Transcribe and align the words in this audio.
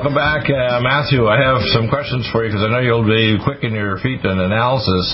Welcome 0.00 0.16
back, 0.16 0.48
uh, 0.48 0.80
Matthew. 0.80 1.28
I 1.28 1.36
have 1.36 1.60
some 1.76 1.90
questions 1.90 2.26
for 2.32 2.42
you 2.42 2.48
because 2.48 2.64
I 2.64 2.72
know 2.72 2.80
you'll 2.80 3.04
be 3.04 3.36
quick 3.44 3.62
in 3.62 3.74
your 3.74 3.98
feet 3.98 4.24
and 4.24 4.40
analysis. 4.40 5.04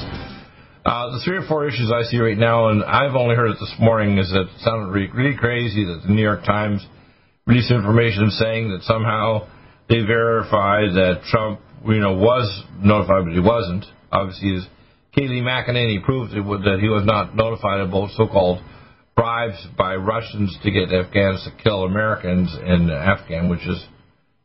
Uh, 0.86 1.10
the 1.10 1.20
three 1.24 1.38
or 1.38 1.46
four 1.48 1.66
issues 1.66 1.90
I 1.90 2.06
see 2.06 2.18
right 2.18 2.38
now, 2.38 2.68
and 2.68 2.84
I've 2.84 3.16
only 3.16 3.34
heard 3.34 3.50
it 3.50 3.59
this 3.59 3.74
morning, 3.80 4.16
is 4.18 4.30
that 4.30 4.42
it 4.42 4.60
sounded 4.62 4.95
really, 4.95 5.10
really 5.10 5.36
crazy 5.36 5.84
that 5.86 6.06
the 6.06 6.14
New 6.14 6.22
York 6.22 6.45
Times 6.45 6.86
released 7.48 7.72
information 7.72 8.30
saying 8.30 8.70
that 8.70 8.82
somehow 8.82 9.48
they 9.88 10.06
verified 10.06 10.95
that 10.95 11.26
Trump, 11.32 11.59
you 11.84 11.98
know, 11.98 12.14
was 12.14 12.46
notified, 12.78 13.24
but 13.24 13.34
he 13.34 13.42
wasn't. 13.42 13.87
Obviously, 14.12 14.54
his 14.54 14.68
Kayleigh 15.18 15.42
McEnany 15.42 16.00
proved 16.04 16.30
that 16.30 16.78
he 16.80 16.88
was 16.88 17.02
not 17.04 17.34
notified 17.34 17.80
of 17.80 17.90
both 17.90 18.12
so-called 18.12 18.62
bribes 19.16 19.66
by 19.76 19.96
Russians 19.96 20.56
to 20.62 20.70
get 20.70 20.95
Afghans 20.95 21.42
to 21.42 21.50
kill 21.60 21.82
Americans 21.82 22.54
in 22.54 22.88
Afghan, 22.88 23.48
which 23.48 23.66
is 23.66 23.84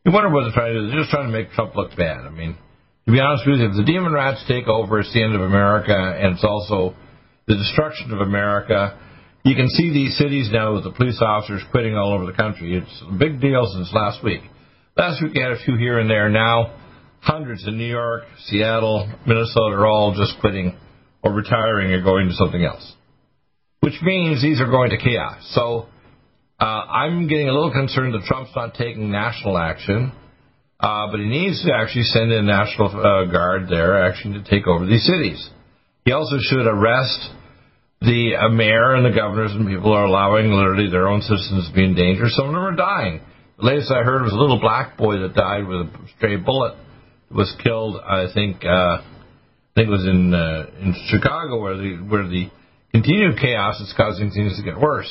you 0.04 0.12
wonder 0.12 0.30
what 0.30 0.52
trying 0.52 0.74
to 0.74 0.80
do. 0.80 0.86
They're 0.88 1.00
just 1.00 1.10
trying 1.10 1.30
to 1.30 1.32
make 1.32 1.52
Trump 1.52 1.76
look 1.76 1.96
bad. 1.96 2.26
I 2.26 2.30
mean, 2.30 2.56
to 3.06 3.12
be 3.12 3.20
honest 3.20 3.46
with 3.46 3.60
you, 3.60 3.66
if 3.66 3.76
the 3.76 3.84
demon 3.84 4.12
rats 4.12 4.44
take 4.48 4.66
over, 4.66 5.00
it's 5.00 5.12
the 5.12 5.22
end 5.22 5.34
of 5.34 5.40
America, 5.40 5.94
and 5.94 6.34
it's 6.34 6.44
also 6.44 6.94
the 7.46 7.54
destruction 7.54 8.12
of 8.12 8.20
America. 8.20 8.98
You 9.44 9.54
can 9.54 9.68
see 9.68 9.92
these 9.92 10.16
cities 10.16 10.50
now 10.52 10.74
with 10.74 10.84
the 10.84 10.92
police 10.92 11.20
officers 11.20 11.62
quitting 11.70 11.96
all 11.96 12.14
over 12.14 12.26
the 12.26 12.36
country. 12.36 12.76
It's 12.76 13.02
a 13.08 13.12
big 13.12 13.40
deal 13.40 13.66
since 13.74 13.92
last 13.92 14.22
week. 14.22 14.42
Last 14.96 15.22
week, 15.22 15.32
you 15.34 15.42
had 15.42 15.52
a 15.52 15.64
few 15.64 15.76
here 15.76 15.98
and 15.98 16.10
there. 16.10 16.28
Now, 16.28 16.78
hundreds 17.20 17.66
in 17.66 17.78
New 17.78 17.86
York, 17.86 18.24
Seattle, 18.46 19.10
Minnesota 19.26 19.76
are 19.76 19.86
all 19.86 20.14
just 20.14 20.34
quitting 20.40 20.76
or 21.22 21.32
retiring 21.32 21.92
or 21.92 22.02
going 22.02 22.28
to 22.28 22.34
something 22.34 22.64
else, 22.64 22.94
which 23.80 23.94
means 24.02 24.42
these 24.42 24.60
are 24.60 24.70
going 24.70 24.90
to 24.90 24.98
chaos. 24.98 25.38
So 25.54 25.86
uh, 26.62 26.86
I'm 26.86 27.26
getting 27.26 27.48
a 27.48 27.52
little 27.52 27.72
concerned 27.72 28.14
that 28.14 28.22
Trump's 28.22 28.52
not 28.54 28.74
taking 28.74 29.10
national 29.10 29.58
action, 29.58 30.12
uh, 30.78 31.10
but 31.10 31.18
he 31.18 31.26
needs 31.26 31.64
to 31.64 31.74
actually 31.74 32.04
send 32.04 32.30
in 32.30 32.46
National 32.46 32.86
uh, 32.86 33.24
Guard 33.24 33.66
there 33.68 34.06
actually 34.06 34.34
to 34.34 34.48
take 34.48 34.68
over 34.68 34.86
these 34.86 35.04
cities. 35.04 35.50
He 36.04 36.12
also 36.12 36.36
should 36.38 36.68
arrest 36.68 37.30
the 38.00 38.36
uh, 38.38 38.48
mayor 38.48 38.94
and 38.94 39.04
the 39.04 39.10
governors 39.10 39.50
and 39.50 39.66
people 39.66 39.92
are 39.92 40.04
allowing 40.04 40.52
literally 40.52 40.88
their 40.88 41.08
own 41.08 41.22
citizens 41.22 41.68
to 41.68 41.74
be 41.74 41.82
in 41.82 41.96
danger. 41.96 42.26
Some 42.28 42.46
of 42.46 42.52
them 42.52 42.62
are 42.62 42.76
dying. 42.76 43.20
The 43.58 43.66
latest 43.66 43.90
I 43.90 44.04
heard 44.04 44.22
was 44.22 44.32
a 44.32 44.36
little 44.36 44.60
black 44.60 44.96
boy 44.96 45.18
that 45.18 45.34
died 45.34 45.66
with 45.66 45.80
a 45.80 45.90
stray 46.16 46.36
bullet. 46.36 46.76
Was 47.32 47.52
killed, 47.64 47.96
I 47.96 48.26
think. 48.32 48.64
Uh, 48.64 48.68
I 48.68 49.74
think 49.74 49.88
it 49.88 49.90
was 49.90 50.06
in 50.06 50.32
uh, 50.32 50.66
in 50.80 50.94
Chicago 51.08 51.60
where 51.60 51.76
the 51.76 51.96
where 52.06 52.28
the 52.28 52.50
continued 52.92 53.38
chaos 53.40 53.80
is 53.80 53.92
causing 53.96 54.30
things 54.30 54.56
to 54.58 54.62
get 54.62 54.78
worse. 54.78 55.10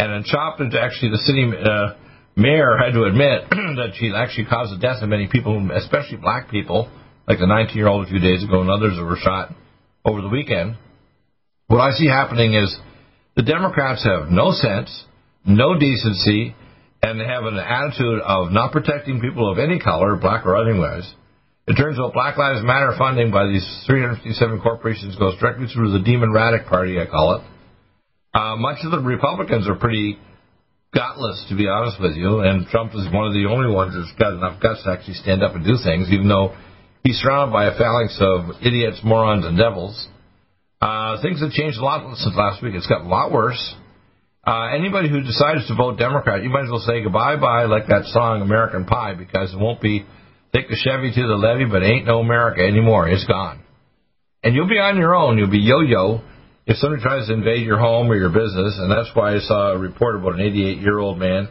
And 0.00 0.12
in 0.12 0.24
Choplin, 0.24 0.72
actually, 0.80 1.10
the 1.10 1.20
city 1.28 1.44
uh, 1.44 1.92
mayor 2.34 2.78
had 2.80 2.96
to 2.96 3.04
admit 3.04 3.44
that 3.50 3.92
she 4.00 4.10
actually 4.16 4.46
caused 4.46 4.72
the 4.72 4.80
death 4.80 5.02
of 5.02 5.10
many 5.10 5.28
people, 5.28 5.60
especially 5.76 6.16
black 6.16 6.50
people, 6.50 6.90
like 7.28 7.38
the 7.38 7.44
19-year-old 7.44 8.06
a 8.06 8.08
few 8.08 8.18
days 8.18 8.42
ago, 8.42 8.62
and 8.62 8.70
others 8.70 8.96
that 8.96 9.04
were 9.04 9.20
shot 9.20 9.52
over 10.06 10.22
the 10.22 10.30
weekend. 10.30 10.78
What 11.66 11.80
I 11.80 11.90
see 11.90 12.06
happening 12.06 12.54
is 12.54 12.74
the 13.36 13.42
Democrats 13.42 14.02
have 14.08 14.30
no 14.30 14.52
sense, 14.52 15.04
no 15.44 15.78
decency, 15.78 16.56
and 17.02 17.20
they 17.20 17.26
have 17.26 17.44
an 17.44 17.58
attitude 17.58 18.22
of 18.24 18.52
not 18.52 18.72
protecting 18.72 19.20
people 19.20 19.52
of 19.52 19.58
any 19.58 19.78
color, 19.78 20.16
black 20.16 20.46
or 20.46 20.56
otherwise. 20.56 21.12
It 21.68 21.74
turns 21.74 21.98
out 22.00 22.14
Black 22.14 22.38
Lives 22.38 22.64
Matter 22.64 22.94
funding 22.96 23.30
by 23.30 23.48
these 23.48 23.68
357 23.86 24.62
corporations 24.62 25.14
goes 25.16 25.38
directly 25.38 25.66
through 25.66 25.92
the 25.92 26.02
Demon 26.02 26.30
Radic 26.30 26.66
Party, 26.66 26.98
I 26.98 27.04
call 27.04 27.34
it. 27.36 27.42
Uh, 28.32 28.56
much 28.56 28.78
of 28.84 28.92
the 28.92 29.00
Republicans 29.00 29.68
are 29.68 29.74
pretty 29.74 30.18
gutless, 30.94 31.46
to 31.48 31.56
be 31.56 31.68
honest 31.68 32.00
with 32.00 32.14
you, 32.14 32.40
and 32.40 32.66
Trump 32.68 32.92
is 32.94 33.06
one 33.12 33.26
of 33.26 33.32
the 33.32 33.46
only 33.46 33.72
ones 33.72 33.94
that's 33.94 34.12
got 34.18 34.34
enough 34.34 34.60
guts 34.60 34.82
to 34.84 34.90
actually 34.90 35.14
stand 35.14 35.42
up 35.42 35.54
and 35.54 35.64
do 35.64 35.74
things, 35.82 36.08
even 36.10 36.28
though 36.28 36.54
he's 37.02 37.18
surrounded 37.18 37.52
by 37.52 37.66
a 37.66 37.76
phalanx 37.76 38.18
of 38.20 38.62
idiots, 38.62 39.00
morons, 39.02 39.44
and 39.44 39.58
devils. 39.58 40.08
Uh, 40.80 41.20
things 41.22 41.40
have 41.40 41.50
changed 41.50 41.78
a 41.78 41.84
lot 41.84 42.02
since 42.16 42.34
last 42.36 42.62
week. 42.62 42.74
It's 42.74 42.86
gotten 42.86 43.06
a 43.06 43.10
lot 43.10 43.32
worse. 43.32 43.60
Uh, 44.46 44.72
anybody 44.74 45.10
who 45.10 45.20
decides 45.20 45.66
to 45.68 45.74
vote 45.74 45.98
Democrat, 45.98 46.42
you 46.42 46.48
might 46.48 46.64
as 46.64 46.70
well 46.70 46.80
say 46.86 47.02
goodbye 47.02 47.36
bye 47.36 47.64
like 47.64 47.86
that 47.88 48.06
song 48.06 48.40
American 48.40 48.86
Pie 48.86 49.14
because 49.14 49.52
it 49.52 49.58
won't 49.58 49.82
be 49.82 50.06
take 50.54 50.68
the 50.68 50.76
Chevy 50.76 51.12
to 51.12 51.26
the 51.26 51.36
levee, 51.36 51.66
but 51.70 51.82
ain't 51.82 52.06
no 52.06 52.20
America 52.20 52.62
anymore. 52.62 53.08
It's 53.08 53.26
gone. 53.26 53.60
And 54.42 54.54
you'll 54.54 54.68
be 54.68 54.78
on 54.78 54.96
your 54.96 55.14
own. 55.14 55.36
You'll 55.36 55.50
be 55.50 55.60
yo-yo 55.60 56.22
if 56.70 56.76
somebody 56.78 57.02
tries 57.02 57.26
to 57.26 57.34
invade 57.34 57.66
your 57.66 57.78
home 57.78 58.06
or 58.06 58.14
your 58.14 58.30
business, 58.30 58.78
and 58.78 58.88
that's 58.88 59.10
why 59.14 59.34
I 59.34 59.40
saw 59.40 59.72
a 59.74 59.78
report 59.78 60.14
about 60.14 60.34
an 60.34 60.40
88 60.40 60.78
year 60.78 60.98
old 61.00 61.18
man 61.18 61.48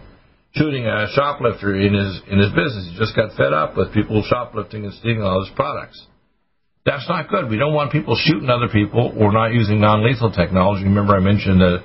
shooting 0.55 0.87
a 0.87 1.07
shoplifter 1.13 1.75
in 1.75 1.93
his 1.93 2.21
in 2.31 2.39
his 2.39 2.49
business. 2.55 2.87
He 2.89 2.97
just 2.97 3.17
got 3.17 3.35
fed 3.35 3.51
up 3.51 3.75
with 3.75 3.93
people 3.93 4.23
shoplifting 4.23 4.85
and 4.85 4.93
stealing 4.93 5.21
all 5.21 5.43
his 5.43 5.53
products. 5.57 5.99
That's 6.85 7.07
not 7.09 7.27
good. 7.27 7.49
We 7.49 7.57
don't 7.57 7.73
want 7.73 7.91
people 7.91 8.15
shooting 8.15 8.49
other 8.49 8.69
people 8.71 9.13
or 9.19 9.33
not 9.33 9.51
using 9.51 9.81
non-lethal 9.81 10.31
technology. 10.31 10.85
Remember, 10.85 11.17
I 11.17 11.19
mentioned 11.19 11.59
the 11.59 11.83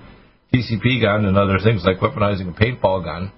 TCP 0.55 1.03
gun 1.03 1.25
and 1.25 1.37
other 1.37 1.59
things 1.59 1.85
like 1.85 1.99
weaponizing 1.99 2.49
a 2.49 2.53
paintball 2.55 3.03
gun. 3.03 3.33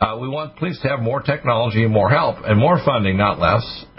Uh, 0.00 0.16
we 0.18 0.28
want 0.28 0.56
police 0.56 0.80
to 0.80 0.88
have 0.88 1.00
more 1.00 1.20
technology 1.20 1.84
and 1.84 1.92
more 1.92 2.08
help 2.08 2.36
and 2.46 2.58
more 2.58 2.80
funding, 2.82 3.18
not 3.18 3.38
less. 3.38 3.84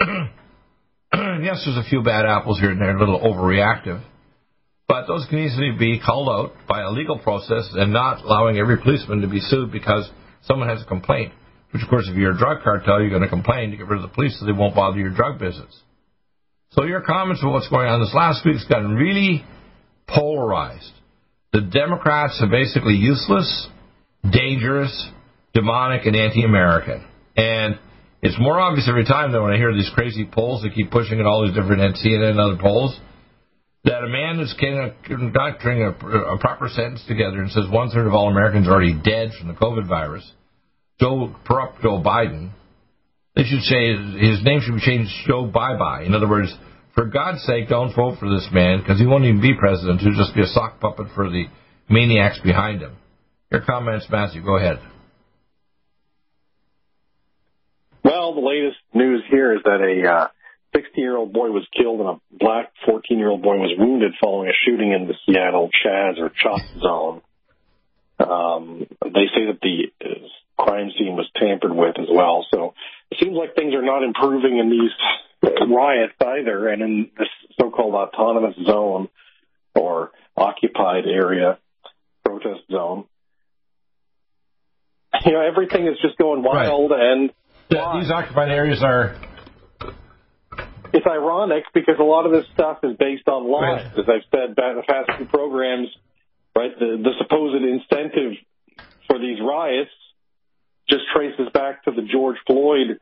yes, 1.14 1.62
there's 1.64 1.78
a 1.78 1.88
few 1.88 2.02
bad 2.02 2.26
apples 2.26 2.58
here 2.58 2.72
and 2.72 2.80
there, 2.80 2.96
a 2.96 2.98
little 2.98 3.20
overreactive. 3.20 4.02
But 4.90 5.06
those 5.06 5.24
can 5.30 5.38
easily 5.38 5.70
be 5.78 6.00
called 6.04 6.28
out 6.28 6.66
by 6.66 6.82
a 6.82 6.90
legal 6.90 7.16
process 7.16 7.70
and 7.74 7.92
not 7.92 8.24
allowing 8.24 8.58
every 8.58 8.76
policeman 8.76 9.20
to 9.20 9.28
be 9.28 9.38
sued 9.38 9.70
because 9.70 10.10
someone 10.42 10.68
has 10.68 10.82
a 10.82 10.84
complaint. 10.84 11.32
Which, 11.70 11.84
of 11.84 11.88
course, 11.88 12.08
if 12.10 12.16
you're 12.16 12.32
a 12.32 12.36
drug 12.36 12.64
cartel, 12.64 13.00
you're 13.00 13.10
going 13.10 13.22
to 13.22 13.28
complain 13.28 13.70
to 13.70 13.76
get 13.76 13.86
rid 13.86 14.02
of 14.02 14.10
the 14.10 14.12
police 14.12 14.36
so 14.40 14.46
they 14.46 14.52
won't 14.52 14.74
bother 14.74 14.98
your 14.98 15.14
drug 15.14 15.38
business. 15.38 15.72
So 16.70 16.82
your 16.82 17.02
comments 17.02 17.40
on 17.44 17.52
what's 17.52 17.68
going 17.68 17.86
on 17.86 18.00
this 18.00 18.12
last 18.12 18.44
week's 18.44 18.64
gotten 18.64 18.96
really 18.96 19.44
polarized. 20.08 20.90
The 21.52 21.60
Democrats 21.60 22.40
are 22.42 22.50
basically 22.50 22.94
useless, 22.94 23.68
dangerous, 24.28 25.08
demonic, 25.54 26.04
and 26.04 26.16
anti-American. 26.16 27.06
And 27.36 27.78
it's 28.22 28.36
more 28.40 28.58
obvious 28.58 28.88
every 28.88 29.04
time 29.04 29.30
that 29.30 29.40
when 29.40 29.52
I 29.52 29.56
hear 29.56 29.72
these 29.72 29.90
crazy 29.94 30.28
polls 30.28 30.62
that 30.62 30.74
keep 30.74 30.90
pushing 30.90 31.20
at 31.20 31.26
all 31.26 31.46
these 31.46 31.54
different 31.54 31.94
CNN 31.94 32.30
and 32.30 32.40
other 32.40 32.58
polls, 32.60 32.98
that 33.84 34.04
a 34.04 34.08
man 34.08 34.40
is 34.40 34.54
conducting 34.58 35.82
a, 35.82 35.90
a 36.34 36.38
proper 36.38 36.68
sentence 36.68 37.02
together 37.08 37.40
and 37.40 37.50
says 37.50 37.64
one 37.70 37.90
third 37.90 38.06
of 38.06 38.14
all 38.14 38.28
Americans 38.28 38.68
are 38.68 38.72
already 38.72 38.94
dead 38.94 39.30
from 39.38 39.48
the 39.48 39.54
COVID 39.54 39.88
virus, 39.88 40.30
Joe 41.00 41.34
corrupt 41.46 41.80
Joe 41.82 42.02
Biden, 42.02 42.50
they 43.34 43.44
should 43.44 43.62
say 43.62 43.96
his 44.18 44.44
name 44.44 44.60
should 44.60 44.74
be 44.74 44.80
changed 44.80 45.10
to 45.10 45.28
Joe 45.28 45.46
Bye 45.46 45.76
Bye. 45.78 46.02
In 46.02 46.14
other 46.14 46.28
words, 46.28 46.54
for 46.94 47.06
God's 47.06 47.42
sake, 47.44 47.68
don't 47.68 47.94
vote 47.94 48.18
for 48.18 48.28
this 48.28 48.48
man 48.52 48.80
because 48.80 48.98
he 48.98 49.06
won't 49.06 49.24
even 49.24 49.40
be 49.40 49.54
president. 49.58 50.00
He'll 50.00 50.12
just 50.12 50.34
be 50.34 50.42
a 50.42 50.46
sock 50.46 50.80
puppet 50.80 51.06
for 51.14 51.30
the 51.30 51.44
maniacs 51.88 52.40
behind 52.40 52.82
him. 52.82 52.96
Your 53.50 53.62
comments, 53.62 54.06
Matthew. 54.10 54.44
Go 54.44 54.56
ahead. 54.56 54.78
Well, 58.04 58.34
the 58.34 58.40
latest 58.40 58.78
news 58.94 59.22
here 59.30 59.54
is 59.54 59.62
that 59.64 59.80
a 59.80 60.12
uh, 60.12 60.28
16 60.74 61.02
year 61.02 61.16
old 61.16 61.32
boy 61.32 61.50
was 61.50 61.66
killed 61.76 62.00
and 62.00 62.08
a 62.08 62.20
black 62.30 62.72
14 62.86 63.18
year 63.18 63.28
old 63.28 63.42
boy 63.42 63.56
was 63.56 63.74
wounded 63.76 64.12
following 64.20 64.48
a 64.48 64.52
shooting 64.64 64.92
in 64.92 65.08
the 65.08 65.14
Seattle 65.26 65.70
Chaz 65.84 66.18
or 66.18 66.30
CHOP 66.30 66.60
zone. 66.80 67.22
Um, 68.18 68.86
they 69.02 69.26
say 69.34 69.46
that 69.46 69.58
the 69.62 69.90
uh, 70.04 70.62
crime 70.62 70.90
scene 70.96 71.16
was 71.16 71.28
tampered 71.36 71.74
with 71.74 71.98
as 71.98 72.08
well. 72.10 72.46
So 72.52 72.74
it 73.10 73.18
seems 73.20 73.34
like 73.34 73.54
things 73.54 73.74
are 73.74 73.82
not 73.82 74.02
improving 74.02 74.58
in 74.58 74.70
these 74.70 74.90
riots 75.42 76.14
either, 76.20 76.68
and 76.68 76.82
in 76.82 77.10
this 77.18 77.28
so-called 77.58 77.94
autonomous 77.94 78.56
zone 78.66 79.08
or 79.74 80.10
occupied 80.36 81.04
area 81.06 81.58
protest 82.24 82.60
zone. 82.70 83.04
You 85.24 85.32
know, 85.32 85.40
everything 85.40 85.86
is 85.86 85.98
just 86.02 86.16
going 86.18 86.42
wild, 86.42 86.90
right. 86.90 87.00
and 87.00 87.30
yeah, 87.68 87.98
these 88.00 88.10
occupied 88.10 88.50
areas 88.50 88.82
are 88.82 89.16
it's 90.92 91.06
ironic 91.06 91.64
because 91.74 91.96
a 91.98 92.04
lot 92.04 92.26
of 92.26 92.32
this 92.32 92.46
stuff 92.52 92.78
is 92.82 92.96
based 92.96 93.28
on 93.28 93.50
lies. 93.50 93.84
Right. 93.84 93.98
As 93.98 94.08
I've 94.08 94.26
said 94.30 94.56
past 94.56 95.16
few 95.16 95.26
programs, 95.26 95.88
right? 96.56 96.76
The, 96.78 97.00
the 97.02 97.12
supposed 97.18 97.62
incentive 97.62 98.38
for 99.06 99.18
these 99.18 99.38
riots 99.40 99.90
just 100.88 101.02
traces 101.14 101.48
back 101.52 101.84
to 101.84 101.92
the 101.92 102.02
George 102.02 102.36
Floyd 102.46 102.98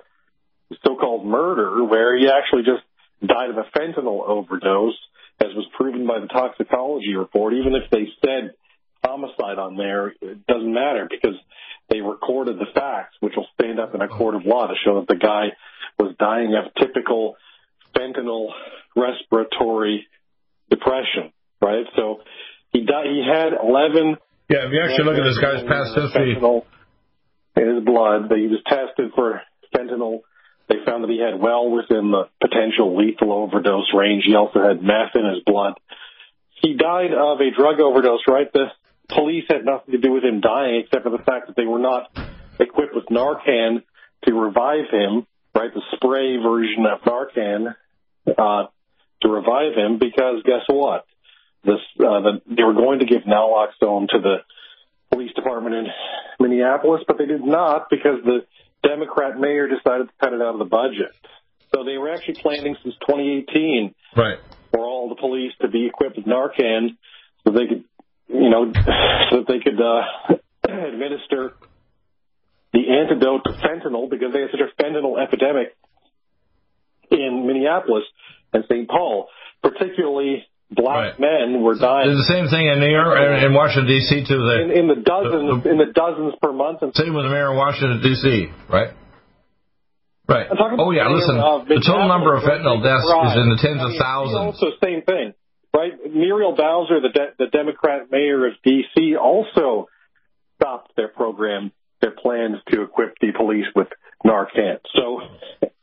so-called 0.84 1.24
murder, 1.24 1.82
where 1.84 2.16
he 2.18 2.28
actually 2.28 2.62
just 2.62 2.84
died 3.24 3.50
of 3.50 3.56
a 3.56 3.64
fentanyl 3.76 4.20
overdose, 4.28 4.98
as 5.40 5.48
was 5.54 5.66
proven 5.76 6.06
by 6.06 6.20
the 6.20 6.26
toxicology 6.26 7.14
report. 7.14 7.54
Even 7.54 7.74
if 7.74 7.90
they 7.90 8.06
said 8.22 8.52
homicide 9.02 9.58
on 9.58 9.76
there, 9.76 10.08
it 10.08 10.46
doesn't 10.46 10.72
matter 10.72 11.08
because 11.10 11.36
they 11.88 12.00
recorded 12.00 12.58
the 12.58 12.66
facts, 12.74 13.14
which 13.20 13.32
will 13.36 13.46
stand 13.58 13.80
up 13.80 13.94
in 13.94 14.02
a 14.02 14.08
court 14.08 14.34
of 14.34 14.44
law 14.44 14.66
to 14.66 14.74
show 14.84 15.00
that 15.00 15.08
the 15.08 15.18
guy 15.18 15.46
was 15.98 16.14
dying 16.18 16.54
of 16.54 16.74
typical 16.74 17.36
fentanyl 17.98 18.50
respiratory 18.94 20.06
depression, 20.70 21.32
right? 21.60 21.86
So 21.96 22.20
he 22.72 22.84
died, 22.84 23.06
he 23.06 23.24
had 23.26 23.52
11. 23.60 24.16
Yeah, 24.48 24.66
if 24.66 24.72
you 24.72 24.80
actually 24.80 25.04
look 25.04 25.18
at 25.18 25.24
this 25.24 25.38
guy's 25.38 25.64
past 25.66 25.94
history. 25.94 26.36
In 27.56 27.74
his 27.74 27.84
blood, 27.84 28.30
he 28.30 28.46
was 28.46 28.62
tested 28.66 29.10
for 29.14 29.42
fentanyl. 29.74 30.20
They 30.68 30.76
found 30.84 31.02
that 31.02 31.10
he 31.10 31.18
had 31.18 31.40
well 31.40 31.70
within 31.70 32.12
the 32.12 32.28
potential 32.40 32.96
lethal 32.96 33.32
overdose 33.32 33.90
range. 33.94 34.24
He 34.26 34.34
also 34.34 34.60
had 34.62 34.82
meth 34.82 35.16
in 35.16 35.24
his 35.24 35.42
blood. 35.44 35.74
He 36.62 36.76
died 36.76 37.12
of 37.12 37.40
a 37.40 37.50
drug 37.50 37.80
overdose, 37.80 38.20
right? 38.28 38.52
The 38.52 38.66
police 39.08 39.44
had 39.48 39.64
nothing 39.64 39.92
to 39.92 39.98
do 39.98 40.12
with 40.12 40.24
him 40.24 40.40
dying 40.40 40.82
except 40.84 41.04
for 41.04 41.10
the 41.10 41.24
fact 41.24 41.46
that 41.46 41.56
they 41.56 41.64
were 41.64 41.78
not 41.78 42.10
equipped 42.60 42.94
with 42.94 43.06
Narcan 43.06 43.82
to 44.26 44.34
revive 44.34 44.90
him, 44.90 45.26
right? 45.54 45.72
The 45.72 45.82
spray 45.96 46.36
version 46.36 46.84
of 46.86 47.00
Narcan 47.00 47.74
uh, 48.36 48.66
to 49.22 49.28
revive 49.28 49.74
him 49.74 49.98
because 49.98 50.42
guess 50.44 50.64
what? 50.68 51.06
This, 51.64 51.80
uh, 51.98 52.20
the, 52.20 52.40
they 52.46 52.62
were 52.62 52.74
going 52.74 53.00
to 53.00 53.06
give 53.06 53.22
naloxone 53.22 54.08
to 54.08 54.18
the 54.20 54.36
police 55.10 55.32
department 55.34 55.74
in 55.74 55.86
Minneapolis, 56.40 57.02
but 57.06 57.18
they 57.18 57.26
did 57.26 57.44
not 57.44 57.90
because 57.90 58.22
the 58.24 58.46
Democrat 58.82 59.38
mayor 59.38 59.68
decided 59.68 60.08
to 60.08 60.14
cut 60.20 60.32
it 60.32 60.40
out 60.40 60.54
of 60.54 60.58
the 60.58 60.64
budget. 60.64 61.10
So 61.74 61.84
they 61.84 61.98
were 61.98 62.12
actually 62.12 62.40
planning 62.40 62.76
since 62.82 62.94
2018 63.06 63.94
right. 64.16 64.38
for 64.70 64.80
all 64.80 65.08
the 65.08 65.16
police 65.16 65.52
to 65.60 65.68
be 65.68 65.86
equipped 65.86 66.16
with 66.16 66.26
Narcan 66.26 66.96
so 67.44 67.52
they 67.52 67.66
could, 67.66 67.84
you 68.28 68.50
know, 68.50 68.72
so 69.30 69.42
that 69.42 69.46
they 69.48 69.58
could 69.58 69.80
uh, 69.80 70.36
administer 70.68 71.54
the 72.72 72.84
antidote 72.88 73.44
to 73.44 73.52
fentanyl 73.52 74.08
because 74.08 74.32
they 74.32 74.40
had 74.40 74.50
such 74.50 74.60
a 74.60 74.82
fentanyl 74.82 75.20
epidemic 75.20 75.76
in 77.10 77.46
Minneapolis 77.46 78.04
and 78.52 78.64
St. 78.68 78.88
Paul, 78.88 79.28
particularly 79.62 80.46
black 80.70 81.18
right. 81.18 81.20
men 81.20 81.62
were 81.62 81.76
dying. 81.76 82.08
There's 82.08 82.24
the 82.28 82.32
same 82.32 82.48
thing 82.48 82.68
in 82.68 82.80
New 82.80 82.92
York 82.92 83.16
and 83.16 83.44
in 83.44 83.54
Washington 83.54 83.88
D.C. 83.88 84.24
too. 84.28 84.38
The, 84.38 84.56
in, 84.64 84.70
in 84.70 84.86
the 84.88 85.00
dozens, 85.00 85.48
the, 85.48 85.60
the, 85.64 85.70
in 85.70 85.78
the 85.78 85.90
dozens 85.92 86.34
per 86.40 86.52
month. 86.52 86.82
And 86.82 86.94
same 86.94 87.14
with 87.14 87.24
the 87.24 87.32
mayor 87.32 87.52
of 87.52 87.56
Washington 87.56 88.00
D.C. 88.02 88.52
Right. 88.68 88.92
Right. 90.28 90.46
Oh 90.52 90.92
yeah. 90.92 91.08
Listen, 91.08 91.40
the 91.40 91.80
total 91.80 92.06
number 92.06 92.36
of 92.36 92.44
fentanyl 92.44 92.84
deaths 92.84 93.08
is 93.32 93.40
in 93.40 93.48
the 93.48 93.58
tens 93.64 93.80
I 93.80 93.88
mean, 93.88 93.96
of 93.96 94.00
thousands. 94.00 94.60
Also, 94.60 94.76
same 94.84 95.00
thing, 95.00 95.32
right? 95.72 95.92
Muriel 96.04 96.54
Bowser, 96.54 97.00
the 97.00 97.08
de- 97.08 97.32
the 97.38 97.46
Democrat 97.48 98.10
mayor 98.12 98.46
of 98.46 98.52
D.C., 98.62 99.16
also 99.16 99.88
stopped 100.60 100.92
their 100.96 101.08
program, 101.08 101.72
their 102.02 102.10
plans 102.10 102.56
to 102.70 102.82
equip 102.82 103.14
the 103.22 103.32
police 103.32 103.64
with 103.74 103.88
Narcan. 104.22 104.80
So 104.94 105.22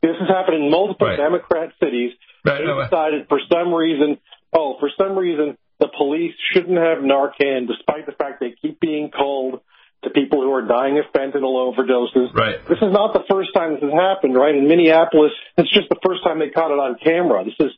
this 0.06 0.18
has 0.20 0.28
happened 0.28 0.62
in 0.62 0.70
multiple 0.70 1.06
right. 1.06 1.16
Democrat 1.16 1.72
cities. 1.82 2.12
Right. 2.44 2.62
They 2.62 2.84
decided 2.84 3.28
for 3.28 3.40
some 3.50 3.74
reason 3.74 4.18
oh, 4.52 4.76
for 4.80 4.90
some 4.96 5.16
reason 5.16 5.58
the 5.78 5.88
police 5.88 6.34
shouldn't 6.52 6.78
have 6.78 6.98
Narcan, 6.98 7.68
despite 7.68 8.06
the 8.06 8.12
fact 8.12 8.40
they 8.40 8.54
keep 8.60 8.80
being 8.80 9.10
called 9.10 9.60
to 10.04 10.10
people 10.10 10.40
who 10.40 10.52
are 10.52 10.66
dying 10.66 10.98
of 10.98 11.04
fentanyl 11.12 11.72
overdoses. 11.72 12.32
Right. 12.34 12.64
This 12.66 12.78
is 12.78 12.92
not 12.92 13.12
the 13.12 13.24
first 13.28 13.50
time 13.54 13.74
this 13.74 13.82
has 13.82 13.92
happened, 13.92 14.34
right? 14.34 14.54
In 14.54 14.68
Minneapolis, 14.68 15.32
it's 15.58 15.72
just 15.72 15.88
the 15.88 15.98
first 16.04 16.22
time 16.24 16.38
they 16.38 16.50
caught 16.50 16.70
it 16.70 16.78
on 16.78 16.96
camera. 17.02 17.44
This 17.44 17.54
is 17.60 17.72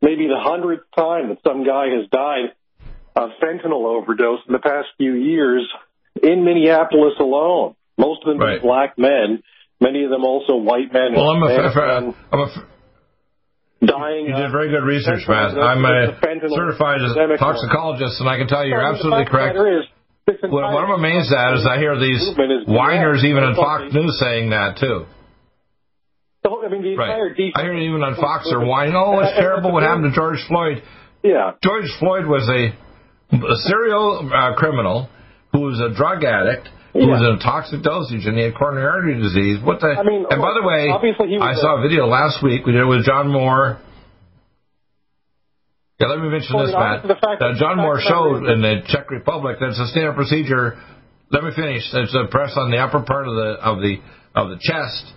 maybe 0.00 0.26
the 0.26 0.38
hundredth 0.38 0.84
time 0.96 1.28
that 1.28 1.38
some 1.42 1.64
guy 1.64 1.88
has 1.98 2.08
died 2.10 2.54
of 3.16 3.30
fentanyl 3.42 3.84
overdose 3.84 4.40
in 4.46 4.52
the 4.52 4.58
past 4.58 4.88
few 4.96 5.14
years 5.14 5.68
in 6.22 6.44
Minneapolis 6.44 7.14
alone. 7.20 7.74
Most 7.98 8.22
of 8.24 8.28
them 8.28 8.38
right. 8.38 8.60
black 8.60 8.98
men, 8.98 9.42
many 9.84 10.04
of 10.04 10.10
them 10.10 10.24
also 10.24 10.56
white 10.56 10.88
men. 10.88 11.12
Well, 11.12 11.36
I'm 11.36 11.42
a, 11.44 12.16
I'm 12.32 12.40
a 12.40 12.48
dying. 13.84 14.32
You 14.32 14.34
did 14.34 14.50
very 14.50 14.72
good 14.72 14.88
research, 14.88 15.28
Matt. 15.28 15.52
I'm 15.52 15.84
a 15.84 16.16
certified 16.48 17.04
toxicologist, 17.36 18.20
and 18.20 18.28
I 18.28 18.40
can 18.40 18.48
tell 18.48 18.64
you, 18.64 18.72
you're 18.72 18.88
absolutely 18.88 19.28
correct. 19.28 19.60
What, 20.24 20.72
what 20.72 20.84
I'm 20.84 20.96
amazed 20.96 21.32
at 21.36 21.52
is 21.60 21.68
I 21.68 21.76
hear 21.76 22.00
these 22.00 22.24
whiners 22.66 23.24
even 23.24 23.44
on 23.44 23.54
Fox 23.54 23.92
News 23.92 24.16
saying 24.18 24.50
that 24.50 24.80
too. 24.80 25.04
I 26.44 26.68
mean, 26.68 26.82
the 26.82 26.96
right. 26.96 27.32
I 27.56 27.62
hear 27.62 27.76
even 27.76 28.02
on 28.02 28.16
Fox 28.16 28.48
they're 28.48 28.64
whining, 28.64 28.94
"Oh, 28.96 29.20
it's 29.20 29.36
terrible 29.36 29.72
what 29.72 29.82
happened 29.82 30.12
to 30.12 30.16
George 30.16 30.40
Floyd." 30.48 30.82
Yeah, 31.22 31.52
George 31.62 31.88
Floyd 31.98 32.26
was 32.26 32.48
a, 32.48 32.72
a 33.36 33.56
serial 33.68 34.30
uh, 34.32 34.54
criminal 34.56 35.08
who 35.52 35.60
was 35.60 35.80
a 35.80 35.94
drug 35.94 36.24
addict 36.24 36.68
who 36.94 37.02
yeah. 37.02 37.10
was 37.10 37.20
in 37.26 37.34
a 37.34 37.42
toxic 37.42 37.82
dosage 37.82 38.22
and 38.24 38.38
he 38.38 38.46
had 38.46 38.54
coronary 38.54 38.86
artery 38.86 39.18
disease. 39.18 39.58
What 39.58 39.82
the? 39.82 39.98
I 39.98 40.06
mean, 40.06 40.24
and 40.30 40.38
by 40.38 40.54
the 40.54 40.62
way, 40.62 40.94
I 41.42 41.58
saw 41.58 41.78
a 41.78 41.82
video 41.82 42.06
last 42.06 42.38
week 42.38 42.64
we 42.64 42.72
did 42.72 42.82
it 42.82 42.86
with 42.86 43.04
John 43.04 43.28
Moore. 43.28 43.82
Yeah, 45.98 46.06
let 46.06 46.22
me 46.22 46.30
mention 46.30 46.54
well, 46.54 46.66
this, 46.66 46.74
Matt. 46.74 47.04
Uh, 47.10 47.58
John 47.58 47.78
Moore 47.78 47.98
showed 48.00 48.46
in 48.46 48.62
the 48.62 48.82
Czech 48.86 49.10
Republic 49.10 49.58
that 49.58 49.74
it's 49.74 49.78
a 49.78 49.88
standard 49.88 50.14
procedure. 50.14 50.78
Let 51.30 51.42
me 51.42 51.50
finish. 51.54 51.82
It's 51.92 52.14
a 52.14 52.30
press 52.30 52.54
on 52.56 52.70
the 52.70 52.78
upper 52.78 53.02
part 53.02 53.26
of 53.26 53.34
the 53.34 53.50
of 53.58 53.78
the 53.82 53.98
of 54.34 54.48
the 54.50 54.58
chest. 54.62 55.12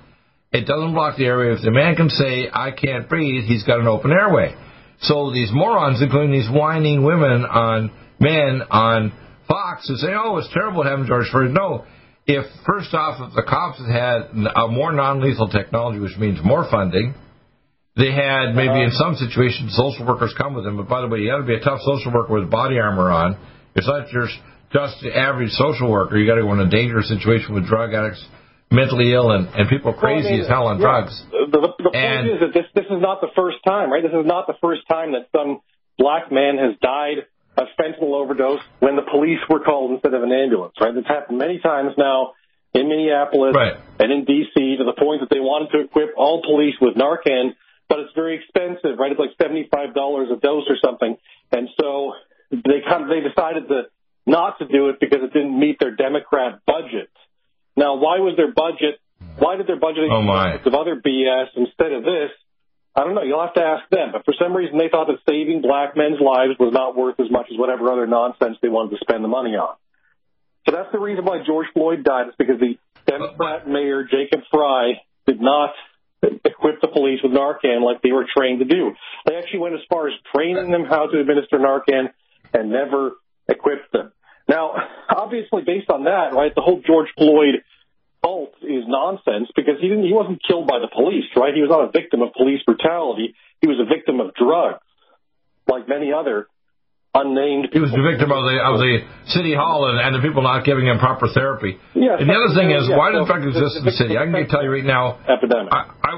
It 0.52 0.66
doesn't 0.66 0.94
block 0.94 1.18
the 1.18 1.26
airway. 1.26 1.54
If 1.54 1.62
the 1.62 1.72
man 1.72 1.96
can 1.96 2.10
say, 2.10 2.50
"I 2.52 2.72
can't 2.72 3.08
breathe," 3.08 3.46
he's 3.46 3.64
got 3.64 3.80
an 3.80 3.88
open 3.88 4.12
airway. 4.12 4.56
So 5.02 5.32
these 5.32 5.52
morons, 5.54 6.02
including 6.02 6.32
these 6.32 6.50
whining 6.50 7.04
women 7.04 7.46
on 7.46 7.92
men 8.20 8.64
on 8.72 9.14
Fox 9.48 9.90
and 9.90 9.98
say, 10.00 10.10
oh, 10.14 10.38
it's 10.38 10.50
terrible 10.54 10.84
having 10.84 11.06
George 11.06 11.30
Floyd. 11.32 11.52
No. 11.52 11.86
If, 12.26 12.44
first 12.66 12.94
off, 12.94 13.30
if 13.30 13.36
the 13.36 13.44
cops 13.48 13.80
had 13.88 14.36
a 14.36 14.68
more 14.68 14.92
non 14.92 15.22
lethal 15.22 15.48
technology, 15.48 16.00
which 16.00 16.18
means 16.18 16.40
more 16.44 16.68
funding, 16.70 17.16
they 17.96 18.12
had 18.12 18.54
maybe 18.54 18.84
in 18.84 18.94
uh-huh. 18.94 19.16
some 19.16 19.16
situations 19.16 19.74
social 19.76 20.06
workers 20.06 20.34
come 20.38 20.54
with 20.54 20.66
them. 20.66 20.78
But 20.78 20.88
by 20.88 21.02
the 21.02 21.08
way, 21.08 21.20
you 21.20 21.32
got 21.32 21.40
to 21.40 21.50
be 21.50 21.56
a 21.56 21.64
tough 21.64 21.82
social 21.82 22.14
worker 22.14 22.34
with 22.34 22.52
body 22.52 22.78
armor 22.78 23.10
on. 23.10 23.40
It's 23.76 23.88
not 23.88 24.08
just 24.14 24.38
just 24.72 25.02
the 25.02 25.16
average 25.16 25.52
social 25.52 25.90
worker. 25.90 26.18
You 26.18 26.28
got 26.28 26.36
to 26.36 26.44
go 26.44 26.54
in 26.54 26.60
a 26.60 26.70
dangerous 26.70 27.08
situation 27.08 27.56
with 27.56 27.66
drug 27.66 27.94
addicts, 27.94 28.24
mentally 28.70 29.14
ill, 29.14 29.32
and, 29.32 29.48
and 29.56 29.70
people 29.70 29.94
crazy 29.94 30.24
well, 30.24 30.28
I 30.28 30.32
mean, 30.32 30.42
as 30.42 30.48
hell 30.48 30.68
on 30.68 30.78
yeah, 30.78 30.86
drugs. 30.86 31.24
The, 31.32 31.48
the, 31.50 31.60
the 31.80 31.92
point 31.96 32.28
is 32.28 32.40
that 32.44 32.54
this 32.54 32.68
this 32.76 32.86
is 32.86 33.02
not 33.02 33.22
the 33.22 33.32
first 33.36 33.58
time, 33.66 33.90
right? 33.90 34.04
This 34.04 34.14
is 34.14 34.28
not 34.28 34.46
the 34.46 34.60
first 34.62 34.82
time 34.92 35.14
that 35.14 35.32
some 35.32 35.62
black 35.98 36.32
man 36.32 36.58
has 36.62 36.78
died 36.82 37.26
a 37.58 37.66
fentanyl 37.80 38.14
overdose 38.14 38.62
when 38.80 38.96
the 38.96 39.02
police 39.02 39.40
were 39.50 39.60
called 39.60 39.92
instead 39.92 40.14
of 40.14 40.24
an 40.24 40.32
ambulance, 40.32 40.76
right? 40.80 40.96
It's 40.96 41.08
happened 41.08 41.40
many 41.40 41.60
times 41.60 41.94
now 41.98 42.34
in 42.74 42.88
Minneapolis 42.88 43.56
right. 43.56 43.78
and 44.00 44.12
in 44.12 44.26
D.C. 44.26 44.78
to 44.78 44.84
the 44.84 44.94
point 44.94 45.22
that 45.22 45.30
they 45.30 45.40
wanted 45.40 45.72
to 45.72 45.86
equip 45.86 46.14
all 46.16 46.42
police 46.44 46.76
with 46.80 46.96
Narcan, 46.96 47.56
but 47.90 48.00
it's 48.00 48.14
very 48.14 48.38
expensive, 48.38 49.00
right? 49.00 49.12
It's 49.12 49.20
like 49.20 49.34
$75 49.42 49.72
a 49.74 50.40
dose 50.40 50.66
or 50.70 50.78
something. 50.84 51.18
And 51.52 51.70
so 51.80 52.14
they 52.52 52.86
kind 52.88 53.04
of, 53.04 53.10
they 53.10 53.22
decided 53.26 53.68
to 53.70 53.90
not 54.26 54.60
to 54.60 54.68
do 54.68 54.90
it 54.90 55.00
because 55.00 55.20
it 55.24 55.34
didn't 55.34 55.58
meet 55.58 55.80
their 55.80 55.96
Democrat 55.96 56.60
budget. 56.68 57.10
Now, 57.76 57.96
why 57.96 58.20
was 58.20 58.36
their 58.36 58.52
budget, 58.52 59.00
why 59.40 59.56
did 59.56 59.68
their 59.68 59.80
budget 59.80 60.12
oh 60.12 60.22
my. 60.22 60.56
of 60.56 60.74
other 60.74 61.00
BS 61.00 61.48
instead 61.56 61.94
of 61.94 62.04
this? 62.04 62.32
I 62.98 63.04
don't 63.04 63.14
know. 63.14 63.22
You'll 63.22 63.46
have 63.46 63.54
to 63.54 63.62
ask 63.62 63.88
them. 63.92 64.10
But 64.12 64.26
for 64.26 64.34
some 64.42 64.58
reason, 64.58 64.80
they 64.80 64.90
thought 64.90 65.06
that 65.06 65.22
saving 65.30 65.62
black 65.62 65.96
men's 65.96 66.18
lives 66.20 66.58
was 66.60 66.74
not 66.74 66.98
worth 66.98 67.20
as 67.20 67.30
much 67.30 67.46
as 67.54 67.58
whatever 67.58 67.92
other 67.94 68.08
nonsense 68.08 68.58
they 68.60 68.70
wanted 68.70 68.98
to 68.98 69.06
spend 69.06 69.24
the 69.24 69.30
money 69.30 69.54
on. 69.54 69.76
So 70.66 70.74
that's 70.74 70.92
the 70.92 70.98
reason 70.98 71.24
why 71.24 71.46
George 71.46 71.68
Floyd 71.74 72.04
died. 72.04 72.30
Is 72.30 72.36
because 72.40 72.60
the 72.60 72.76
Democrat 73.06 73.70
mayor 73.70 74.04
Jacob 74.04 74.42
Frey 74.52 75.00
did 75.28 75.40
not 75.40 75.76
equip 76.24 76.82
the 76.82 76.88
police 76.88 77.20
with 77.22 77.32
Narcan 77.32 77.86
like 77.86 78.02
they 78.02 78.12
were 78.12 78.26
trained 78.36 78.60
to 78.60 78.66
do. 78.66 78.92
They 79.28 79.36
actually 79.36 79.60
went 79.60 79.76
as 79.76 79.82
far 79.90 80.08
as 80.08 80.16
training 80.34 80.72
them 80.72 80.86
how 80.90 81.06
to 81.06 81.20
administer 81.20 81.60
Narcan 81.60 82.10
and 82.52 82.72
never 82.72 83.12
equipped 83.48 83.94
them. 83.94 84.12
Now, 84.50 84.74
obviously, 85.08 85.62
based 85.62 85.92
on 85.92 86.06
that, 86.06 86.34
right, 86.34 86.54
the 86.56 86.62
whole 86.62 86.82
George 86.82 87.10
Floyd 87.16 87.62
is 88.62 88.84
nonsense 88.88 89.50
because 89.56 89.80
he 89.82 89.88
didn't 89.88 90.06
he 90.06 90.14
wasn't 90.14 90.40
killed 90.44 90.68
by 90.68 90.80
the 90.80 90.90
police, 90.92 91.28
right? 91.36 91.54
He 91.54 91.62
was 91.62 91.70
not 91.70 91.88
a 91.88 91.92
victim 91.92 92.22
of 92.22 92.34
police 92.34 92.62
brutality. 92.66 93.36
He 93.62 93.68
was 93.68 93.80
a 93.80 93.88
victim 93.88 94.20
of 94.20 94.34
drugs, 94.36 94.84
like 95.68 95.88
many 95.88 96.14
other 96.14 96.48
unnamed. 97.14 97.72
People. 97.72 97.78
He 97.78 97.84
was 97.88 97.96
the 97.96 98.06
victim 98.06 98.30
of 98.32 98.44
the 98.46 98.56
of 98.62 98.76
the 98.80 98.94
city 99.34 99.54
hall 99.54 99.90
and, 99.90 99.98
and 100.00 100.16
the 100.16 100.24
people 100.26 100.44
not 100.44 100.66
giving 100.66 100.86
him 100.86 101.00
proper 101.00 101.28
therapy. 101.28 101.78
Yeah. 101.96 102.20
And 102.20 102.30
the 102.30 102.38
other 102.38 102.54
thing 102.54 102.72
is, 102.72 102.86
yeah, 102.90 102.98
why 102.98 103.12
so 103.12 103.26
did 103.26 103.48
exist 103.50 103.82
in 103.82 103.86
the 103.86 103.96
city? 103.96 104.18
I 104.18 104.26
can 104.26 104.36
tell 104.48 104.64
you 104.64 104.72
right 104.72 104.86
now. 104.86 105.20
Epidemic. 105.26 105.74
I, 105.74 105.92
I, 106.04 106.12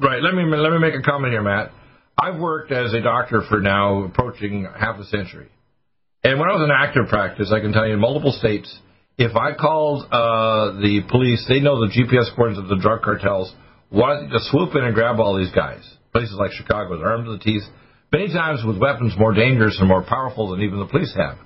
right. 0.00 0.20
Let 0.22 0.34
me 0.34 0.44
let 0.44 0.72
me 0.72 0.78
make 0.78 0.94
a 0.94 1.02
comment 1.02 1.32
here, 1.32 1.42
Matt. 1.42 1.72
I've 2.16 2.38
worked 2.38 2.70
as 2.70 2.94
a 2.94 3.00
doctor 3.00 3.42
for 3.48 3.60
now 3.60 4.04
approaching 4.04 4.66
half 4.78 4.98
a 4.98 5.04
century. 5.04 5.48
And 6.22 6.38
when 6.38 6.48
I 6.48 6.52
was 6.52 6.62
in 6.64 6.70
active 6.70 7.08
practice, 7.08 7.52
I 7.52 7.60
can 7.60 7.72
tell 7.72 7.86
you 7.86 7.94
in 7.94 8.00
multiple 8.00 8.32
states, 8.32 8.70
if 9.18 9.36
I 9.36 9.54
called 9.54 10.04
uh, 10.10 10.80
the 10.80 11.02
police, 11.08 11.44
they 11.48 11.60
know 11.60 11.80
the 11.86 11.92
GPS 11.92 12.34
coordinates 12.34 12.62
of 12.62 12.68
the 12.68 12.80
drug 12.82 13.02
cartels, 13.02 13.54
wanted 13.90 14.30
to 14.30 14.38
swoop 14.50 14.74
in 14.74 14.84
and 14.84 14.94
grab 14.94 15.20
all 15.20 15.36
these 15.38 15.52
guys. 15.52 15.82
Places 16.12 16.34
like 16.38 16.52
Chicago, 16.52 16.98
they're 16.98 17.10
armed 17.10 17.26
to 17.26 17.32
the 17.32 17.38
teeth, 17.38 17.62
many 18.12 18.28
times 18.28 18.62
with 18.66 18.78
weapons 18.78 19.14
more 19.18 19.32
dangerous 19.34 19.76
and 19.78 19.88
more 19.88 20.02
powerful 20.02 20.50
than 20.50 20.62
even 20.62 20.78
the 20.78 20.86
police 20.86 21.14
have. 21.16 21.38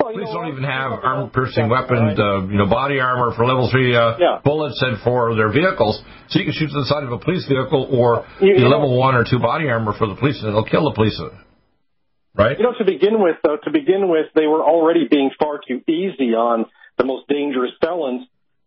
Well, 0.00 0.12
Police 0.12 0.28
don't 0.34 0.48
even 0.48 0.64
have 0.64 0.92
armor-piercing 0.92 1.64
Yeah, 1.64 1.70
weapons, 1.70 2.18
uh, 2.18 2.42
you 2.50 2.58
know, 2.58 2.66
body 2.66 2.98
armor 2.98 3.32
for 3.36 3.46
level 3.46 3.70
three 3.70 3.94
uh, 3.94 4.16
Yeah. 4.18 4.40
bullets 4.44 4.82
and 4.82 4.98
for 5.00 5.34
their 5.36 5.52
vehicles. 5.52 6.02
So 6.28 6.40
you 6.40 6.44
can 6.44 6.54
shoot 6.54 6.68
to 6.68 6.74
the 6.80 6.86
side 6.86 7.04
of 7.04 7.12
a 7.12 7.18
police 7.18 7.46
vehicle 7.46 7.86
or 7.90 8.26
You- 8.40 8.56
the 8.56 8.62
you 8.62 8.68
level 8.68 8.90
know- 8.90 8.96
one 8.96 9.14
or 9.14 9.24
two 9.24 9.38
body 9.38 9.70
armor 9.70 9.92
for 9.92 10.06
the 10.08 10.16
police, 10.16 10.40
and 10.40 10.48
it'll 10.48 10.64
kill 10.64 10.84
the 10.84 10.94
police. 10.94 11.20
Right? 12.34 12.58
You 12.58 12.64
know, 12.64 12.72
to 12.78 12.84
begin 12.84 13.20
with, 13.22 13.36
though, 13.44 13.58
to 13.62 13.70
begin 13.70 14.08
with, 14.08 14.26
they 14.34 14.46
were 14.46 14.62
already 14.62 15.06
being 15.08 15.30
far 15.38 15.60
too 15.66 15.80
easy 15.86 16.34
on 16.34 16.66
the 17.02 17.06
most 17.10 17.26
dangerous 17.26 17.72
felons 17.82 18.22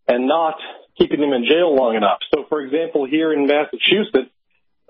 and 0.07 0.27
not 0.27 0.55
keeping 0.99 1.21
them 1.23 1.31
in 1.31 1.47
jail 1.47 1.71
long 1.75 1.95
enough. 1.95 2.19
So, 2.35 2.43
for 2.51 2.59
example, 2.61 3.07
here 3.07 3.31
in 3.31 3.47
Massachusetts, 3.47 4.31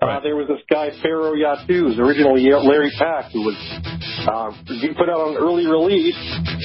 uh, 0.02 0.06
Right. 0.06 0.22
there 0.22 0.36
was 0.36 0.46
this 0.50 0.60
guy, 0.68 0.90
Pharaoh 1.00 1.32
Yatuz, 1.32 1.96
originally 1.96 2.44
Larry 2.52 2.92
Pack, 2.98 3.32
who 3.32 3.46
was 3.48 3.56
uh, 4.28 4.52
put 4.98 5.08
out 5.08 5.22
on 5.24 5.40
early 5.40 5.64
release 5.64 6.18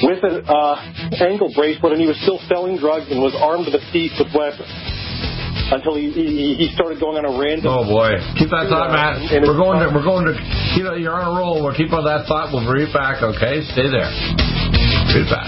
with 0.03 0.19
an 0.25 0.43
uh, 0.43 0.75
ankle 1.23 1.47
bracelet, 1.55 1.93
and 1.95 2.01
he 2.01 2.07
was 2.11 2.19
still 2.27 2.41
selling 2.51 2.75
drugs 2.75 3.07
and 3.07 3.21
was 3.23 3.31
armed 3.39 3.69
to 3.69 3.71
the 3.71 3.79
teeth 3.93 4.11
with 4.19 4.27
weapons 4.35 4.67
until 5.71 5.95
he, 5.95 6.11
he, 6.11 6.59
he 6.59 6.67
started 6.75 7.00
going 7.00 7.15
on 7.15 7.23
a 7.23 7.31
random 7.39 7.71
Oh 7.71 7.88
boy, 7.88 8.11
keep 8.35 8.51
that 8.51 8.67
thought, 8.67 8.91
Matt. 8.91 9.23
And 9.31 9.47
We're 9.47 9.55
going 9.55 9.79
to 9.79 9.88
we're 9.95 10.03
going 10.03 10.27
to 10.27 10.35
you 10.75 10.83
know 10.83 11.00
you're 11.00 11.15
on 11.15 11.23
a 11.23 11.31
roll. 11.31 11.63
We'll 11.63 11.77
keep 11.77 11.95
on 11.95 12.03
that 12.03 12.27
thought. 12.27 12.51
We'll 12.51 12.67
be 12.67 12.83
right 12.83 12.91
back. 12.91 13.23
Okay, 13.23 13.63
stay 13.71 13.88
there. 13.88 14.11
Be 15.15 15.23
back. 15.31 15.47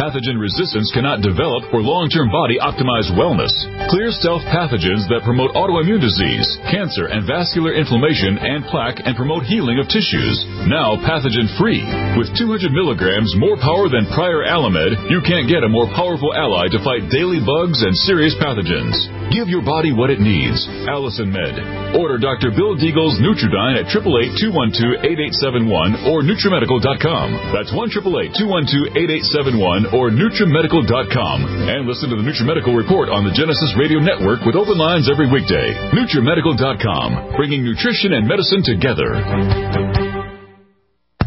Pathogen 0.00 0.40
resistance 0.40 0.90
cannot 0.94 1.20
develop 1.20 1.68
for 1.70 1.84
long-term 1.84 2.32
body 2.32 2.56
optimized 2.56 3.12
wellness. 3.12 3.52
Clear 3.92 4.08
stealth 4.10 4.40
pathogens 4.48 5.04
that 5.12 5.20
promote 5.24 5.52
autoimmune 5.52 6.00
disease, 6.00 6.48
cancer 6.72 7.12
and 7.12 7.28
vascular 7.28 7.76
inflammation 7.76 8.40
and 8.40 8.64
plaque 8.72 9.04
and 9.04 9.14
promote 9.14 9.44
healing 9.44 9.76
of 9.76 9.84
tissues. 9.92 10.40
Now 10.64 10.96
pathogen 11.04 11.52
free. 11.60 11.84
With 12.16 12.32
200 12.34 12.72
milligrams 12.72 13.36
more 13.36 13.60
power 13.60 13.92
than 13.92 14.08
prior 14.16 14.48
Alamed, 14.48 14.96
you 15.12 15.20
can't 15.20 15.50
get 15.50 15.64
a 15.64 15.68
more 15.68 15.92
powerful 15.92 16.32
ally 16.32 16.72
to 16.72 16.80
fight 16.80 17.12
daily 17.12 17.44
bugs 17.44 17.84
and 17.84 17.92
serious 18.08 18.32
pathogens. 18.40 18.96
Give 19.32 19.48
your 19.48 19.64
body 19.64 19.92
what 19.92 20.10
it 20.12 20.20
needs. 20.20 20.68
Allicin 20.88 21.32
Med. 21.32 21.56
Order 21.96 22.18
Dr. 22.20 22.50
Bill 22.52 22.76
Deagle's 22.76 23.18
Nutridyne 23.20 23.76
at 23.80 23.86
888-212-8871 23.92 26.04
or 26.08 26.22
NutriMedical.com. 26.24 27.32
That's 27.52 27.72
1-888-212-8871 27.72 29.81
or 29.90 30.10
NutriMedical.com. 30.10 31.38
And 31.68 31.86
listen 31.86 32.10
to 32.10 32.16
the 32.16 32.22
NutriMedical 32.22 32.76
Report 32.76 33.08
on 33.08 33.24
the 33.24 33.32
Genesis 33.32 33.74
Radio 33.78 33.98
Network 33.98 34.44
with 34.44 34.54
open 34.54 34.78
lines 34.78 35.10
every 35.10 35.30
weekday. 35.30 35.74
NutriMedical.com. 35.94 37.34
Bringing 37.36 37.64
nutrition 37.64 38.14
and 38.14 38.26
medicine 38.26 38.62
together. 38.62 40.01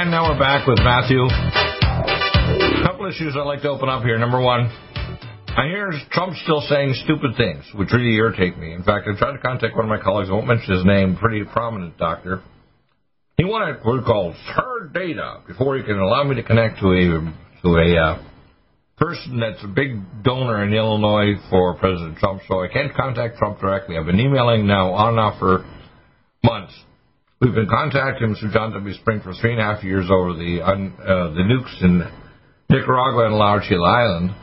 And 0.00 0.10
now 0.10 0.32
we're 0.32 0.38
back 0.38 0.66
with 0.66 0.78
Matthew. 0.78 1.20
A 1.20 2.82
couple 2.88 3.04
issues 3.04 3.36
I'd 3.36 3.44
like 3.44 3.60
to 3.60 3.68
open 3.68 3.90
up 3.90 4.02
here. 4.02 4.16
Number 4.16 4.40
one, 4.40 4.60
I 5.48 5.66
hear 5.66 5.92
Trump 6.10 6.34
still 6.38 6.62
saying 6.62 6.94
stupid 7.04 7.36
things, 7.36 7.66
which 7.74 7.92
really 7.92 8.14
irritate 8.14 8.56
me. 8.56 8.72
In 8.72 8.82
fact, 8.82 9.06
I 9.06 9.18
tried 9.18 9.32
to 9.32 9.38
contact 9.40 9.76
one 9.76 9.84
of 9.84 9.90
my 9.90 10.02
colleagues. 10.02 10.30
I 10.30 10.32
won't 10.32 10.46
mention 10.46 10.72
his 10.74 10.86
name. 10.86 11.16
Pretty 11.16 11.44
prominent 11.44 11.98
doctor. 11.98 12.40
He 13.36 13.44
wanted 13.44 13.84
what 13.84 13.98
we 13.98 14.02
call 14.02 14.32
hard 14.32 14.94
data 14.94 15.42
before 15.46 15.76
he 15.76 15.82
can 15.82 15.98
allow 15.98 16.24
me 16.24 16.36
to 16.36 16.44
connect 16.44 16.80
to 16.80 16.86
a 16.92 17.34
to 17.60 17.76
a 17.76 18.00
uh, 18.00 18.22
person 18.96 19.38
that's 19.38 19.62
a 19.62 19.68
big 19.68 20.00
donor 20.24 20.64
in 20.64 20.72
Illinois 20.72 21.34
for 21.50 21.74
President 21.74 22.16
Trump. 22.16 22.40
So 22.48 22.62
I 22.62 22.68
can't 22.68 22.94
contact 22.94 23.36
Trump 23.36 23.60
directly. 23.60 23.98
I've 23.98 24.06
been 24.06 24.18
emailing 24.18 24.66
now 24.66 24.94
on 24.94 25.10
and 25.10 25.20
off 25.20 25.38
for 25.38 25.66
months. 26.42 26.72
We've 27.40 27.54
been 27.54 27.70
contacting 27.70 28.28
Mr. 28.28 28.52
John 28.52 28.72
W. 28.72 28.94
Spring 28.96 29.22
for 29.22 29.32
three 29.32 29.52
and 29.52 29.60
a 29.62 29.64
half 29.64 29.82
years 29.82 30.10
over 30.10 30.34
the 30.34 30.60
uh, 30.60 31.32
the 31.32 31.40
nukes 31.40 31.82
in 31.82 32.04
Nicaragua, 32.68 33.28
and 33.28 33.36
Laurentian 33.36 33.80
Island. 33.80 34.34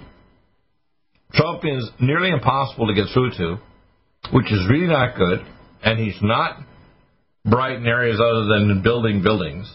Trump 1.32 1.62
is 1.63 1.92
nearly 2.01 2.32
impossible 2.32 2.88
to 2.88 2.96
get 2.96 3.06
through 3.13 3.30
to, 3.38 3.62
which 4.34 4.51
is 4.51 4.66
really 4.68 4.88
not 4.88 5.16
good, 5.16 5.46
and 5.84 6.00
he's 6.00 6.18
not 6.24 6.58
bright 7.46 7.75
in 7.75 7.86
areas 7.86 8.20
other 8.20 8.46
than 8.46 8.82
building 8.82 9.22
buildings. 9.22 9.72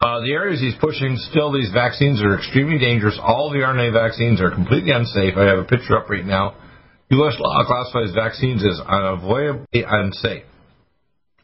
Uh, 0.00 0.18
the 0.22 0.32
areas 0.32 0.58
he's 0.58 0.74
pushing, 0.80 1.16
still, 1.30 1.52
these 1.52 1.70
vaccines 1.72 2.20
are 2.24 2.36
extremely 2.36 2.80
dangerous. 2.80 3.16
All 3.22 3.52
the 3.52 3.58
RNA 3.58 3.92
vaccines 3.92 4.40
are 4.40 4.50
completely 4.50 4.90
unsafe. 4.90 5.34
I 5.36 5.44
have 5.44 5.58
a 5.58 5.64
picture 5.64 5.96
up 5.96 6.10
right 6.10 6.26
now. 6.26 6.56
U.S. 7.10 7.36
law 7.38 7.64
classifies 7.64 8.12
vaccines 8.12 8.64
as 8.64 8.80
unavoidably 8.80 9.84
unsafe. 9.86 10.42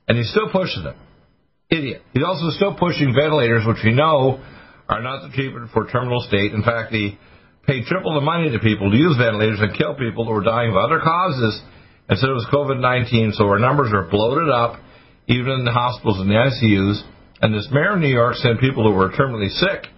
And 0.09 0.17
he's 0.17 0.31
still 0.31 0.49
pushing 0.51 0.85
them. 0.85 0.97
Idiot. 1.71 2.03
He's 2.15 2.25
also 2.25 2.49
still 2.57 2.75
pushing 2.75 3.13
ventilators, 3.15 3.65
which 3.67 3.85
we 3.85 3.93
know 3.93 4.43
are 4.89 5.03
not 5.03 5.29
the 5.29 5.37
treatment 5.37 5.71
for 5.73 5.87
terminal 5.87 6.25
state. 6.27 6.53
In 6.53 6.63
fact, 6.63 6.93
he 6.93 7.19
paid 7.67 7.85
triple 7.85 8.15
the 8.15 8.25
money 8.25 8.51
to 8.51 8.59
people 8.59 8.91
to 8.91 8.97
use 8.97 9.17
ventilators 9.19 9.61
and 9.61 9.77
kill 9.77 9.95
people 9.95 10.25
who 10.25 10.33
were 10.33 10.43
dying 10.43 10.71
of 10.71 10.77
other 10.77 10.99
causes 10.99 11.61
instead 12.09 12.31
of 12.31 12.41
COVID-19. 12.51 13.35
So 13.35 13.45
our 13.45 13.59
numbers 13.59 13.93
are 13.93 14.09
bloated 14.09 14.49
up, 14.49 14.81
even 15.27 15.61
in 15.61 15.65
the 15.67 15.73
hospitals 15.73 16.21
and 16.21 16.31
the 16.31 16.41
ICUs. 16.41 17.05
And 17.43 17.53
this 17.53 17.69
mayor 17.71 17.95
of 17.95 18.01
New 18.01 18.09
York 18.09 18.37
sent 18.37 18.61
people 18.61 18.89
who 18.89 18.97
were 18.97 19.13
terminally 19.13 19.51
sick 19.51 19.93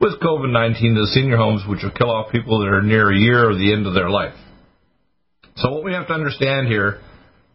with 0.00 0.20
COVID 0.20 0.50
19 0.50 0.94
to 0.96 1.00
the 1.02 1.12
senior 1.14 1.36
homes, 1.36 1.62
which 1.68 1.84
will 1.84 1.94
kill 1.94 2.10
off 2.10 2.32
people 2.32 2.58
that 2.58 2.68
are 2.68 2.82
near 2.82 3.10
a 3.12 3.16
year 3.16 3.48
or 3.48 3.54
the 3.54 3.72
end 3.72 3.86
of 3.86 3.94
their 3.94 4.10
life. 4.10 4.34
So, 5.56 5.70
what 5.70 5.84
we 5.84 5.92
have 5.92 6.08
to 6.08 6.12
understand 6.12 6.66
here 6.66 7.00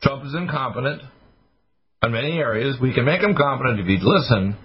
Trump 0.02 0.24
is 0.26 0.34
incompetent 0.34 1.02
in 2.04 2.12
many 2.12 2.38
areas. 2.40 2.78
We 2.82 2.94
can 2.94 3.06
make 3.06 3.22
them 3.22 3.36
competent 3.36 3.80
if 3.80 3.86
he'd 3.88 4.02
listen, 4.02 4.56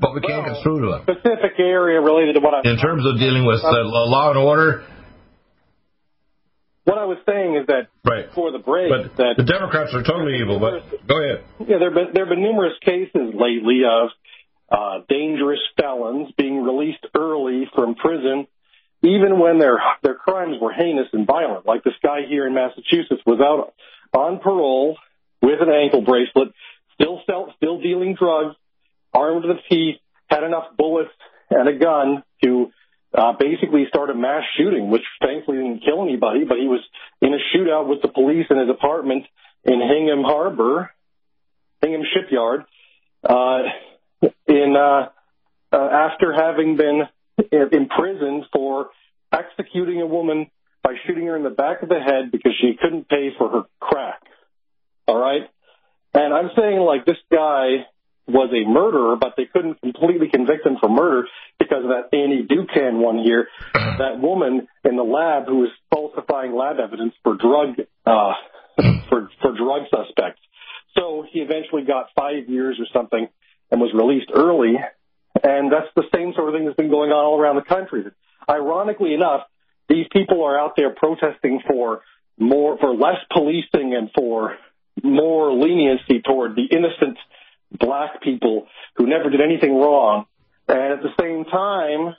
but 0.00 0.14
we 0.14 0.20
can't 0.20 0.46
Well, 0.46 0.54
get 0.54 0.62
through 0.62 0.80
to 0.86 0.96
him. 0.96 1.02
Specific 1.02 1.58
area 1.58 2.00
related 2.00 2.34
to 2.34 2.40
what 2.40 2.54
I'm 2.54 2.64
In 2.64 2.78
terms 2.78 3.04
of 3.06 3.18
dealing 3.18 3.44
with 3.46 3.60
uh, 3.62 3.70
law 3.84 4.30
and 4.30 4.38
order, 4.38 4.84
what 6.84 6.98
I 6.98 7.04
was 7.04 7.18
saying 7.26 7.56
is 7.56 7.66
that 7.66 7.88
right. 8.04 8.26
for 8.34 8.50
the 8.52 8.58
break 8.58 8.90
But 8.90 9.16
that 9.16 9.34
the 9.36 9.44
Democrats 9.44 9.94
are 9.94 10.02
totally 10.02 10.38
evil, 10.40 10.58
but 10.58 11.06
go 11.06 11.22
ahead. 11.22 11.44
Yeah, 11.60 11.78
there 11.78 11.90
have 11.90 11.94
been 11.94 12.14
there 12.14 12.24
have 12.26 12.30
been 12.30 12.42
numerous 12.42 12.74
cases 12.84 13.34
lately 13.34 13.82
of 13.86 14.08
uh, 14.70 15.04
dangerous 15.08 15.60
felons 15.76 16.32
being 16.38 16.62
released 16.62 17.04
early 17.14 17.68
from 17.74 17.94
prison, 17.96 18.46
even 19.02 19.38
when 19.38 19.58
their 19.58 19.78
their 20.02 20.14
crimes 20.14 20.56
were 20.60 20.72
heinous 20.72 21.06
and 21.12 21.26
violent. 21.26 21.66
Like 21.66 21.84
this 21.84 21.94
guy 22.02 22.22
here 22.28 22.46
in 22.46 22.54
Massachusetts 22.54 23.22
was 23.26 23.40
out 23.40 23.74
on 24.18 24.38
parole 24.40 24.96
with 25.42 25.60
an 25.60 25.70
ankle 25.70 26.02
bracelet, 26.02 26.48
still 26.94 27.20
sell, 27.26 27.52
still 27.56 27.80
dealing 27.80 28.14
drugs, 28.14 28.56
armed 29.12 29.42
to 29.42 29.48
the 29.48 29.60
teeth, 29.68 29.96
had 30.28 30.44
enough 30.44 30.76
bullets 30.76 31.10
and 31.50 31.68
a 31.68 31.78
gun 31.78 32.22
to 32.44 32.70
uh, 33.12 33.32
basically 33.38 33.86
start 33.88 34.10
a 34.10 34.14
mass 34.14 34.44
shooting, 34.56 34.90
which 34.90 35.02
thankfully 35.20 35.58
didn't 35.58 35.82
kill 35.84 36.02
anybody, 36.02 36.44
but 36.44 36.58
he 36.58 36.68
was 36.68 36.80
in 37.20 37.34
a 37.34 37.38
shootout 37.52 37.88
with 37.88 38.02
the 38.02 38.08
police 38.08 38.46
in 38.50 38.58
his 38.58 38.68
apartment 38.68 39.24
in 39.64 39.80
Hingham 39.80 40.22
Harbor, 40.22 40.90
Hingham 41.82 42.02
Shipyard, 42.14 42.64
uh, 43.24 43.62
in 44.46 44.76
uh, 44.76 45.08
uh, 45.72 45.76
after 45.76 46.32
having 46.32 46.76
been 46.76 47.02
imprisoned 47.72 48.44
for 48.52 48.90
executing 49.32 50.00
a 50.00 50.06
woman 50.06 50.50
by 50.82 50.94
shooting 51.06 51.26
her 51.26 51.36
in 51.36 51.42
the 51.42 51.50
back 51.50 51.82
of 51.82 51.88
the 51.88 51.98
head 51.98 52.30
because 52.32 52.52
she 52.60 52.74
couldn't 52.80 53.08
pay 53.08 53.30
for 53.36 53.48
her 53.48 53.62
crack. 53.80 54.22
All 55.10 55.18
right, 55.18 55.42
and 56.14 56.32
I'm 56.32 56.50
saying 56.56 56.78
like 56.78 57.04
this 57.04 57.18
guy 57.32 57.84
was 58.28 58.54
a 58.54 58.62
murderer, 58.68 59.16
but 59.16 59.34
they 59.36 59.46
couldn't 59.52 59.80
completely 59.80 60.28
convict 60.28 60.64
him 60.64 60.76
for 60.80 60.88
murder 60.88 61.26
because 61.58 61.82
of 61.82 61.90
that 61.90 62.16
Annie 62.16 62.46
Dookhan 62.46 63.02
one 63.02 63.18
here, 63.18 63.48
that 63.74 64.20
woman 64.20 64.68
in 64.84 64.94
the 64.94 65.02
lab 65.02 65.46
who 65.46 65.66
was 65.66 65.70
falsifying 65.92 66.54
lab 66.54 66.76
evidence 66.78 67.14
for 67.24 67.34
drug 67.34 67.74
uh, 68.06 68.34
for 69.08 69.30
for 69.42 69.50
drug 69.50 69.90
suspects. 69.90 70.40
So 70.96 71.26
he 71.28 71.40
eventually 71.40 71.82
got 71.82 72.10
five 72.16 72.48
years 72.48 72.78
or 72.78 72.86
something 72.92 73.26
and 73.72 73.80
was 73.80 73.90
released 73.92 74.30
early. 74.32 74.76
And 75.42 75.72
that's 75.72 75.90
the 75.96 76.04
same 76.14 76.34
sort 76.36 76.50
of 76.50 76.54
thing 76.54 76.66
that's 76.66 76.76
been 76.76 76.90
going 76.90 77.10
on 77.10 77.24
all 77.24 77.40
around 77.40 77.56
the 77.56 77.62
country. 77.62 78.04
Ironically 78.48 79.12
enough, 79.12 79.42
these 79.88 80.06
people 80.12 80.44
are 80.44 80.56
out 80.56 80.74
there 80.76 80.90
protesting 80.90 81.62
for 81.66 82.02
more 82.38 82.78
for 82.78 82.94
less 82.94 83.18
policing 83.32 83.94
and 83.94 84.10
for 84.14 84.56
more 85.02 85.52
leniency 85.52 86.20
toward 86.20 86.56
the 86.56 86.66
innocent 86.70 87.18
black 87.70 88.22
people 88.22 88.66
who 88.96 89.06
never 89.06 89.30
did 89.30 89.40
anything 89.40 89.74
wrong. 89.74 90.26
And 90.68 90.92
at 90.92 91.02
the 91.02 91.14
same 91.18 91.44
time, 91.44 92.14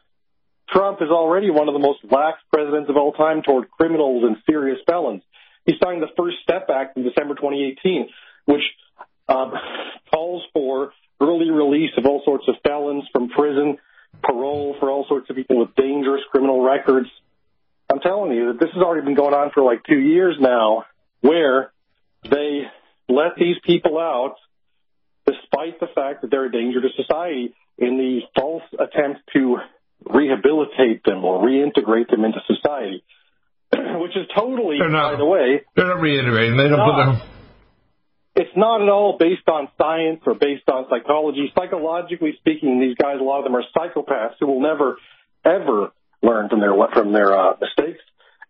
Trump 0.69 1.01
is 1.01 1.09
already 1.09 1.49
one 1.49 1.67
of 1.67 1.73
the 1.73 1.79
most 1.79 1.99
lax 2.09 2.39
presidents 2.51 2.89
of 2.89 2.97
all 2.97 3.11
time 3.13 3.41
toward 3.41 3.69
criminals 3.71 4.23
and 4.25 4.37
serious 4.49 4.79
felons. 4.85 5.23
He 5.65 5.73
signed 5.83 6.01
the 6.01 6.07
First 6.17 6.37
Step 6.43 6.69
Act 6.73 6.97
in 6.97 7.03
December 7.03 7.35
2018, 7.35 8.09
which 8.45 8.61
um, 9.27 9.53
calls 10.11 10.43
for 10.53 10.91
early 11.19 11.51
release 11.51 11.91
of 11.97 12.05
all 12.05 12.21
sorts 12.25 12.45
of 12.47 12.55
felons 12.63 13.03
from 13.11 13.29
prison, 13.29 13.77
parole 14.23 14.75
for 14.79 14.89
all 14.89 15.05
sorts 15.07 15.29
of 15.29 15.35
people 15.35 15.59
with 15.59 15.75
dangerous 15.75 16.21
criminal 16.31 16.63
records. 16.63 17.07
I'm 17.91 17.99
telling 17.99 18.31
you 18.31 18.47
that 18.47 18.59
this 18.59 18.69
has 18.73 18.81
already 18.81 19.05
been 19.05 19.15
going 19.15 19.33
on 19.33 19.51
for 19.53 19.63
like 19.63 19.83
two 19.83 19.99
years 19.99 20.35
now, 20.39 20.85
where 21.19 21.71
they 22.29 22.61
let 23.09 23.35
these 23.37 23.57
people 23.65 23.97
out 23.97 24.35
despite 25.25 25.79
the 25.79 25.87
fact 25.93 26.21
that 26.21 26.31
they're 26.31 26.45
a 26.45 26.51
danger 26.51 26.81
to 26.81 26.87
society 26.95 27.53
in 27.77 27.97
the 27.97 28.19
false 28.35 28.63
attempt 28.79 29.21
to 29.33 29.57
rehabilitate 30.05 31.03
them 31.03 31.23
or 31.23 31.43
reintegrate 31.45 32.09
them 32.09 32.25
into 32.25 32.39
society, 32.47 33.03
which 33.73 34.15
is 34.15 34.27
totally, 34.35 34.79
not- 34.79 35.13
by 35.13 35.17
the 35.17 35.25
way, 35.25 35.61
They're 35.75 35.87
not 35.87 36.01
reiterating. 36.01 36.57
They 36.57 36.67
don't 36.69 36.79
put 36.79 36.97
them. 36.97 37.21
it's 38.35 38.55
not 38.55 38.81
at 38.81 38.89
all 38.89 39.17
based 39.19 39.47
on 39.47 39.67
science 39.77 40.21
or 40.25 40.33
based 40.35 40.67
on 40.69 40.85
psychology. 40.89 41.51
Psychologically 41.55 42.33
speaking, 42.39 42.79
these 42.79 42.95
guys, 42.95 43.17
a 43.19 43.23
lot 43.23 43.39
of 43.39 43.43
them 43.45 43.55
are 43.55 43.63
psychopaths 43.75 44.35
who 44.39 44.47
will 44.47 44.61
never, 44.61 44.97
ever 45.45 45.91
learn 46.23 46.49
from 46.49 46.59
their 46.59 46.73
from 46.93 47.13
their 47.13 47.37
uh, 47.37 47.53
mistakes, 47.61 48.01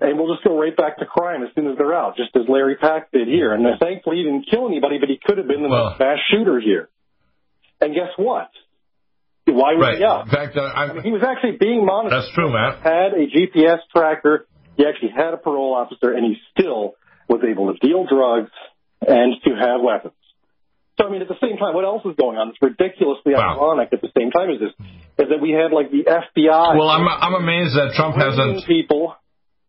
and 0.02 0.18
we'll 0.18 0.34
just 0.34 0.44
go 0.44 0.60
right 0.60 0.76
back 0.76 0.98
to 0.98 1.06
crime 1.06 1.44
as 1.44 1.50
soon 1.56 1.68
as 1.72 1.78
they're 1.78 1.94
out, 1.94 2.18
just 2.18 2.36
as 2.36 2.44
Larry 2.50 2.76
Pack 2.76 3.12
did 3.12 3.28
here. 3.28 3.54
And 3.54 3.66
thankfully, 3.80 4.18
he 4.18 4.24
didn't 4.24 4.48
kill 4.50 4.68
anybody, 4.68 4.98
but 5.00 5.10
he 5.10 5.18
could 5.24 5.38
have 5.38 5.48
been 5.48 5.64
the 5.64 5.70
Well- 5.70 5.96
mass 6.00 6.20
shooter 6.32 6.60
here. 6.60 6.90
And 7.80 7.94
guess 7.94 8.10
what? 8.18 8.50
Why 9.46 9.74
was 9.74 9.82
Right. 9.82 9.98
he 9.98 10.04
out? 10.06 10.26
In 10.26 10.32
fact, 10.32 10.56
uh, 10.58 10.72
I 10.76 10.94
mean, 10.94 11.04
he 11.04 11.12
was 11.12 11.24
actually 11.24 11.58
being 11.58 11.86
monitored. 11.86 12.12
that's 12.14 12.32
true, 12.34 12.50
Matt. 12.52 12.80
Had 12.80 13.14
a 13.14 13.26
GPS 13.28 13.80
tracker. 13.94 14.46
He 14.78 14.86
actually 14.86 15.10
had 15.10 15.34
a 15.34 15.38
parole 15.38 15.74
officer, 15.74 16.12
and 16.14 16.24
he 16.26 16.38
still 16.52 16.94
was 17.28 17.44
able 17.44 17.74
to 17.74 17.80
deal 17.86 18.06
drugs 18.06 18.52
and 19.06 19.36
to 19.44 19.56
have 19.56 19.82
weapons. 19.82 20.14
So, 21.00 21.08
I 21.08 21.10
mean, 21.10 21.22
at 21.22 21.28
the 21.28 21.38
same 21.42 21.58
time, 21.58 21.74
what 21.74 21.84
else 21.86 22.06
is 22.06 22.16
going 22.16 22.38
on? 22.38 22.50
It's 22.50 22.62
ridiculously 22.62 23.34
Wow. 23.34 23.58
ironic 23.58 23.90
at 23.92 24.02
the 24.02 24.12
same 24.16 24.30
time 24.32 24.52
as 24.52 24.60
this, 24.60 24.72
is 25.18 25.30
that 25.30 25.40
we 25.42 25.52
had 25.52 25.72
like 25.74 25.90
the 25.90 26.08
FBI 26.08 26.78
Well, 26.78 26.90
I'm 26.90 27.08
I'm 27.08 27.34
amazed 27.34 27.76
that 27.76 27.94
Trump 27.96 28.16
hasn't. 28.16 28.64
people, 28.66 29.16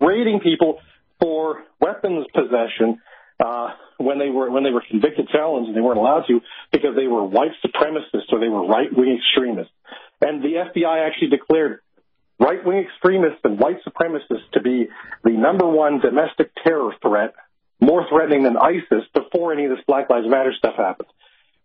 raiding 0.03 0.41
people 0.41 0.81
for 1.21 1.63
weapons 1.81 2.27
possession 2.35 3.01
uh, 3.43 3.69
when 3.99 4.19
they 4.19 4.29
were 4.29 4.51
when 4.51 4.65
they 4.65 4.71
were 4.71 4.83
convicted 4.89 5.29
felons 5.33 5.69
and 5.69 5.77
they 5.77 5.81
weren't 5.81 5.99
allowed 5.99 6.25
to 6.27 6.41
because 6.73 6.97
they 6.97 7.07
were 7.07 7.25
white 7.25 7.53
supremacists 7.65 8.33
or 8.33 8.41
they 8.41 8.49
were 8.49 8.67
right 8.67 8.89
wing 8.95 9.19
extremists. 9.19 9.73
And 10.21 10.43
the 10.43 10.71
FBI 10.71 11.07
actually 11.07 11.29
declared 11.29 11.81
right 12.39 12.65
wing 12.65 12.79
extremists 12.79 13.41
and 13.45 13.59
white 13.59 13.79
supremacists 13.87 14.51
to 14.53 14.61
be 14.61 14.89
the 15.25 15.31
number 15.31 15.67
one 15.67 16.01
domestic 16.01 16.51
terror 16.65 16.93
threat, 17.01 17.35
more 17.81 18.07
threatening 18.09 18.43
than 18.43 18.57
ISIS 18.57 19.05
before 19.15 19.53
any 19.53 19.65
of 19.65 19.71
this 19.71 19.85
Black 19.87 20.11
Lives 20.11 20.27
Matter 20.29 20.53
stuff 20.57 20.75
happened, 20.77 21.09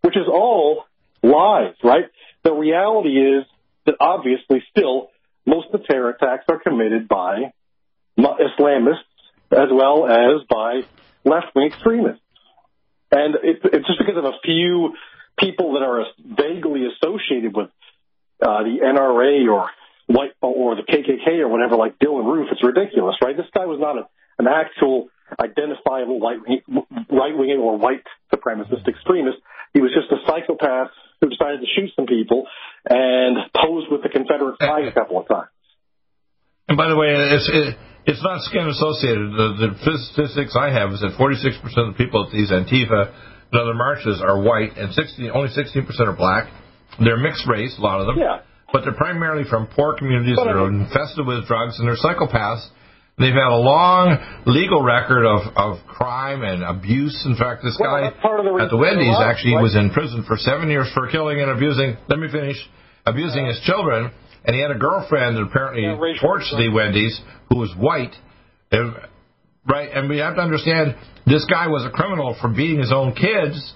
which 0.02 0.16
is 0.16 0.28
all 0.28 0.84
lies, 1.22 1.74
right? 1.82 2.06
The 2.44 2.52
reality 2.52 3.10
is 3.10 3.44
that 3.86 3.96
obviously 4.00 4.62
still 4.70 5.10
most 5.46 5.68
of 5.72 5.80
the 5.80 5.86
terror 5.86 6.10
attacks 6.10 6.44
are 6.48 6.58
committed 6.58 7.08
by 7.08 7.52
Islamists 8.18 9.04
as 9.50 9.68
well 9.72 10.06
as 10.06 10.44
by 10.48 10.82
left 11.24 11.54
wing 11.54 11.68
extremists. 11.68 12.22
And 13.10 13.36
it, 13.36 13.60
it's 13.64 13.86
just 13.86 13.98
because 13.98 14.18
of 14.18 14.24
a 14.24 14.36
few 14.44 14.94
people 15.38 15.74
that 15.74 15.82
are 15.82 16.04
vaguely 16.18 16.84
associated 16.86 17.56
with 17.56 17.70
uh, 18.42 18.62
the 18.62 18.78
NRA 18.84 19.48
or 19.50 19.70
white 20.06 20.32
or 20.42 20.76
the 20.76 20.82
KKK 20.82 21.40
or 21.40 21.48
whatever, 21.48 21.76
like 21.76 21.98
Dylann 21.98 22.24
Roof. 22.24 22.48
It's 22.52 22.62
ridiculous, 22.62 23.16
right? 23.22 23.36
This 23.36 23.46
guy 23.54 23.64
was 23.64 23.80
not 23.80 23.96
a, 23.96 24.08
an 24.38 24.46
actual 24.46 25.08
identifiable 25.38 26.20
right 26.20 27.36
wing 27.36 27.58
or 27.60 27.78
white 27.78 28.04
supremacist 28.32 28.86
extremist. 28.88 29.38
He 29.72 29.80
was 29.80 29.92
just 29.92 30.10
a 30.12 30.16
psychopath 30.26 30.90
who 31.20 31.28
decided 31.28 31.60
to 31.60 31.66
shoot 31.76 31.90
some 31.96 32.06
people 32.06 32.46
and 32.88 33.36
posed 33.54 33.90
with 33.90 34.02
the 34.02 34.08
Confederate 34.08 34.58
flag 34.58 34.84
a 34.84 34.92
couple 34.92 35.18
of 35.20 35.28
times. 35.28 35.50
And 36.68 36.76
by 36.76 36.88
the 36.88 36.96
way, 36.96 37.08
it's 37.16 37.48
it, 37.52 37.76
it's 38.08 38.24
not 38.24 38.40
skin 38.48 38.66
associated. 38.66 39.36
The, 39.36 39.68
the 39.68 39.98
statistics 40.10 40.56
I 40.56 40.72
have 40.72 40.90
is 40.96 41.00
that 41.04 41.12
46% 41.20 41.60
of 41.76 41.92
the 41.92 41.98
people 42.00 42.24
at 42.24 42.32
these 42.32 42.48
Antifa 42.50 43.12
and 43.52 43.56
other 43.60 43.74
marches 43.76 44.20
are 44.24 44.40
white, 44.40 44.76
and 44.76 44.92
60, 44.92 45.30
only 45.30 45.50
16% 45.52 45.84
are 46.00 46.16
black. 46.16 46.48
They're 46.98 47.20
mixed 47.20 47.46
race, 47.46 47.76
a 47.78 47.82
lot 47.82 48.00
of 48.00 48.06
them. 48.08 48.18
Yeah. 48.18 48.40
but 48.72 48.82
they're 48.84 48.96
primarily 48.96 49.44
from 49.48 49.68
poor 49.68 49.96
communities 49.96 50.36
that 50.36 50.48
are 50.48 50.68
infested 50.68 51.24
with 51.26 51.46
drugs 51.46 51.78
and 51.78 51.86
they're 51.88 52.00
psychopaths. 52.00 52.64
They've 53.18 53.34
had 53.34 53.50
a 53.50 53.58
long 53.58 54.14
legal 54.46 54.80
record 54.82 55.26
of, 55.26 55.40
of 55.56 55.84
crime 55.86 56.42
and 56.44 56.62
abuse. 56.62 57.16
In 57.26 57.34
fact, 57.36 57.62
this 57.64 57.76
Well, 57.80 57.90
guy 57.90 58.00
that's 58.10 58.20
part 58.22 58.38
of 58.40 58.46
the 58.46 58.54
at 58.62 58.70
the 58.70 58.76
Wendy's 58.78 59.18
actually 59.18 59.54
right? 59.58 59.62
was 59.62 59.74
in 59.74 59.90
prison 59.90 60.22
for 60.26 60.36
seven 60.36 60.70
years 60.70 60.86
for 60.94 61.10
killing 61.10 61.40
and 61.40 61.50
abusing. 61.50 61.96
Let 62.08 62.18
me 62.20 62.28
finish. 62.30 62.56
Abusing 63.06 63.46
his 63.46 63.58
children, 63.66 64.12
and 64.44 64.54
he 64.54 64.62
had 64.62 64.70
a 64.70 64.78
girlfriend 64.78 65.36
that 65.36 65.42
apparently 65.42 65.82
Yeah, 65.82 65.96
torched 66.22 66.56
the 66.56 66.70
Wendy's, 66.72 67.20
who 67.50 67.58
was 67.58 67.74
white. 67.76 68.14
Uh, 68.72 68.92
Right, 69.68 69.90
and 69.92 70.08
we 70.08 70.16
have 70.18 70.36
to 70.36 70.40
understand 70.40 70.96
this 71.26 71.44
guy 71.44 71.68
was 71.68 71.84
a 71.84 71.90
criminal 71.90 72.34
for 72.40 72.48
beating 72.48 72.78
his 72.80 72.90
own 72.90 73.12
kids, 73.12 73.74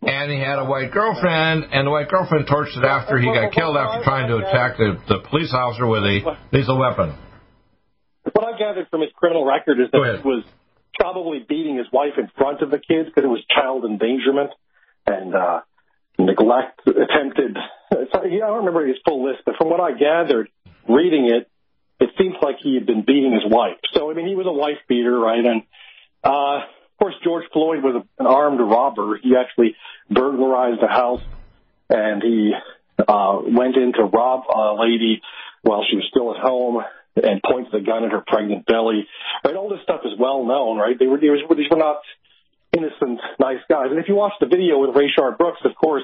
and 0.00 0.32
he 0.32 0.38
had 0.40 0.58
a 0.58 0.64
white 0.64 0.90
girlfriend, 0.90 1.68
and 1.70 1.86
the 1.86 1.90
white 1.90 2.08
girlfriend 2.08 2.46
torched 2.46 2.72
it 2.78 2.84
after 2.84 3.18
he 3.18 3.26
got 3.26 3.52
killed 3.52 3.76
after 3.76 4.02
trying 4.04 4.28
to 4.28 4.38
attack 4.38 4.78
the, 4.78 4.96
the 5.06 5.20
police 5.28 5.52
officer 5.52 5.86
with 5.86 6.02
a 6.02 6.36
lethal 6.50 6.78
weapon. 6.78 7.12
What 8.32 8.54
I 8.54 8.58
gathered 8.58 8.88
from 8.88 9.02
his 9.02 9.10
criminal 9.14 9.44
record 9.44 9.80
is 9.80 9.90
that 9.92 10.20
he 10.22 10.26
was 10.26 10.44
probably 10.98 11.44
beating 11.46 11.76
his 11.76 11.88
wife 11.92 12.16
in 12.16 12.30
front 12.38 12.62
of 12.62 12.70
the 12.70 12.78
kids 12.78 13.10
because 13.12 13.24
it 13.24 13.28
was 13.28 13.44
child 13.54 13.84
endangerment 13.84 14.50
and 15.06 15.34
uh, 15.34 15.60
neglect, 16.18 16.80
attempted. 16.88 17.58
So, 18.12 18.24
yeah, 18.24 18.44
I 18.44 18.48
don't 18.48 18.58
remember 18.58 18.86
his 18.86 18.96
full 19.04 19.24
list, 19.24 19.42
but 19.46 19.56
from 19.56 19.70
what 19.70 19.80
I 19.80 19.92
gathered, 19.92 20.48
reading 20.88 21.30
it, 21.30 21.48
it 22.00 22.10
seems 22.18 22.34
like 22.42 22.56
he 22.62 22.74
had 22.74 22.86
been 22.86 23.04
beating 23.04 23.32
his 23.32 23.50
wife. 23.50 23.78
So 23.94 24.10
I 24.10 24.14
mean, 24.14 24.26
he 24.26 24.34
was 24.34 24.46
a 24.46 24.52
wife 24.52 24.78
beater, 24.88 25.18
right? 25.18 25.44
And 25.44 25.62
uh, 26.22 26.56
of 26.58 26.98
course, 26.98 27.14
George 27.22 27.44
Floyd 27.52 27.82
was 27.82 28.04
an 28.18 28.26
armed 28.26 28.60
robber. 28.60 29.18
He 29.22 29.34
actually 29.36 29.76
burglarized 30.10 30.82
a 30.82 30.88
house 30.88 31.22
and 31.88 32.22
he 32.22 32.52
uh, 32.98 33.40
went 33.46 33.76
in 33.76 33.92
to 33.94 34.04
rob 34.04 34.44
a 34.48 34.74
lady 34.80 35.22
while 35.62 35.84
she 35.88 35.96
was 35.96 36.06
still 36.10 36.34
at 36.34 36.40
home 36.40 36.82
and 37.16 37.40
pointed 37.42 37.72
the 37.72 37.80
gun 37.80 38.04
at 38.04 38.12
her 38.12 38.24
pregnant 38.26 38.66
belly. 38.66 39.06
Right, 39.44 39.54
all 39.54 39.70
this 39.70 39.82
stuff 39.82 40.00
is 40.04 40.18
well 40.18 40.44
known, 40.44 40.78
right? 40.78 40.98
They 40.98 41.06
were, 41.06 41.18
these 41.18 41.70
were 41.70 41.76
not 41.76 42.00
innocent, 42.76 43.20
nice 43.38 43.62
guys. 43.68 43.86
And 43.90 43.98
if 43.98 44.08
you 44.08 44.16
watch 44.16 44.32
the 44.40 44.46
video 44.46 44.78
with 44.78 44.90
Rayshard 44.90 45.38
Brooks, 45.38 45.60
of 45.64 45.74
course, 45.76 46.02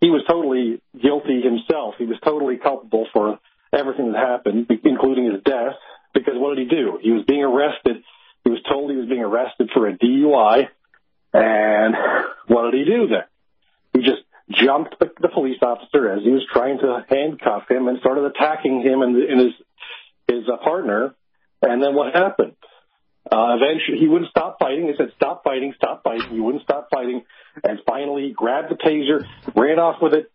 he 0.00 0.10
was 0.10 0.22
totally 0.28 0.80
guilty 1.00 1.42
himself. 1.42 1.94
He 1.98 2.06
was 2.06 2.18
totally 2.24 2.56
culpable 2.56 3.06
for 3.12 3.38
everything 3.72 4.12
that 4.12 4.18
happened, 4.18 4.70
including 4.84 5.30
his 5.32 5.42
death. 5.44 5.76
Because 6.14 6.34
what 6.36 6.56
did 6.56 6.68
he 6.68 6.76
do? 6.76 6.98
He 7.00 7.10
was 7.12 7.24
being 7.26 7.44
arrested. 7.44 8.02
He 8.44 8.50
was 8.50 8.60
told 8.68 8.90
he 8.90 8.96
was 8.96 9.08
being 9.08 9.22
arrested 9.22 9.70
for 9.72 9.86
a 9.86 9.96
DUI. 9.96 10.68
And 11.32 11.94
what 12.48 12.70
did 12.70 12.86
he 12.86 12.92
do 12.92 13.06
then? 13.08 13.24
He 13.92 14.00
just 14.00 14.22
jumped 14.50 14.98
the, 14.98 15.10
the 15.20 15.28
police 15.28 15.58
officer 15.62 16.10
as 16.10 16.22
he 16.24 16.30
was 16.30 16.44
trying 16.52 16.78
to 16.78 17.04
handcuff 17.08 17.70
him 17.70 17.86
and 17.86 18.00
started 18.00 18.24
attacking 18.24 18.82
him 18.82 19.02
and, 19.02 19.16
and 19.16 19.40
his 19.40 19.52
his 20.26 20.48
uh, 20.48 20.56
partner. 20.56 21.14
And 21.62 21.82
then 21.82 21.94
what 21.94 22.14
happened? 22.14 22.56
Uh, 23.30 23.54
eventually, 23.54 23.98
he 23.98 24.08
wouldn't 24.08 24.30
stop 24.30 24.58
fighting. 24.58 24.88
He 24.88 24.94
said, 24.96 25.12
"Stop 25.16 25.44
fighting, 25.44 25.72
stop 25.76 26.02
fighting." 26.02 26.30
He 26.30 26.40
wouldn't 26.40 26.64
stop 26.64 26.88
fighting, 26.90 27.22
and 27.62 27.78
finally 27.86 28.22
he 28.28 28.32
grabbed 28.32 28.70
the 28.70 28.74
taser, 28.76 29.24
ran 29.54 29.78
off 29.78 30.02
with 30.02 30.14
it, 30.14 30.30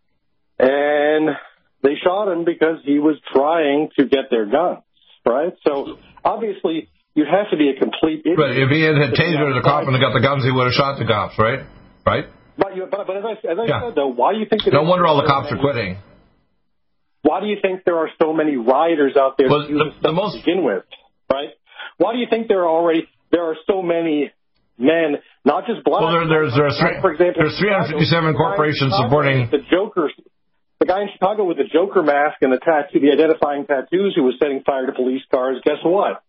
and 0.58 1.36
they 1.82 1.94
shot 2.02 2.32
him 2.32 2.44
because 2.44 2.78
he 2.84 2.98
was 2.98 3.16
trying 3.32 3.90
to 3.98 4.06
get 4.06 4.30
their 4.30 4.46
guns. 4.46 4.82
Right. 5.26 5.52
So 5.66 5.98
obviously, 6.24 6.88
you 7.14 7.24
have 7.30 7.50
to 7.50 7.56
be 7.56 7.68
a 7.68 7.74
complete 7.78 8.20
idiot. 8.20 8.36
But 8.38 8.52
if 8.56 8.70
he 8.70 8.80
had 8.82 8.96
had 8.96 9.10
tasered 9.12 9.54
the 9.54 9.62
cop 9.62 9.86
and 9.86 10.00
got 10.00 10.14
the 10.14 10.20
guns, 10.20 10.44
he 10.44 10.50
would 10.50 10.64
have 10.64 10.72
shot 10.72 10.98
the 10.98 11.04
cops, 11.04 11.38
right? 11.38 11.60
Right? 12.06 12.26
But, 12.56 12.76
you, 12.76 12.86
but, 12.90 13.06
but 13.06 13.16
as 13.18 13.24
I, 13.24 13.32
as 13.52 13.58
I 13.58 13.64
Yeah. 13.66 13.80
said, 13.88 13.94
though, 13.96 14.08
why 14.08 14.32
do 14.32 14.38
you 14.38 14.46
think? 14.46 14.62
No 14.72 14.84
wonder 14.84 15.04
all 15.06 15.20
the 15.20 15.26
cops 15.28 15.52
are 15.52 15.58
quitting. 15.58 15.98
Why 17.22 17.40
do 17.40 17.46
you 17.46 17.56
think 17.60 17.84
there 17.84 17.98
are 17.98 18.08
so 18.22 18.32
many 18.32 18.56
rioters 18.56 19.16
out 19.16 19.36
there 19.36 19.48
Well, 19.50 19.66
the- 19.66 19.92
the 20.00 20.12
most- 20.12 20.38
to 20.38 20.44
begin 20.44 20.62
with? 20.64 20.84
Right? 21.30 21.50
Why 21.98 22.12
do 22.12 22.18
you 22.18 22.26
think 22.28 22.48
there 22.48 22.60
are 22.62 22.68
already 22.68 23.08
there 23.30 23.44
are 23.44 23.56
so 23.66 23.82
many 23.82 24.30
men, 24.78 25.18
not 25.44 25.66
just 25.66 25.84
black? 25.84 26.02
Well, 26.02 26.12
there- 26.12 26.26
there's- 26.26 26.54
there's 26.54 26.78
three- 26.78 26.92
like, 26.92 27.00
for 27.00 27.12
example, 27.12 27.42
there's 27.42 27.58
357 27.58 28.32
Chicago, 28.32 28.38
corporations 28.38 28.92
Chicago, 28.92 29.08
supporting- 29.08 29.48
the 29.50 29.58
Joker. 29.70 30.10
The 30.78 30.86
guy 30.86 31.02
in 31.02 31.08
Chicago 31.12 31.44
with 31.44 31.56
the 31.56 31.64
Joker 31.64 32.02
mask 32.02 32.36
and 32.42 32.52
the 32.52 32.58
tattoo, 32.58 33.00
the 33.00 33.10
identifying 33.10 33.64
tattoos, 33.64 34.14
who 34.14 34.22
was 34.24 34.38
setting 34.38 34.60
fire 34.60 34.86
to 34.86 34.92
police 34.92 35.22
cars. 35.32 35.58
Guess 35.64 35.82
what? 35.82 36.20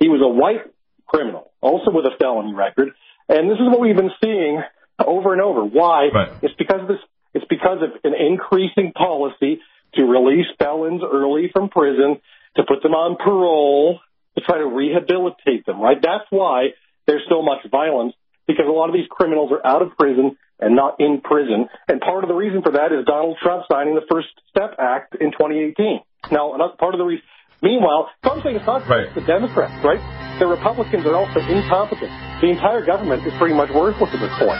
He 0.00 0.08
was 0.08 0.20
a 0.20 0.28
white 0.28 0.62
criminal, 1.06 1.52
also 1.60 1.90
with 1.92 2.04
a 2.06 2.10
felony 2.18 2.54
record. 2.54 2.90
And 3.28 3.48
this 3.48 3.58
is 3.58 3.68
what 3.68 3.80
we've 3.80 3.96
been 3.96 4.12
seeing 4.22 4.62
over 4.98 5.32
and 5.32 5.40
over. 5.42 5.64
Why? 5.64 6.08
Right. 6.12 6.28
It's 6.42 6.54
because 6.54 6.82
of 6.82 6.88
this. 6.88 6.98
It's 7.34 7.44
because 7.48 7.82
of 7.82 7.90
an 8.04 8.14
increasing 8.14 8.92
policy 8.92 9.60
to 9.94 10.04
release 10.04 10.46
felons 10.58 11.02
early 11.04 11.48
from 11.52 11.68
prison, 11.68 12.20
to 12.56 12.64
put 12.64 12.82
them 12.82 12.94
on 12.94 13.16
parole, 13.16 14.00
to 14.38 14.44
try 14.46 14.58
to 14.58 14.66
rehabilitate 14.66 15.66
them. 15.66 15.80
Right. 15.82 15.98
That's 16.00 16.24
why 16.30 16.78
there's 17.06 17.26
so 17.28 17.42
much 17.42 17.66
violence 17.70 18.14
because 18.46 18.66
a 18.68 18.72
lot 18.72 18.88
of 18.88 18.94
these 18.94 19.10
criminals 19.10 19.50
are 19.50 19.64
out 19.66 19.82
of 19.82 19.96
prison 19.98 20.36
and 20.60 20.74
not 20.74 20.96
in 21.00 21.20
prison. 21.20 21.66
And 21.88 22.00
part 22.00 22.22
of 22.24 22.28
the 22.28 22.34
reason 22.38 22.62
for 22.62 22.72
that 22.72 22.92
is 22.92 23.04
Donald 23.04 23.36
Trump 23.42 23.64
signing 23.70 23.94
the 23.94 24.06
First 24.10 24.28
Step 24.50 24.74
Act 24.78 25.14
in 25.20 25.30
2018. 25.32 26.00
Now, 26.30 26.54
another 26.54 26.74
part 26.78 26.94
of 26.94 26.98
the 26.98 27.04
reason. 27.04 27.24
Meanwhile, 27.62 28.10
I'm 28.22 28.38
saying 28.42 28.56
it's 28.56 28.66
not 28.66 28.86
Right. 28.86 29.10
the 29.14 29.20
Democrats, 29.26 29.74
right? 29.84 29.98
The 30.38 30.46
Republicans 30.46 31.02
are 31.06 31.14
also 31.18 31.40
incompetent. 31.42 32.10
The 32.40 32.50
entire 32.54 32.86
government 32.86 33.26
is 33.26 33.34
pretty 33.38 33.54
much 33.54 33.70
worthless 33.74 34.10
at 34.14 34.20
this 34.22 34.30
point. 34.38 34.58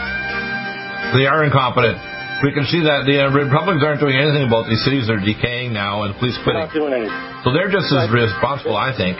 They 1.15 1.25
are 1.25 1.43
incompetent. 1.47 1.95
We 2.43 2.51
can 2.55 2.63
see 2.71 2.79
that 2.83 3.03
the 3.03 3.27
uh, 3.27 3.31
Republicans 3.35 3.83
aren't 3.83 3.99
doing 3.99 4.15
anything 4.15 4.47
about 4.47 4.67
these 4.71 4.79
cities 4.83 5.07
that 5.07 5.19
are 5.19 5.25
decaying 5.25 5.71
now 5.75 6.03
and 6.03 6.15
police 6.19 6.35
They're 6.39 6.55
quitting. 6.55 6.63
not 6.67 6.73
doing 6.75 6.93
anything. 6.95 7.19
So 7.43 7.51
they're 7.51 7.71
just 7.71 7.91
as 7.91 8.07
responsible, 8.11 8.75
I 8.79 8.95
think. 8.95 9.15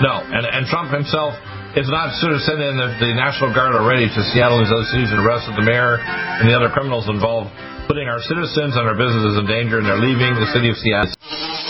No, 0.00 0.24
and 0.24 0.48
and 0.48 0.64
Trump 0.66 0.90
himself 0.92 1.36
is 1.76 1.86
not 1.92 2.16
sort 2.18 2.32
of 2.32 2.40
sending 2.42 2.74
the, 2.74 2.88
the 2.98 3.12
National 3.14 3.52
Guard 3.54 3.76
already 3.76 4.08
to 4.08 4.20
Seattle 4.32 4.58
and 4.58 4.66
these 4.66 4.72
other 4.72 4.88
cities 4.90 5.12
and 5.12 5.20
arrested 5.22 5.54
the 5.54 5.62
mayor 5.62 6.00
and 6.00 6.48
the 6.48 6.56
other 6.56 6.72
criminals 6.72 7.06
involved, 7.06 7.52
putting 7.86 8.08
our 8.08 8.18
citizens 8.24 8.74
and 8.74 8.88
our 8.88 8.96
businesses 8.96 9.38
in 9.38 9.46
danger, 9.46 9.78
and 9.78 9.86
they're 9.86 10.02
leaving 10.02 10.34
the 10.34 10.50
city 10.50 10.72
of 10.72 10.76
Seattle. 10.80 11.69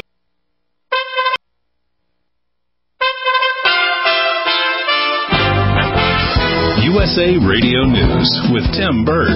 USA 7.11 7.45
Radio 7.45 7.83
News 7.83 8.29
with 8.53 8.63
Tim 8.71 9.03
Berg. 9.03 9.35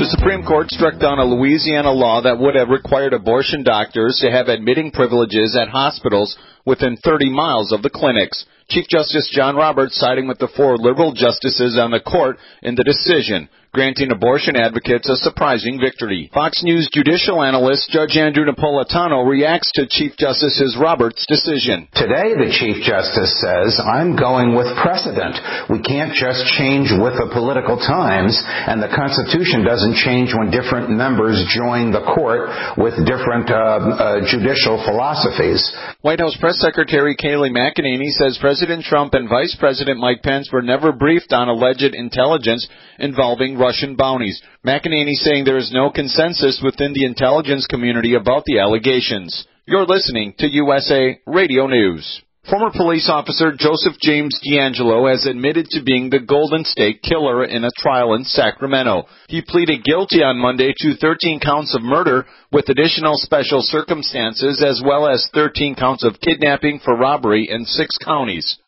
The 0.00 0.08
Supreme 0.16 0.42
Court 0.42 0.70
struck 0.70 0.98
down 0.98 1.18
a 1.18 1.26
Louisiana 1.26 1.92
law 1.92 2.22
that 2.22 2.38
would 2.38 2.54
have 2.54 2.70
required 2.70 3.12
abortion 3.12 3.62
doctors 3.62 4.18
to 4.22 4.30
have 4.30 4.48
admitting 4.48 4.90
privileges 4.90 5.58
at 5.60 5.68
hospitals 5.68 6.38
within 6.64 6.96
30 6.96 7.28
miles 7.28 7.70
of 7.70 7.82
the 7.82 7.90
clinics. 7.90 8.46
Chief 8.68 8.86
Justice 8.88 9.30
John 9.32 9.54
Roberts 9.54 9.96
siding 9.96 10.26
with 10.26 10.38
the 10.38 10.48
four 10.56 10.76
liberal 10.76 11.12
justices 11.12 11.78
on 11.78 11.92
the 11.92 12.00
court 12.00 12.38
in 12.62 12.74
the 12.74 12.84
decision 12.84 13.48
granting 13.76 14.08
abortion 14.08 14.56
advocates 14.56 15.04
a 15.04 15.20
surprising 15.20 15.76
victory. 15.76 16.32
Fox 16.32 16.64
News 16.64 16.88
judicial 16.88 17.44
analyst 17.44 17.92
Judge 17.92 18.16
Andrew 18.16 18.48
Napolitano 18.48 19.20
reacts 19.28 19.68
to 19.76 19.84
Chief 19.84 20.16
Justice 20.16 20.56
Roberts' 20.80 21.28
decision. 21.28 21.84
Today, 21.92 22.32
the 22.40 22.48
Chief 22.48 22.80
Justice 22.80 23.36
says, 23.36 23.76
I'm 23.76 24.16
going 24.16 24.56
with 24.56 24.72
precedent. 24.80 25.36
We 25.68 25.84
can't 25.84 26.16
just 26.16 26.40
change 26.56 26.88
with 26.88 27.20
the 27.20 27.28
political 27.36 27.76
times, 27.76 28.32
and 28.40 28.80
the 28.80 28.88
Constitution 28.88 29.60
doesn't 29.60 30.00
change 30.00 30.32
when 30.32 30.48
different 30.48 30.88
members 30.88 31.36
join 31.52 31.92
the 31.92 32.00
court 32.16 32.48
with 32.80 32.96
different 33.04 33.52
uh, 33.52 33.60
uh, 33.60 34.24
judicial 34.24 34.80
philosophies. 34.88 35.60
White 36.00 36.24
House 36.24 36.40
Press 36.40 36.56
Secretary 36.64 37.12
Kayleigh 37.12 37.52
McEnany 37.52 38.08
says 38.16 38.40
President 38.40 38.55
Trump 38.82 39.14
and 39.14 39.28
Vice 39.28 39.56
President 39.58 39.98
Mike 39.98 40.22
Pence 40.22 40.50
were 40.52 40.62
never 40.62 40.92
briefed 40.92 41.32
on 41.32 41.48
alleged 41.48 41.94
intelligence 41.94 42.66
involving 42.98 43.58
Russian 43.58 43.96
bounties. 43.96 44.40
McEnany 44.66 45.12
saying 45.12 45.44
there 45.44 45.58
is 45.58 45.72
no 45.72 45.90
consensus 45.90 46.60
within 46.64 46.92
the 46.92 47.04
intelligence 47.04 47.66
community 47.66 48.14
about 48.14 48.44
the 48.46 48.58
allegations. 48.58 49.46
You're 49.66 49.86
listening 49.86 50.34
to 50.38 50.50
USA 50.50 51.20
Radio 51.26 51.66
News. 51.66 52.22
Former 52.50 52.70
police 52.70 53.10
officer 53.10 53.56
Joseph 53.58 53.98
James 54.00 54.38
DeAngelo 54.38 55.10
has 55.10 55.26
admitted 55.26 55.66
to 55.70 55.82
being 55.82 56.10
the 56.10 56.20
Golden 56.20 56.64
State 56.64 57.02
Killer 57.02 57.44
in 57.44 57.64
a 57.64 57.74
trial 57.76 58.14
in 58.14 58.22
Sacramento. 58.22 59.06
He 59.28 59.42
pleaded 59.42 59.82
guilty 59.82 60.22
on 60.22 60.38
Monday 60.38 60.72
to 60.78 60.94
13 60.94 61.40
counts 61.40 61.74
of 61.74 61.82
murder 61.82 62.24
with 62.52 62.68
additional 62.68 63.14
special 63.16 63.62
circumstances 63.62 64.62
as 64.62 64.80
well 64.84 65.08
as 65.08 65.28
13 65.34 65.74
counts 65.74 66.04
of 66.04 66.20
kidnapping 66.20 66.78
for 66.84 66.96
robbery 66.96 67.48
in 67.50 67.64
six 67.64 67.98
counties. 67.98 68.58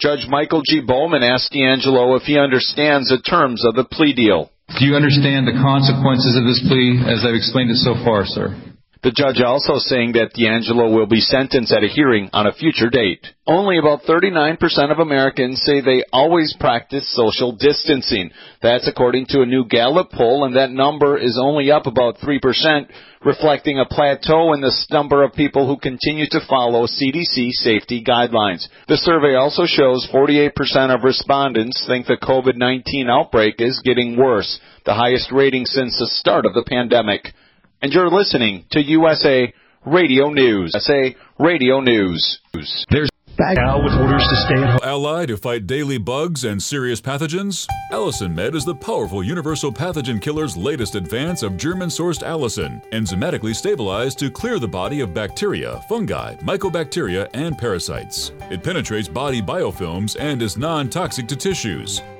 Judge 0.00 0.26
Michael 0.28 0.62
G. 0.66 0.80
Bowman 0.80 1.22
asked 1.22 1.52
DeAngelo 1.52 2.16
if 2.16 2.24
he 2.24 2.38
understands 2.38 3.08
the 3.08 3.22
terms 3.22 3.64
of 3.64 3.76
the 3.76 3.84
plea 3.84 4.14
deal. 4.14 4.50
Do 4.80 4.84
you 4.84 4.96
understand 4.96 5.46
the 5.46 5.62
consequences 5.62 6.36
of 6.36 6.42
this 6.42 6.62
plea 6.66 6.98
as 7.06 7.24
I've 7.24 7.38
explained 7.38 7.70
it 7.70 7.76
so 7.76 7.94
far, 8.04 8.26
sir? 8.26 8.67
The 9.00 9.12
judge 9.12 9.40
also 9.40 9.78
saying 9.78 10.12
that 10.12 10.34
DeAngelo 10.34 10.92
will 10.92 11.06
be 11.06 11.20
sentenced 11.20 11.72
at 11.72 11.84
a 11.84 11.88
hearing 11.88 12.30
on 12.32 12.48
a 12.48 12.52
future 12.52 12.90
date. 12.90 13.24
Only 13.46 13.78
about 13.78 14.02
39% 14.02 14.58
of 14.90 14.98
Americans 14.98 15.62
say 15.62 15.80
they 15.80 16.02
always 16.12 16.56
practice 16.58 17.06
social 17.14 17.52
distancing. 17.52 18.30
That's 18.60 18.88
according 18.88 19.26
to 19.30 19.42
a 19.42 19.46
new 19.46 19.66
Gallup 19.66 20.10
poll, 20.10 20.44
and 20.44 20.56
that 20.56 20.72
number 20.72 21.16
is 21.16 21.38
only 21.40 21.70
up 21.70 21.86
about 21.86 22.18
3%, 22.18 22.90
reflecting 23.24 23.78
a 23.78 23.86
plateau 23.86 24.52
in 24.52 24.60
the 24.60 24.74
number 24.90 25.22
of 25.22 25.32
people 25.32 25.68
who 25.68 25.78
continue 25.78 26.26
to 26.30 26.46
follow 26.48 26.86
CDC 26.86 27.52
safety 27.52 28.02
guidelines. 28.02 28.66
The 28.88 28.96
survey 28.96 29.36
also 29.36 29.62
shows 29.64 30.08
48% 30.12 30.52
of 30.92 31.04
respondents 31.04 31.84
think 31.86 32.06
the 32.06 32.18
COVID-19 32.20 33.08
outbreak 33.08 33.60
is 33.60 33.80
getting 33.84 34.16
worse, 34.16 34.58
the 34.84 34.94
highest 34.94 35.30
rating 35.30 35.66
since 35.66 35.96
the 35.98 36.08
start 36.08 36.46
of 36.46 36.54
the 36.54 36.64
pandemic 36.66 37.32
and 37.82 37.92
you're 37.92 38.10
listening 38.10 38.64
to 38.72 38.80
USA 38.80 39.52
Radio 39.86 40.30
News. 40.30 40.72
USA 40.74 41.16
Radio 41.38 41.80
News. 41.80 42.40
There's 42.90 43.08
now 43.38 43.80
with 43.82 43.92
orders 43.92 44.26
to 44.28 44.36
stay 44.46 44.62
at 44.62 44.70
home. 44.70 44.80
Ally 44.82 45.26
to 45.26 45.36
fight 45.36 45.66
daily 45.66 45.96
bugs 45.96 46.42
and 46.42 46.60
serious 46.60 47.00
pathogens? 47.00 47.68
Allicin 47.92 48.34
Med 48.34 48.56
is 48.56 48.64
the 48.64 48.74
powerful 48.74 49.22
universal 49.22 49.72
pathogen 49.72 50.20
killer's 50.20 50.56
latest 50.56 50.96
advance 50.96 51.44
of 51.44 51.56
German-sourced 51.56 52.24
allicin, 52.24 52.84
enzymatically 52.90 53.54
stabilized 53.54 54.18
to 54.18 54.30
clear 54.30 54.58
the 54.58 54.66
body 54.66 55.00
of 55.00 55.14
bacteria, 55.14 55.80
fungi, 55.88 56.34
mycobacteria, 56.36 57.28
and 57.34 57.56
parasites. 57.56 58.32
It 58.50 58.64
penetrates 58.64 59.06
body 59.06 59.40
biofilms 59.40 60.16
and 60.18 60.42
is 60.42 60.56
non-toxic 60.56 61.28
to 61.28 61.36
tissues. 61.36 62.02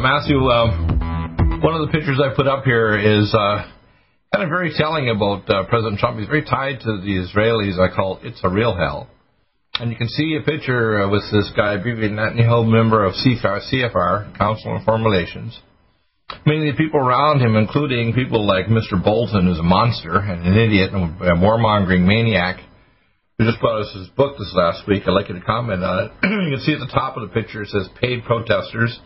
Matthew, 0.00 0.40
one 0.40 1.76
of 1.76 1.84
the 1.84 1.92
pictures 1.92 2.18
I 2.24 2.34
put 2.34 2.48
up 2.48 2.64
here 2.64 2.96
is 2.96 3.34
uh, 3.36 3.68
kind 4.32 4.44
of 4.44 4.48
very 4.48 4.72
telling 4.72 5.10
about 5.10 5.44
uh, 5.50 5.68
President 5.68 6.00
Trump. 6.00 6.18
He's 6.18 6.26
very 6.26 6.44
tied 6.44 6.80
to 6.80 7.04
the 7.04 7.20
Israelis. 7.20 7.76
I 7.76 7.94
call 7.94 8.16
it 8.16 8.28
It's 8.28 8.40
a 8.42 8.48
Real 8.48 8.74
Hell. 8.74 9.08
And 9.78 9.90
you 9.90 9.98
can 9.98 10.08
see 10.08 10.38
a 10.40 10.44
picture 10.44 11.02
uh, 11.02 11.10
with 11.10 11.24
this 11.30 11.52
guy, 11.54 11.76
Bibi 11.76 12.08
Netanyahu, 12.08 12.66
member 12.66 13.04
of 13.04 13.12
CFR, 13.12 13.60
CFR, 13.68 14.38
Council 14.38 14.72
on 14.72 14.84
Foreign 14.86 15.04
Relations. 15.04 15.58
Many 16.46 16.70
of 16.70 16.76
the 16.76 16.82
people 16.82 17.00
around 17.00 17.40
him, 17.40 17.56
including 17.56 18.14
people 18.14 18.46
like 18.46 18.66
Mr. 18.66 18.96
Bolton, 19.02 19.44
who's 19.44 19.58
a 19.58 19.62
monster 19.62 20.16
and 20.16 20.46
an 20.46 20.56
idiot 20.56 20.94
and 20.94 21.20
a 21.20 21.36
warmongering 21.36 22.06
maniac, 22.06 22.60
who 23.36 23.44
just 23.44 23.60
brought 23.60 23.82
us 23.82 23.94
his 23.94 24.08
book 24.16 24.38
this 24.38 24.52
last 24.54 24.88
week. 24.88 25.02
I'd 25.06 25.12
like 25.12 25.28
you 25.28 25.34
to 25.34 25.44
comment 25.44 25.84
on 25.84 26.04
it. 26.04 26.12
you 26.22 26.56
can 26.56 26.60
see 26.64 26.72
at 26.72 26.80
the 26.80 26.90
top 26.90 27.18
of 27.18 27.28
the 27.28 27.34
picture 27.34 27.62
it 27.62 27.68
says 27.68 27.88
paid 28.00 28.24
protesters. 28.24 28.98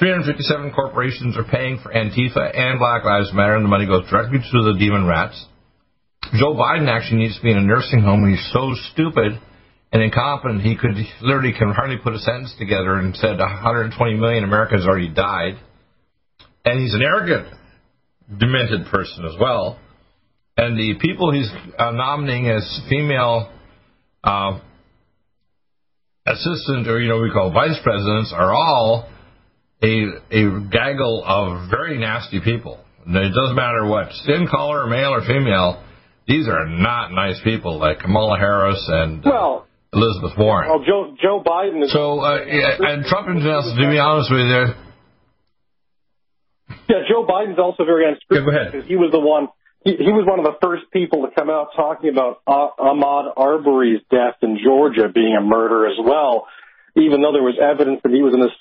357 0.00 0.72
corporations 0.72 1.36
are 1.36 1.44
paying 1.44 1.78
for 1.82 1.92
Antifa 1.92 2.56
and 2.56 2.78
Black 2.78 3.04
Lives 3.04 3.32
Matter, 3.34 3.54
and 3.54 3.64
the 3.64 3.68
money 3.68 3.86
goes 3.86 4.08
directly 4.08 4.38
to 4.38 4.72
the 4.72 4.78
demon 4.78 5.06
rats. 5.06 5.44
Joe 6.32 6.54
Biden 6.54 6.88
actually 6.88 7.18
needs 7.18 7.36
to 7.36 7.42
be 7.42 7.50
in 7.50 7.58
a 7.58 7.62
nursing 7.62 8.00
home. 8.00 8.26
He's 8.26 8.50
so 8.50 8.72
stupid 8.92 9.38
and 9.92 10.02
incompetent, 10.02 10.62
he 10.62 10.76
could 10.76 10.94
literally 11.20 11.52
can 11.52 11.72
hardly 11.72 11.98
put 11.98 12.14
a 12.14 12.18
sentence 12.18 12.54
together 12.58 12.94
and 12.94 13.14
said 13.16 13.38
120 13.38 14.14
million 14.14 14.44
Americans 14.44 14.86
already 14.86 15.12
died. 15.12 15.58
And 16.64 16.80
he's 16.80 16.94
an 16.94 17.02
arrogant, 17.02 17.48
demented 18.38 18.86
person 18.86 19.24
as 19.24 19.34
well. 19.38 19.78
And 20.56 20.78
the 20.78 20.94
people 21.00 21.32
he's 21.32 21.50
uh, 21.78 21.90
nominating 21.90 22.48
as 22.48 22.80
female 22.88 23.50
uh, 24.22 24.60
assistant 26.26 26.86
or, 26.86 27.00
you 27.00 27.08
know, 27.08 27.20
we 27.20 27.30
call 27.30 27.52
vice 27.52 27.78
presidents 27.82 28.32
are 28.34 28.52
all 28.52 29.08
a, 29.82 29.86
a 30.30 30.60
gaggle 30.70 31.24
of 31.24 31.70
very 31.70 31.98
nasty 31.98 32.40
people. 32.40 32.80
It 33.06 33.34
doesn't 33.34 33.56
matter 33.56 33.86
what 33.86 34.12
skin 34.12 34.46
color, 34.46 34.86
male 34.86 35.14
or 35.14 35.22
female. 35.22 35.82
These 36.28 36.48
are 36.48 36.66
not 36.68 37.10
nice 37.12 37.40
people 37.42 37.78
like 37.78 38.00
Kamala 38.00 38.38
Harris 38.38 38.84
and 38.88 39.26
uh, 39.26 39.30
well, 39.30 39.66
Elizabeth 39.92 40.38
Warren. 40.38 40.70
Well, 40.70 40.84
Joe 40.86 41.16
Joe 41.20 41.42
Biden 41.44 41.82
is 41.82 41.92
so 41.92 42.20
uh, 42.20 42.44
yeah, 42.44 42.76
and 42.78 43.04
Trump 43.04 43.28
and 43.28 43.40
to 43.40 43.90
be 43.90 43.98
honest 43.98 44.30
with 44.30 44.46
you. 44.46 44.64
Yeah, 46.88 47.02
Joe 47.08 47.26
Biden's 47.26 47.58
also 47.58 47.84
very 47.84 48.08
unscrupulous 48.08 48.54
yeah, 48.54 48.70
because 48.70 48.88
he 48.88 48.96
was 48.96 49.10
the 49.12 49.20
one. 49.20 49.48
He, 49.84 49.96
he 49.96 50.12
was 50.12 50.26
one 50.28 50.38
of 50.38 50.44
the 50.44 50.58
first 50.60 50.84
people 50.92 51.26
to 51.26 51.34
come 51.34 51.48
out 51.48 51.70
talking 51.74 52.10
about 52.10 52.42
uh, 52.46 52.68
Ahmaud 52.78 53.32
Arbery's 53.36 54.02
death 54.10 54.36
in 54.42 54.58
Georgia 54.62 55.08
being 55.08 55.34
a 55.34 55.42
murder 55.42 55.86
as 55.86 55.96
well, 55.98 56.46
even 56.96 57.22
though 57.22 57.32
there 57.32 57.42
was 57.42 57.56
evidence 57.58 58.00
that 58.04 58.12
he 58.12 58.22
was 58.22 58.34
in 58.34 58.42
a 58.42 58.52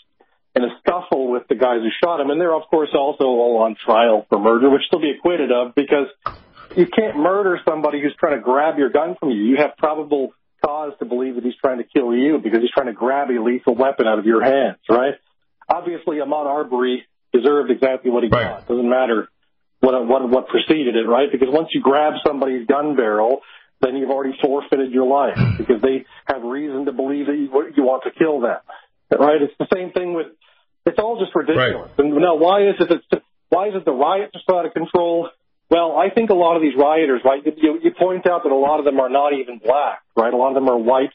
in 0.56 0.64
a 0.64 0.70
scuffle 0.80 1.32
with 1.32 1.48
the 1.48 1.56
guys 1.56 1.80
who 1.82 1.90
shot 2.04 2.20
him. 2.20 2.30
And 2.30 2.40
they're, 2.40 2.54
of 2.54 2.64
course, 2.70 2.90
also 2.94 3.26
all 3.26 3.62
on 3.64 3.76
trial 3.84 4.26
for 4.30 4.40
murder, 4.40 4.70
which 4.70 4.82
they'll 4.92 5.02
be 5.02 5.12
acquitted 5.12 5.52
of 5.52 5.76
because 5.76 6.08
you 6.76 6.88
can't 6.88 7.18
murder 7.18 7.60
somebody 7.68 8.02
who's 8.02 8.16
trying 8.20 8.36
to 8.36 8.42
grab 8.42 8.78
your 8.78 8.90
gun 8.90 9.16
from 9.20 9.32
you. 9.32 9.44
You 9.44 9.58
have 9.58 9.78
probable 9.78 10.34
cause 10.66 10.94
to 11.00 11.06
believe 11.06 11.36
that 11.36 11.44
he's 11.44 11.56
trying 11.62 11.78
to 11.78 11.84
kill 11.84 12.16
you 12.16 12.40
because 12.40 12.62
he's 12.62 12.72
trying 12.72 12.88
to 12.88 12.94
grab 12.94 13.30
a 13.30 13.42
lethal 13.42 13.76
weapon 13.76 14.08
out 14.08 14.20
of 14.20 14.26
your 14.26 14.44
hands, 14.44 14.78
right? 14.90 15.14
Obviously, 15.68 16.18
Ahmaud 16.18 16.46
Arbery 16.46 17.06
deserved 17.32 17.72
exactly 17.72 18.12
what 18.12 18.24
he 18.24 18.30
right. 18.30 18.44
got. 18.44 18.62
It 18.64 18.68
doesn't 18.68 18.90
matter 18.90 19.30
what, 19.80 20.08
what, 20.08 20.30
what 20.30 20.48
preceded 20.48 20.96
it, 20.96 21.08
right? 21.08 21.32
Because 21.32 21.48
once 21.50 21.70
you 21.74 21.82
grab 21.82 22.14
somebody's 22.26 22.68
gun 22.68 22.96
barrel, 22.96 23.42
then 23.82 23.96
you've 23.96 24.10
already 24.10 24.38
forfeited 24.42 24.92
your 24.92 25.08
life 25.08 25.38
because 25.58 25.82
they 25.82 26.06
have 26.26 26.44
reason 26.44 26.86
to 26.86 26.92
believe 26.92 27.28
that 27.28 27.36
you, 27.36 27.50
you 27.76 27.84
want 27.84 28.04
to 28.04 28.12
kill 28.12 28.42
them. 28.42 28.58
Right? 29.12 29.42
It's 29.42 29.54
the 29.60 29.68
same 29.74 29.92
thing 29.92 30.14
with. 30.14 30.28
It's 30.86 30.98
all 30.98 31.20
just 31.20 31.36
ridiculous. 31.36 31.92
Right. 31.98 32.06
And 32.06 32.16
now, 32.16 32.36
why 32.36 32.70
is 32.70 32.76
it 32.80 32.90
that 32.90 33.22
why 33.50 33.70
is 33.70 33.74
it 33.76 33.86
the 33.86 33.92
riots 33.92 34.32
are 34.36 34.42
so 34.48 34.58
out 34.58 34.66
of 34.66 34.74
control? 34.74 35.30
Well, 35.70 35.98
I 35.98 36.10
think 36.10 36.30
a 36.30 36.38
lot 36.38 36.56
of 36.56 36.62
these 36.62 36.74
rioters, 36.78 37.22
right? 37.26 37.46
You, 37.46 37.80
you 37.84 37.92
point 37.94 38.26
out 38.26 38.42
that 38.44 38.52
a 38.52 38.58
lot 38.58 38.80
of 38.80 38.86
them 38.86 39.00
are 39.00 39.10
not 39.10 39.34
even 39.34 39.60
black, 39.60 40.02
right? 40.16 40.34
A 40.34 40.38
lot 40.38 40.50
of 40.50 40.56
them 40.56 40.68
are 40.68 40.78
white. 40.78 41.14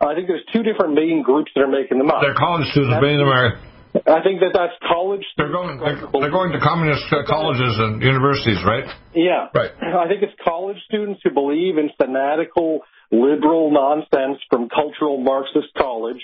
I 0.00 0.14
think 0.14 0.28
there's 0.28 0.44
two 0.52 0.62
different 0.62 0.94
main 0.94 1.22
groups 1.22 1.50
that 1.54 1.60
are 1.60 1.72
making 1.72 1.98
them 1.98 2.10
up. 2.10 2.20
They're 2.20 2.36
college 2.36 2.68
students, 2.72 2.96
of 2.96 3.00
them 3.00 3.28
are. 3.28 3.60
I 3.96 4.20
think 4.20 4.40
that 4.40 4.52
that's 4.52 4.76
college. 4.84 5.24
They're 5.36 5.52
going. 5.52 5.80
They're, 5.80 6.04
they're 6.20 6.30
going 6.30 6.52
to 6.52 6.60
communist 6.60 7.04
uh, 7.08 7.24
colleges 7.24 7.80
and 7.80 8.02
universities, 8.02 8.60
right? 8.64 8.84
Yeah. 9.14 9.48
Right. 9.54 9.72
I 9.80 10.08
think 10.08 10.22
it's 10.22 10.36
college 10.44 10.76
students 10.84 11.20
who 11.24 11.30
believe 11.32 11.78
in 11.78 11.88
fanatical 11.96 12.80
liberal 13.10 13.72
nonsense 13.72 14.36
from 14.50 14.68
cultural 14.68 15.16
Marxist 15.16 15.72
college 15.78 16.20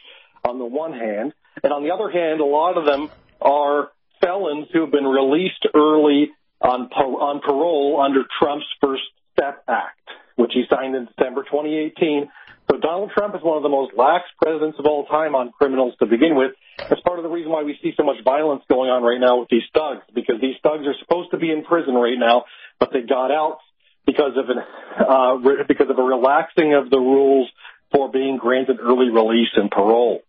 on 0.47 0.59
the 0.59 0.65
one 0.65 0.93
hand, 0.93 1.33
and 1.63 1.73
on 1.73 1.83
the 1.83 1.91
other 1.91 2.11
hand, 2.11 2.41
a 2.41 2.45
lot 2.45 2.77
of 2.77 2.85
them 2.85 3.11
are 3.41 3.91
felons 4.21 4.69
who 4.73 4.83
have 4.83 4.93
been 4.93 5.05
released 5.07 5.67
early 5.75 6.31
on 6.61 6.89
on 6.93 7.41
parole 7.41 8.01
under 8.01 8.23
Trump's 8.39 8.67
First 8.81 9.03
Step 9.33 9.65
Act, 9.69 9.99
which 10.37 10.53
he 10.55 10.65
signed 10.71 10.95
in 10.95 11.07
December 11.07 11.43
2018. 11.43 12.31
So 12.71 12.79
Donald 12.79 13.11
Trump 13.11 13.35
is 13.35 13.43
one 13.43 13.57
of 13.57 13.63
the 13.63 13.69
most 13.69 13.93
lax 13.97 14.25
presidents 14.41 14.79
of 14.79 14.87
all 14.87 15.05
time 15.07 15.35
on 15.35 15.51
criminals 15.51 15.95
to 15.99 16.07
begin 16.07 16.37
with. 16.37 16.53
That's 16.79 17.01
part 17.03 17.19
of 17.19 17.25
the 17.25 17.29
reason 17.29 17.51
why 17.51 17.65
we 17.65 17.77
see 17.83 17.93
so 17.97 18.05
much 18.05 18.23
violence 18.25 18.63
going 18.69 18.89
on 18.89 19.03
right 19.03 19.19
now 19.19 19.41
with 19.41 19.49
these 19.51 19.67
thugs, 19.75 20.07
because 20.15 20.41
these 20.41 20.55
thugs 20.63 20.87
are 20.87 20.95
supposed 21.03 21.33
to 21.33 21.39
be 21.39 21.51
in 21.51 21.65
prison 21.65 21.95
right 21.95 22.17
now, 22.17 22.45
but 22.79 22.91
they 22.93 23.03
got 23.03 23.31
out 23.31 23.59
because 24.07 24.33
of 24.37 24.49
an 24.49 24.59
uh, 24.59 25.65
because 25.67 25.91
of 25.91 25.99
a 25.99 26.03
relaxing 26.03 26.75
of 26.75 26.91
the 26.91 26.99
rules 26.99 27.51
for 27.93 28.11
being 28.11 28.39
granted 28.39 28.79
early 28.81 29.11
release 29.11 29.53
and 29.57 29.71
parole. 29.71 30.23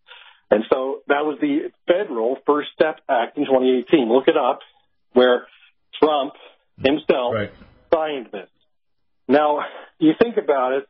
And 0.54 0.64
so 0.70 1.02
that 1.08 1.26
was 1.26 1.40
the 1.42 1.72
federal 1.88 2.38
First 2.46 2.70
Step 2.76 3.00
Act 3.10 3.40
in 3.40 3.46
2018. 3.46 4.08
Look 4.08 4.28
it 4.28 4.38
up, 4.38 4.60
where 5.14 5.48
Trump 5.98 6.34
himself 6.78 7.34
Right. 7.34 7.52
signed 7.92 8.28
this. 8.32 8.50
Now, 9.28 9.66
you 9.98 10.14
think 10.22 10.38
about 10.38 10.74
it, 10.74 10.88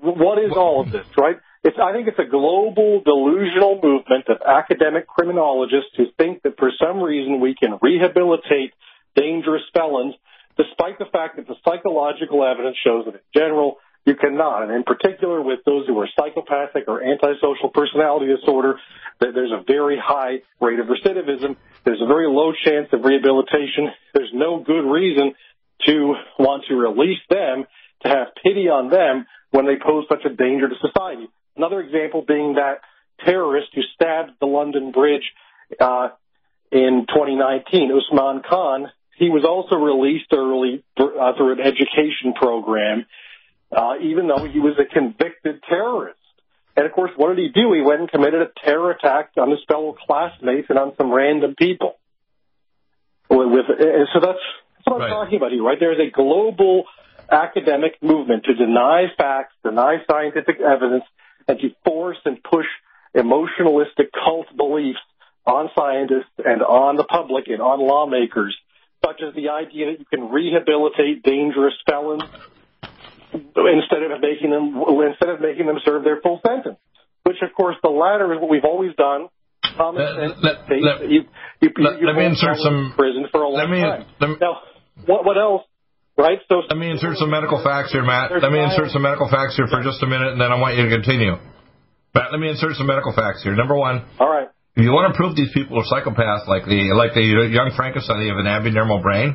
what 0.00 0.38
is 0.38 0.52
all 0.56 0.80
of 0.80 0.90
this, 0.90 1.04
right? 1.18 1.36
It's, 1.62 1.76
I 1.78 1.92
think 1.92 2.08
it's 2.08 2.18
a 2.18 2.24
global 2.24 3.02
delusional 3.04 3.78
movement 3.82 4.24
of 4.28 4.40
academic 4.40 5.06
criminologists 5.06 5.92
who 5.98 6.06
think 6.16 6.40
that 6.44 6.56
for 6.58 6.70
some 6.80 7.02
reason 7.02 7.40
we 7.40 7.54
can 7.54 7.78
rehabilitate 7.82 8.72
dangerous 9.16 9.62
felons, 9.74 10.14
despite 10.56 10.98
the 10.98 11.06
fact 11.12 11.36
that 11.36 11.46
the 11.46 11.56
psychological 11.62 12.42
evidence 12.42 12.78
shows 12.82 13.04
that 13.04 13.14
in 13.16 13.20
general 13.36 13.76
you 14.04 14.14
cannot. 14.14 14.64
And 14.64 14.72
in 14.72 14.82
particular 14.84 15.40
with 15.40 15.60
those 15.64 15.86
who 15.86 15.98
are 16.00 16.08
psychopathic 16.16 16.84
or 16.88 17.02
antisocial 17.02 17.70
personality 17.72 18.26
disorder, 18.26 18.78
there's 19.20 19.52
a 19.52 19.62
very 19.66 19.98
high 20.02 20.42
rate 20.60 20.78
of 20.78 20.86
recidivism. 20.86 21.56
There's 21.84 22.02
a 22.02 22.06
very 22.06 22.28
low 22.28 22.52
chance 22.52 22.88
of 22.92 23.04
rehabilitation. 23.04 23.90
There's 24.12 24.32
no 24.32 24.62
good 24.62 24.90
reason 24.90 25.34
to 25.86 26.14
want 26.38 26.64
to 26.68 26.74
release 26.74 27.20
them, 27.28 27.64
to 28.02 28.08
have 28.08 28.28
pity 28.42 28.68
on 28.68 28.90
them 28.90 29.26
when 29.50 29.66
they 29.66 29.76
pose 29.76 30.04
such 30.08 30.24
a 30.24 30.34
danger 30.34 30.68
to 30.68 30.74
society. 30.80 31.28
Another 31.56 31.80
example 31.80 32.24
being 32.26 32.54
that 32.54 32.80
terrorist 33.24 33.68
who 33.74 33.82
stabbed 33.94 34.32
the 34.40 34.46
London 34.46 34.92
Bridge 34.92 35.22
uh, 35.80 36.08
in 36.70 37.06
2019, 37.08 37.92
Usman 37.92 38.42
Khan. 38.48 38.90
He 39.16 39.30
was 39.30 39.44
also 39.44 39.76
released 39.76 40.32
early 40.32 40.82
uh, 40.98 41.32
through 41.36 41.52
an 41.52 41.60
education 41.60 42.34
program, 42.34 43.06
uh, 43.72 43.94
even 44.02 44.28
though 44.28 44.44
he 44.44 44.60
was 44.60 44.78
a 44.78 44.84
convicted 44.92 45.62
terrorist. 45.68 46.18
And 46.76 46.86
of 46.86 46.92
course, 46.92 47.12
what 47.16 47.34
did 47.34 47.38
he 47.38 47.48
do? 47.48 47.72
He 47.72 47.82
went 47.82 48.00
and 48.00 48.10
committed 48.10 48.42
a 48.42 48.50
terror 48.64 48.90
attack 48.90 49.30
on 49.36 49.50
his 49.50 49.60
fellow 49.68 49.94
classmates 50.06 50.66
and 50.70 50.78
on 50.78 50.92
some 50.96 51.12
random 51.12 51.54
people. 51.56 51.94
With, 53.30 53.66
and 53.68 54.08
so 54.12 54.20
that's, 54.20 54.38
that's 54.76 54.86
what 54.86 55.00
Right. 55.00 55.10
I'm 55.10 55.24
talking 55.24 55.36
about 55.36 55.52
here, 55.52 55.62
right? 55.62 55.78
There's 55.78 56.00
a 56.00 56.10
global 56.10 56.84
academic 57.30 58.02
movement 58.02 58.44
to 58.44 58.54
deny 58.54 59.06
facts, 59.16 59.54
deny 59.64 59.98
scientific 60.10 60.60
evidence, 60.60 61.04
and 61.48 61.58
to 61.60 61.70
force 61.84 62.18
and 62.24 62.42
push 62.42 62.66
emotionalistic 63.14 64.10
cult 64.12 64.46
beliefs 64.56 64.98
on 65.46 65.70
scientists 65.74 66.32
and 66.44 66.62
on 66.62 66.96
the 66.96 67.04
public 67.04 67.48
and 67.48 67.60
on 67.60 67.80
lawmakers, 67.80 68.56
such 69.04 69.20
as 69.26 69.34
the 69.34 69.50
idea 69.50 69.92
that 69.92 70.00
you 70.00 70.06
can 70.06 70.30
rehabilitate 70.30 71.22
dangerous 71.22 71.74
felons 71.88 72.24
instead 73.34 74.02
of 74.02 74.20
making 74.20 74.50
them 74.50 74.78
instead 75.10 75.28
of 75.30 75.40
making 75.40 75.66
them 75.66 75.78
serve 75.84 76.04
their 76.04 76.20
full 76.22 76.40
sentence. 76.46 76.78
Which, 77.24 77.40
of 77.42 77.54
course, 77.56 77.76
the 77.82 77.88
latter 77.90 78.32
is 78.34 78.40
what 78.40 78.50
we've 78.50 78.64
always 78.64 78.94
done. 78.96 79.28
Common 79.76 80.04
Let- 80.04 80.14
sense 80.14 80.42
let- 80.44 80.58
dictates 80.68 80.84
let- 80.84 80.98
that 81.00 81.10
you, 81.10 81.20
you, 81.60 81.70
let- 81.78 82.00
you 82.00 82.06
let 82.06 82.16
me 82.16 82.26
insert 82.26 82.58
some- 82.58 82.92
prison 82.96 83.26
for 83.32 83.42
a 83.42 83.48
long 83.48 83.56
let 83.58 83.70
me- 83.70 83.80
time. 83.80 84.04
let 84.20 84.30
me- 84.30 84.36
now, 84.40 84.60
what, 85.06 85.24
what 85.24 85.38
else? 85.38 85.62
Right? 86.16 86.38
So 86.48 86.62
Let 86.68 86.78
me 86.78 86.90
insert 86.90 87.16
some 87.16 87.30
medical 87.30 87.58
facts 87.64 87.90
here, 87.90 88.04
Matt. 88.04 88.30
Let 88.30 88.52
me 88.52 88.60
insert 88.62 88.90
some 88.92 89.02
medical 89.02 89.26
facts 89.28 89.56
here 89.56 89.66
for 89.66 89.82
just 89.82 90.00
a 90.02 90.06
minute, 90.06 90.30
and 90.30 90.40
then 90.40 90.52
I 90.52 90.60
want 90.60 90.76
you 90.76 90.84
to 90.84 90.90
continue. 90.90 91.34
Matt, 92.14 92.30
let 92.30 92.38
me 92.38 92.50
insert 92.50 92.76
some 92.76 92.86
medical 92.86 93.10
facts 93.12 93.42
here. 93.42 93.56
Number 93.56 93.74
one, 93.74 94.04
All 94.20 94.30
right. 94.30 94.46
if 94.76 94.84
you 94.84 94.92
want 94.92 95.12
to 95.12 95.16
prove 95.18 95.34
these 95.34 95.50
people 95.52 95.76
are 95.80 95.82
psychopaths, 95.82 96.46
like 96.46 96.66
the 96.66 96.92
like 96.94 97.14
the 97.14 97.22
young 97.50 97.72
Frankenstein, 97.74 98.20
they 98.20 98.28
have 98.28 98.38
an 98.38 98.46
abnormal 98.46 99.00
brain. 99.02 99.34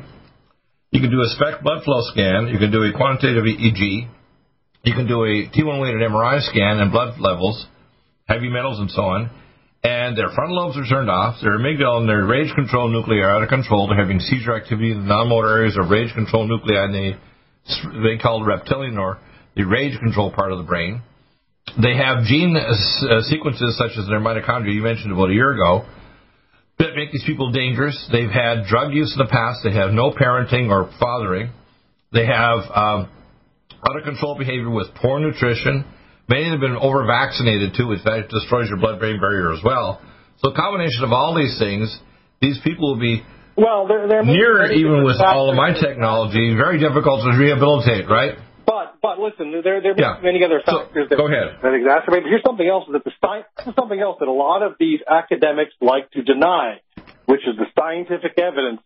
You 0.90 1.00
can 1.00 1.10
do 1.10 1.22
a 1.22 1.28
SPECT 1.28 1.62
blood 1.62 1.84
flow 1.84 2.02
scan. 2.10 2.48
You 2.48 2.58
can 2.58 2.72
do 2.72 2.82
a 2.82 2.92
quantitative 2.92 3.44
EEG. 3.44 4.10
You 4.82 4.94
can 4.94 5.06
do 5.06 5.22
a 5.22 5.46
T1 5.54 5.80
weighted 5.80 6.00
MRI 6.00 6.40
scan 6.50 6.80
and 6.80 6.90
blood 6.90 7.20
levels, 7.20 7.64
heavy 8.26 8.48
metals, 8.48 8.80
and 8.80 8.90
so 8.90 9.02
on. 9.02 9.30
And 9.84 10.18
their 10.18 10.28
frontal 10.34 10.56
lobes 10.56 10.76
are 10.76 10.84
turned 10.84 11.08
off. 11.08 11.36
Their 11.42 11.58
amygdala 11.58 12.00
and 12.00 12.08
their 12.08 12.26
rage 12.26 12.52
control 12.54 12.88
nuclei 12.88 13.18
are 13.18 13.36
out 13.36 13.42
of 13.42 13.48
control. 13.48 13.86
They're 13.86 14.00
having 14.00 14.18
seizure 14.18 14.56
activity 14.56 14.90
in 14.92 15.02
the 15.02 15.06
non-motor 15.06 15.48
areas 15.48 15.78
of 15.80 15.90
rage 15.90 16.12
control 16.14 16.48
nuclei 16.48 16.84
and 16.84 16.94
they 16.94 17.16
they 18.02 18.18
call 18.20 18.44
reptilian 18.44 18.98
or 18.98 19.18
the 19.54 19.62
rage 19.64 19.98
control 20.00 20.32
part 20.32 20.50
of 20.50 20.58
the 20.58 20.64
brain. 20.64 21.02
They 21.80 21.94
have 21.96 22.24
gene 22.24 22.56
uh, 22.56 22.60
uh, 22.60 23.22
sequences 23.22 23.78
such 23.78 23.96
as 23.96 24.08
their 24.08 24.18
mitochondria 24.18 24.74
you 24.74 24.82
mentioned 24.82 25.12
about 25.12 25.30
a 25.30 25.34
year 25.34 25.52
ago 25.52 25.86
that 26.80 26.96
make 26.96 27.12
these 27.12 27.24
people 27.24 27.52
dangerous. 27.52 27.96
They've 28.10 28.30
had 28.30 28.64
drug 28.66 28.92
use 28.92 29.12
in 29.12 29.20
the 29.20 29.30
past. 29.30 29.60
They 29.62 29.72
have 29.72 29.92
no 29.92 30.10
parenting 30.10 30.70
or 30.70 30.90
fathering. 30.98 31.52
They 32.12 32.26
have 32.26 32.58
um, 32.72 33.08
out 33.86 33.96
of 33.96 34.04
control 34.04 34.36
behavior 34.36 34.70
with 34.70 34.88
poor 34.96 35.20
nutrition. 35.20 35.84
Many 36.28 36.50
have 36.50 36.60
been 36.60 36.76
over 36.76 37.06
vaccinated 37.06 37.74
too, 37.76 37.88
which 37.88 38.02
that 38.04 38.28
destroys 38.28 38.68
your 38.68 38.78
blood 38.78 38.98
brain 38.98 39.20
barrier 39.20 39.52
as 39.52 39.60
well. 39.64 40.00
So 40.38 40.50
a 40.52 40.54
combination 40.54 41.04
of 41.04 41.12
all 41.12 41.34
these 41.34 41.58
things, 41.58 41.96
these 42.40 42.58
people 42.64 42.94
will 42.94 43.00
be 43.00 43.22
Well, 43.56 43.86
they're, 43.86 44.08
they're 44.08 44.24
near 44.24 44.72
even 44.72 45.04
with 45.04 45.20
all 45.20 45.50
of 45.50 45.56
my 45.56 45.72
technology, 45.72 46.54
very 46.56 46.78
difficult 46.78 47.22
to 47.28 47.36
rehabilitate, 47.36 48.08
right? 48.08 48.38
But 49.02 49.18
listen, 49.18 49.50
there 49.50 49.80
there 49.80 49.94
Yeah. 49.96 50.16
are 50.16 50.20
many 50.20 50.44
other 50.44 50.62
So, 50.64 50.80
factors 50.84 51.08
that, 51.08 51.16
go 51.16 51.26
ahead. 51.26 51.56
that 51.62 51.72
exacerbate. 51.72 52.22
But 52.22 52.30
here's 52.30 52.42
something 52.42 52.68
else 52.68 52.86
that 52.90 53.04
the 53.04 53.12
sci- 53.22 53.44
this 53.58 53.66
is 53.68 53.74
something 53.74 53.98
else 54.00 54.18
that 54.20 54.28
a 54.28 54.32
lot 54.32 54.62
of 54.62 54.76
these 54.78 55.00
academics 55.08 55.72
like 55.80 56.10
to 56.12 56.22
deny, 56.22 56.80
which 57.26 57.46
is 57.46 57.56
the 57.56 57.66
scientific 57.78 58.38
evidence 58.38 58.80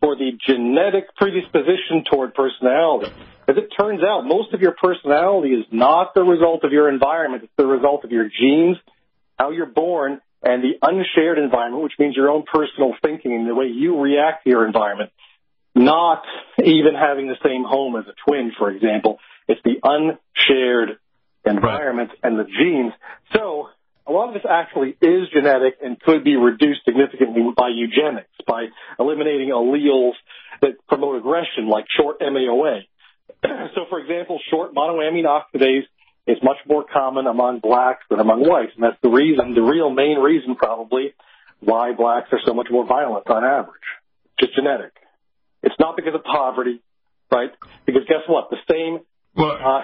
for 0.00 0.16
the 0.16 0.32
genetic 0.46 1.14
predisposition 1.16 2.04
toward 2.10 2.34
personality. 2.34 3.10
As 3.48 3.56
it 3.56 3.68
turns 3.78 4.02
out, 4.02 4.26
most 4.26 4.52
of 4.52 4.60
your 4.60 4.72
personality 4.72 5.54
is 5.54 5.64
not 5.70 6.14
the 6.14 6.22
result 6.22 6.64
of 6.64 6.72
your 6.72 6.88
environment; 6.88 7.44
it's 7.44 7.52
the 7.56 7.66
result 7.66 8.04
of 8.04 8.12
your 8.12 8.28
genes, 8.28 8.76
how 9.38 9.50
you're 9.50 9.66
born, 9.66 10.20
and 10.42 10.62
the 10.62 10.74
unshared 10.82 11.38
environment, 11.38 11.82
which 11.82 11.98
means 11.98 12.16
your 12.16 12.30
own 12.30 12.42
personal 12.42 12.94
thinking 13.02 13.32
and 13.32 13.48
the 13.48 13.54
way 13.54 13.66
you 13.66 13.98
react 14.00 14.44
to 14.44 14.50
your 14.50 14.66
environment 14.66 15.10
not 15.74 16.22
even 16.58 16.94
having 16.94 17.26
the 17.26 17.36
same 17.44 17.64
home 17.64 17.96
as 17.96 18.04
a 18.06 18.14
twin, 18.28 18.52
for 18.56 18.70
example. 18.70 19.18
It's 19.48 19.60
the 19.64 19.76
unshared 19.82 20.98
environment 21.44 22.10
and 22.22 22.38
the 22.38 22.44
genes. 22.44 22.92
So 23.32 23.68
a 24.06 24.12
lot 24.12 24.28
of 24.28 24.34
this 24.34 24.44
actually 24.48 24.96
is 25.00 25.28
genetic 25.32 25.76
and 25.82 25.98
could 26.00 26.24
be 26.24 26.36
reduced 26.36 26.80
significantly 26.84 27.42
by 27.56 27.68
eugenics, 27.74 28.28
by 28.46 28.66
eliminating 28.98 29.48
alleles 29.48 30.12
that 30.60 30.72
promote 30.88 31.16
aggression, 31.16 31.68
like 31.68 31.84
short 31.96 32.20
MAOA. 32.20 32.80
so, 33.74 33.82
for 33.88 33.98
example, 34.00 34.40
short 34.50 34.74
monoamine 34.74 35.24
oxidase 35.24 35.84
is 36.26 36.38
much 36.42 36.58
more 36.66 36.84
common 36.90 37.26
among 37.26 37.60
blacks 37.60 38.04
than 38.08 38.20
among 38.20 38.46
whites, 38.46 38.72
and 38.76 38.84
that's 38.84 39.00
the 39.02 39.10
reason, 39.10 39.54
the 39.54 39.62
real 39.62 39.90
main 39.90 40.18
reason 40.18 40.54
probably, 40.54 41.14
why 41.60 41.92
blacks 41.92 42.28
are 42.32 42.40
so 42.46 42.54
much 42.54 42.68
more 42.70 42.86
violent 42.86 43.28
on 43.28 43.44
average. 43.44 43.88
Just 44.40 44.54
genetic. 44.54 44.92
It's 45.62 45.74
not 45.78 45.96
because 45.96 46.14
of 46.14 46.24
poverty, 46.24 46.82
right? 47.32 47.50
Because 47.86 48.02
guess 48.06 48.24
what? 48.26 48.50
The 48.50 48.58
same 48.70 49.00
Well, 49.36 49.58
uh, 49.58 49.82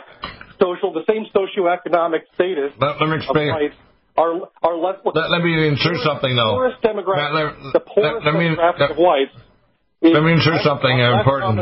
social, 0.61 0.93
the 0.93 1.05
same 1.09 1.27
socioeconomic 1.35 2.21
status 2.35 2.73
let, 2.81 3.01
let 3.01 3.09
me 3.09 3.17
of 3.17 3.23
explain. 3.23 3.51
are 4.17 4.41
are 4.63 4.77
less. 4.77 4.97
Let, 5.05 5.31
let 5.31 5.43
me 5.43 5.69
insert 5.69 5.97
something 6.05 6.35
though. 6.37 6.55
poorest 6.55 6.83
demographic, 6.83 7.33
let- 7.35 7.73
the 7.73 7.81
poorest 7.81 8.27
let- 8.27 8.35
me- 8.35 8.55
demographic 8.55 8.81
let- 8.81 8.91
of 8.93 8.97
whites. 8.97 9.33
Let 10.03 10.23
me 10.23 10.33
insert 10.33 10.63
something 10.63 10.99
important. 10.99 11.59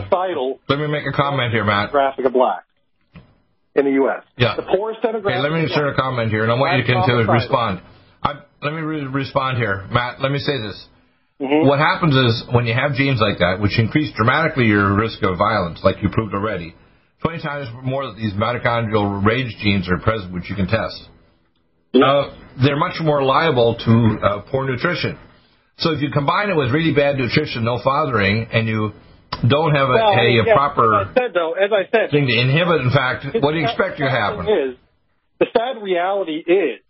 Let 0.69 0.79
me 0.79 0.87
make 0.87 1.07
a 1.07 1.13
comment 1.13 1.53
here, 1.53 1.65
Matt. 1.65 1.91
demographic 1.91 2.25
of 2.27 2.33
blacks. 2.33 2.65
in 3.75 3.85
the 3.85 3.93
U.S. 4.03 4.23
Yeah. 4.37 4.55
The 4.57 4.63
poorest 4.63 5.01
demographic. 5.03 5.33
Hey, 5.35 5.41
let 5.41 5.53
me 5.53 5.61
insert 5.63 5.89
a 5.93 5.95
comment 5.95 6.31
here, 6.31 6.43
and 6.43 6.53
I 6.53 6.55
want 6.55 6.77
you 6.79 6.85
to 6.87 6.93
continue 6.93 7.27
to 7.27 7.33
respond. 7.33 7.81
I, 8.23 8.35
let 8.63 8.75
me 8.75 8.81
re- 8.81 9.07
respond 9.07 9.59
here, 9.59 9.87
Matt. 9.91 10.21
Let 10.21 10.31
me 10.33 10.39
say 10.39 10.59
this. 10.61 10.87
Mm-hmm. 11.41 11.67
What 11.69 11.79
happens 11.79 12.15
is 12.15 12.45
when 12.53 12.67
you 12.67 12.75
have 12.75 12.95
genes 12.95 13.21
like 13.21 13.39
that, 13.39 13.59
which 13.61 13.79
increase 13.79 14.13
dramatically 14.17 14.67
your 14.67 14.95
risk 14.97 15.23
of 15.23 15.39
violence, 15.39 15.81
like 15.85 16.03
you 16.03 16.09
proved 16.11 16.35
already, 16.35 16.75
20 17.23 17.43
times 17.43 17.69
more 17.83 18.07
that 18.07 18.17
these 18.17 18.33
mitochondrial 18.35 19.25
rage 19.25 19.55
genes 19.63 19.89
are 19.89 19.99
present, 19.99 20.33
which 20.33 20.49
you 20.49 20.57
can 20.57 20.67
test. 20.67 21.09
Uh, 21.95 22.31
they're 22.63 22.77
much 22.77 23.01
more 23.01 23.23
liable 23.23 23.77
to 23.77 24.19
uh, 24.23 24.41
poor 24.51 24.69
nutrition. 24.69 25.19
So 25.79 25.93
if 25.93 26.03
you 26.03 26.11
combine 26.11 26.51
it 26.51 26.57
with 26.57 26.71
really 26.71 26.95
bad 26.95 27.17
nutrition, 27.17 27.65
no 27.65 27.81
fathering, 27.83 28.49
and 28.53 28.69
you 28.69 28.93
don't 29.47 29.75
have 29.75 29.89
a, 29.89 29.93
Well, 29.93 30.13
a, 30.13 30.27
a 30.27 30.47
yeah, 30.47 30.55
proper 30.55 31.01
As 31.01 31.09
I 31.09 31.15
said, 31.15 31.31
though, 31.35 31.53
as 31.55 31.71
I 31.73 31.91
said, 31.91 32.11
thing 32.11 32.27
to 32.27 32.35
inhibit, 32.35 32.83
in 32.83 32.91
fact, 32.91 33.27
what 33.41 33.53
do 33.53 33.59
you 33.59 33.67
expect 33.67 33.99
to 33.99 34.11
happen? 34.11 34.47
Is, 34.47 34.77
the 35.39 35.47
sad 35.55 35.83
reality 35.83 36.43
is 36.43 36.83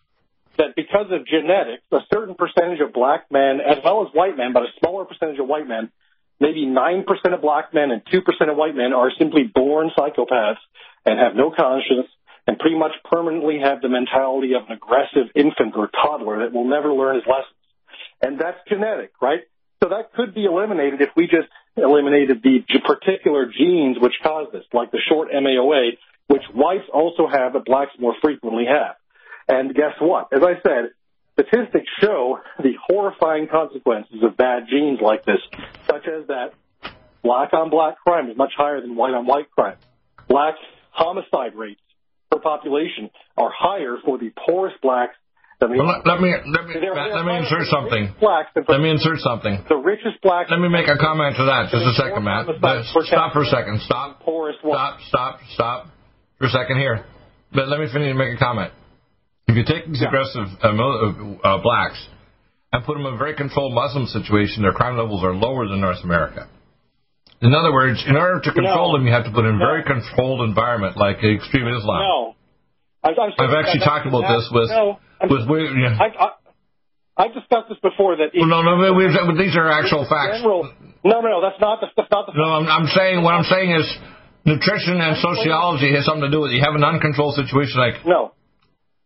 that 0.57 0.74
because 0.74 1.07
of 1.12 1.26
genetics, 1.26 1.85
a 1.93 2.01
certain 2.12 2.35
percentage 2.35 2.81
of 2.81 2.93
black 2.93 3.31
men, 3.31 3.61
as 3.61 3.79
well 3.85 4.07
as 4.07 4.12
white 4.14 4.37
men, 4.37 4.53
but 4.53 4.62
a 4.62 4.72
smaller 4.81 5.05
percentage 5.05 5.39
of 5.39 5.47
white 5.47 5.68
men, 5.68 5.91
maybe 6.41 6.66
9% 6.66 7.05
of 7.34 7.41
black 7.41 7.74
men 7.74 7.91
and 7.91 8.05
2% 8.05 8.51
of 8.51 8.57
white 8.57 8.74
men 8.74 8.93
are 8.93 9.11
simply 9.18 9.45
born 9.45 9.91
psychopaths 9.97 10.62
and 11.05 11.18
have 11.18 11.34
no 11.34 11.51
conscience 11.51 12.09
and 12.47 12.59
pretty 12.59 12.78
much 12.78 12.93
permanently 13.05 13.61
have 13.62 13.82
the 13.82 13.89
mentality 13.89 14.55
of 14.55 14.62
an 14.68 14.72
aggressive 14.72 15.30
infant 15.34 15.74
or 15.76 15.89
toddler 15.89 16.41
that 16.41 16.53
will 16.53 16.68
never 16.68 16.93
learn 16.93 17.16
his 17.16 17.24
lessons. 17.26 17.55
And 18.22 18.39
that's 18.39 18.59
genetic, 18.68 19.12
right? 19.20 19.41
So 19.82 19.91
that 19.91 20.12
could 20.14 20.34
be 20.34 20.45
eliminated 20.45 21.01
if 21.03 21.11
we 21.14 21.26
just 21.26 21.49
eliminated 21.76 22.43
the 22.43 22.62
particular 22.84 23.47
genes 23.47 23.97
which 24.01 24.14
cause 24.22 24.49
this, 24.53 24.64
like 24.72 24.91
the 24.91 24.99
short 25.09 25.28
MAOA, 25.30 25.99
which 26.26 26.43
whites 26.53 26.89
also 26.93 27.28
have 27.28 27.53
but 27.53 27.64
blacks 27.64 27.93
more 27.99 28.14
frequently 28.20 28.64
have. 28.66 28.97
And 29.47 29.74
guess 29.74 29.95
what? 30.01 30.28
As 30.32 30.43
I 30.43 30.61
said, 30.62 30.91
statistics 31.39 31.86
show 32.01 32.39
the 32.62 32.72
horrifying 32.89 33.47
consequences 33.49 34.22
of 34.22 34.36
bad 34.36 34.64
genes 34.70 34.99
like 35.03 35.24
this, 35.24 35.39
such 35.86 36.07
as 36.09 36.26
that 36.28 36.51
black 37.22 37.53
on 37.53 37.70
black 37.70 37.97
crime 38.05 38.30
is 38.30 38.36
much 38.36 38.53
higher 38.57 38.80
than 38.80 38.97
white 38.97 39.14
on 39.14 39.26
white 39.26 39.51
crime. 39.53 39.76
Black 40.28 40.55
homicide 40.91 41.55
rates 41.55 41.80
per 42.30 42.39
population 42.41 43.11
are 43.36 43.51
higher 43.57 43.97
for 44.05 44.18
the 44.18 44.30
poorest 44.47 44.80
blacks 44.82 45.14
than 45.61 45.70
the 45.72 45.78
Well, 45.78 45.86
let, 45.86 46.07
let 46.07 46.20
me 46.20 46.30
let 46.53 46.66
me 46.66 46.74
They're- 46.74 46.95
they're 46.95 47.14
let 47.14 47.24
me 47.24 47.36
insert 47.39 47.66
something. 47.68 48.14
blacks 48.20 48.51
Let 48.68 48.80
me 48.80 48.91
insert 48.91 49.18
something. 49.20 49.64
the 49.68 49.76
richest 49.76 50.20
blacks. 50.22 50.51
Let 50.51 50.61
me 50.61 50.68
make 50.68 50.89
a 50.89 50.97
comment 50.99 51.36
to 51.36 51.45
that. 51.45 51.70
Just 51.70 51.86
a 51.86 51.95
second, 51.95 52.24
Matt. 52.24 52.47
Per 52.47 52.82
Stop 53.07 53.32
for 53.32 53.43
a 53.43 53.47
second. 53.47 53.80
Stop. 53.82 54.20
Poorest. 54.20 54.59
Stop. 54.61 55.01
Stop. 55.09 55.41
Stop. 55.55 55.86
For 56.39 56.47
a 56.47 56.51
second 56.51 56.78
here. 56.78 57.05
But 57.53 57.68
let 57.68 57.80
me 57.80 57.86
finish 57.91 58.11
and 58.11 58.18
make 58.18 58.34
a 58.34 58.39
comment. 58.39 58.72
If 59.49 59.57
you 59.57 59.64
take 59.64 59.86
these 59.88 60.03
aggressive 60.05 60.46
uh, 60.62 60.68
uh, 60.68 61.62
blacks 61.62 61.99
and 62.72 62.84
put 62.84 62.94
them 63.01 63.07
in 63.07 63.14
a 63.14 63.16
very 63.16 63.34
controlled 63.34 63.72
Muslim 63.74 64.07
situation, 64.07 64.62
their 64.62 64.72
crime 64.76 64.96
levels 64.96 65.24
are 65.24 65.32
lower 65.34 65.66
than 65.66 65.80
North 65.80 66.05
America. 66.05 66.49
In 67.40 67.55
other 67.55 67.72
words, 67.72 68.05
in 68.07 68.16
order 68.16 68.40
to 68.44 68.53
control 68.53 68.92
No. 68.92 68.99
them, 68.99 69.07
you 69.07 69.12
have 69.12 69.24
to 69.24 69.30
put 69.32 69.46
in 69.46 69.55
a 69.55 69.59
No. 69.59 69.64
very 69.64 69.84
controlled 69.84 70.42
environment 70.42 70.96
like 70.99 71.24
extreme 71.24 71.66
Islam. 71.66 72.03
No. 72.03 72.34
I, 73.03 73.11
I'm 73.14 73.30
I've 73.38 73.55
actually 73.57 73.80
talked 73.86 74.07
about 74.07 74.26
this 74.28 74.51
with 74.53 74.68
no, 74.70 74.99
I'm- 75.22 75.30
with 75.30 75.49
we- 75.49 75.70
yeah. 75.80 75.96
I, 75.96 76.09
I, 76.18 76.28
I've 77.24 77.34
discussed 77.34 77.68
this 77.70 77.78
before. 77.80 78.16
That 78.16 78.30
Well, 78.34 78.46
no, 78.46 78.61
no, 78.62 78.74
we, 78.92 79.07
these 79.38 79.57
are 79.57 79.70
actual 79.70 80.05
facts. 80.05 80.38
General, 80.42 80.70
no, 81.05 81.20
no, 81.22 81.28
no, 81.30 81.40
that's 81.40 81.61
not 81.61 81.80
the 81.80 81.86
that's 81.96 82.11
not 82.11 82.26
the. 82.26 82.32
No, 82.36 82.44
I'm, 82.59 82.66
I'm 82.68 82.86
saying 82.90 83.22
what 83.22 83.34
I'm 83.34 83.44
saying 83.49 83.70
is 83.70 83.86
nutrition 84.44 85.01
and 85.01 85.16
sociology 85.18 85.94
has 85.94 86.05
something 86.05 86.26
to 86.26 86.30
do 86.30 86.42
with 86.42 86.51
it. 86.53 86.55
You 86.59 86.64
have 86.66 86.74
an 86.74 86.84
uncontrolled 86.84 87.34
situation 87.38 87.78
like 87.80 88.05
No. 88.05 88.34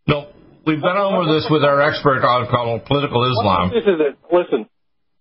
No. 0.07 0.29
We've 0.65 0.81
been 0.81 0.97
over 0.97 1.27
this 1.27 1.47
with 1.51 1.65
our 1.65 1.83
expert 1.83 2.23
on 2.23 2.47
called 2.47 2.85
political 2.87 3.27
Islam. 3.27 3.71
This 3.75 3.83
is 3.83 3.99
that 3.99 4.15
listen. 4.31 4.69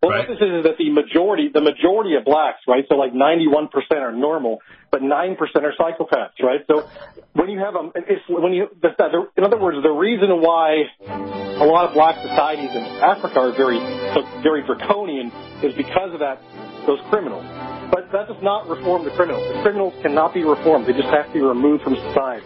Well, 0.02 0.12
Right. 0.12 0.30
what 0.30 0.34
this 0.34 0.42
is 0.42 0.54
is 0.58 0.64
that 0.66 0.78
the 0.82 0.90
majority, 0.90 1.50
the 1.54 1.62
majority 1.62 2.16
of 2.16 2.26
blacks, 2.26 2.62
right? 2.68 2.86
So 2.90 2.96
like 2.96 3.14
91% 3.14 3.70
are 4.02 4.12
normal, 4.12 4.58
but 4.90 5.02
9% 5.02 5.38
are 5.38 5.74
psychopaths, 5.78 6.42
right? 6.42 6.62
So 6.66 6.90
when 7.34 7.50
you 7.50 7.60
have 7.60 7.76
them, 7.76 7.92
it's 7.94 8.22
when 8.28 8.52
you, 8.54 8.66
the, 8.82 8.90
the, 8.98 9.30
in 9.38 9.44
other 9.46 9.60
words, 9.62 9.78
the 9.84 9.94
reason 9.94 10.30
why 10.42 10.90
a 11.06 11.66
lot 11.66 11.86
of 11.86 11.94
black 11.94 12.18
societies 12.18 12.72
in 12.74 12.82
Africa 12.98 13.40
are 13.40 13.52
very, 13.54 13.78
so 14.18 14.26
very 14.42 14.66
draconian 14.66 15.30
is 15.62 15.76
because 15.78 16.14
of 16.14 16.20
that, 16.26 16.42
those 16.88 16.98
criminals. 17.14 17.46
But 17.94 18.10
that 18.12 18.26
does 18.28 18.42
not 18.42 18.68
reform 18.70 19.06
the 19.06 19.12
criminals. 19.12 19.46
The 19.54 19.62
criminals 19.62 19.94
cannot 20.02 20.34
be 20.34 20.42
reformed. 20.44 20.88
They 20.88 20.94
just 20.94 21.14
have 21.14 21.28
to 21.28 21.34
be 21.34 21.42
removed 21.42 21.84
from 21.84 21.94
society. 22.10 22.46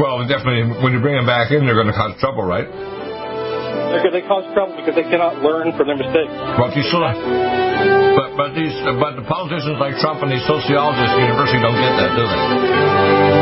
Well, 0.00 0.24
definitely, 0.26 0.80
when 0.80 0.92
you 0.92 1.00
bring 1.00 1.16
them 1.16 1.26
back 1.26 1.52
in, 1.52 1.66
they're 1.66 1.76
going 1.76 1.90
to 1.90 1.96
cause 1.96 2.16
trouble, 2.20 2.44
right? 2.44 2.64
They're, 2.64 4.10
they 4.10 4.24
cause 4.24 4.48
trouble 4.54 4.76
because 4.76 4.96
they 4.96 5.04
cannot 5.04 5.44
learn 5.44 5.76
from 5.76 5.86
their 5.86 6.00
mistakes. 6.00 6.32
But 6.56 6.72
you 6.72 6.82
still, 6.88 7.04
but 7.04 8.36
but 8.40 8.56
these 8.56 8.72
but 8.96 9.20
the 9.20 9.26
politicians 9.28 9.76
like 9.76 10.00
Trump 10.00 10.24
and 10.24 10.32
these 10.32 10.44
sociologists 10.48 11.12
at 11.12 11.20
university 11.20 11.60
don't 11.60 11.76
get 11.76 11.92
that, 12.00 12.10
do 12.16 12.24
they? 12.24 13.41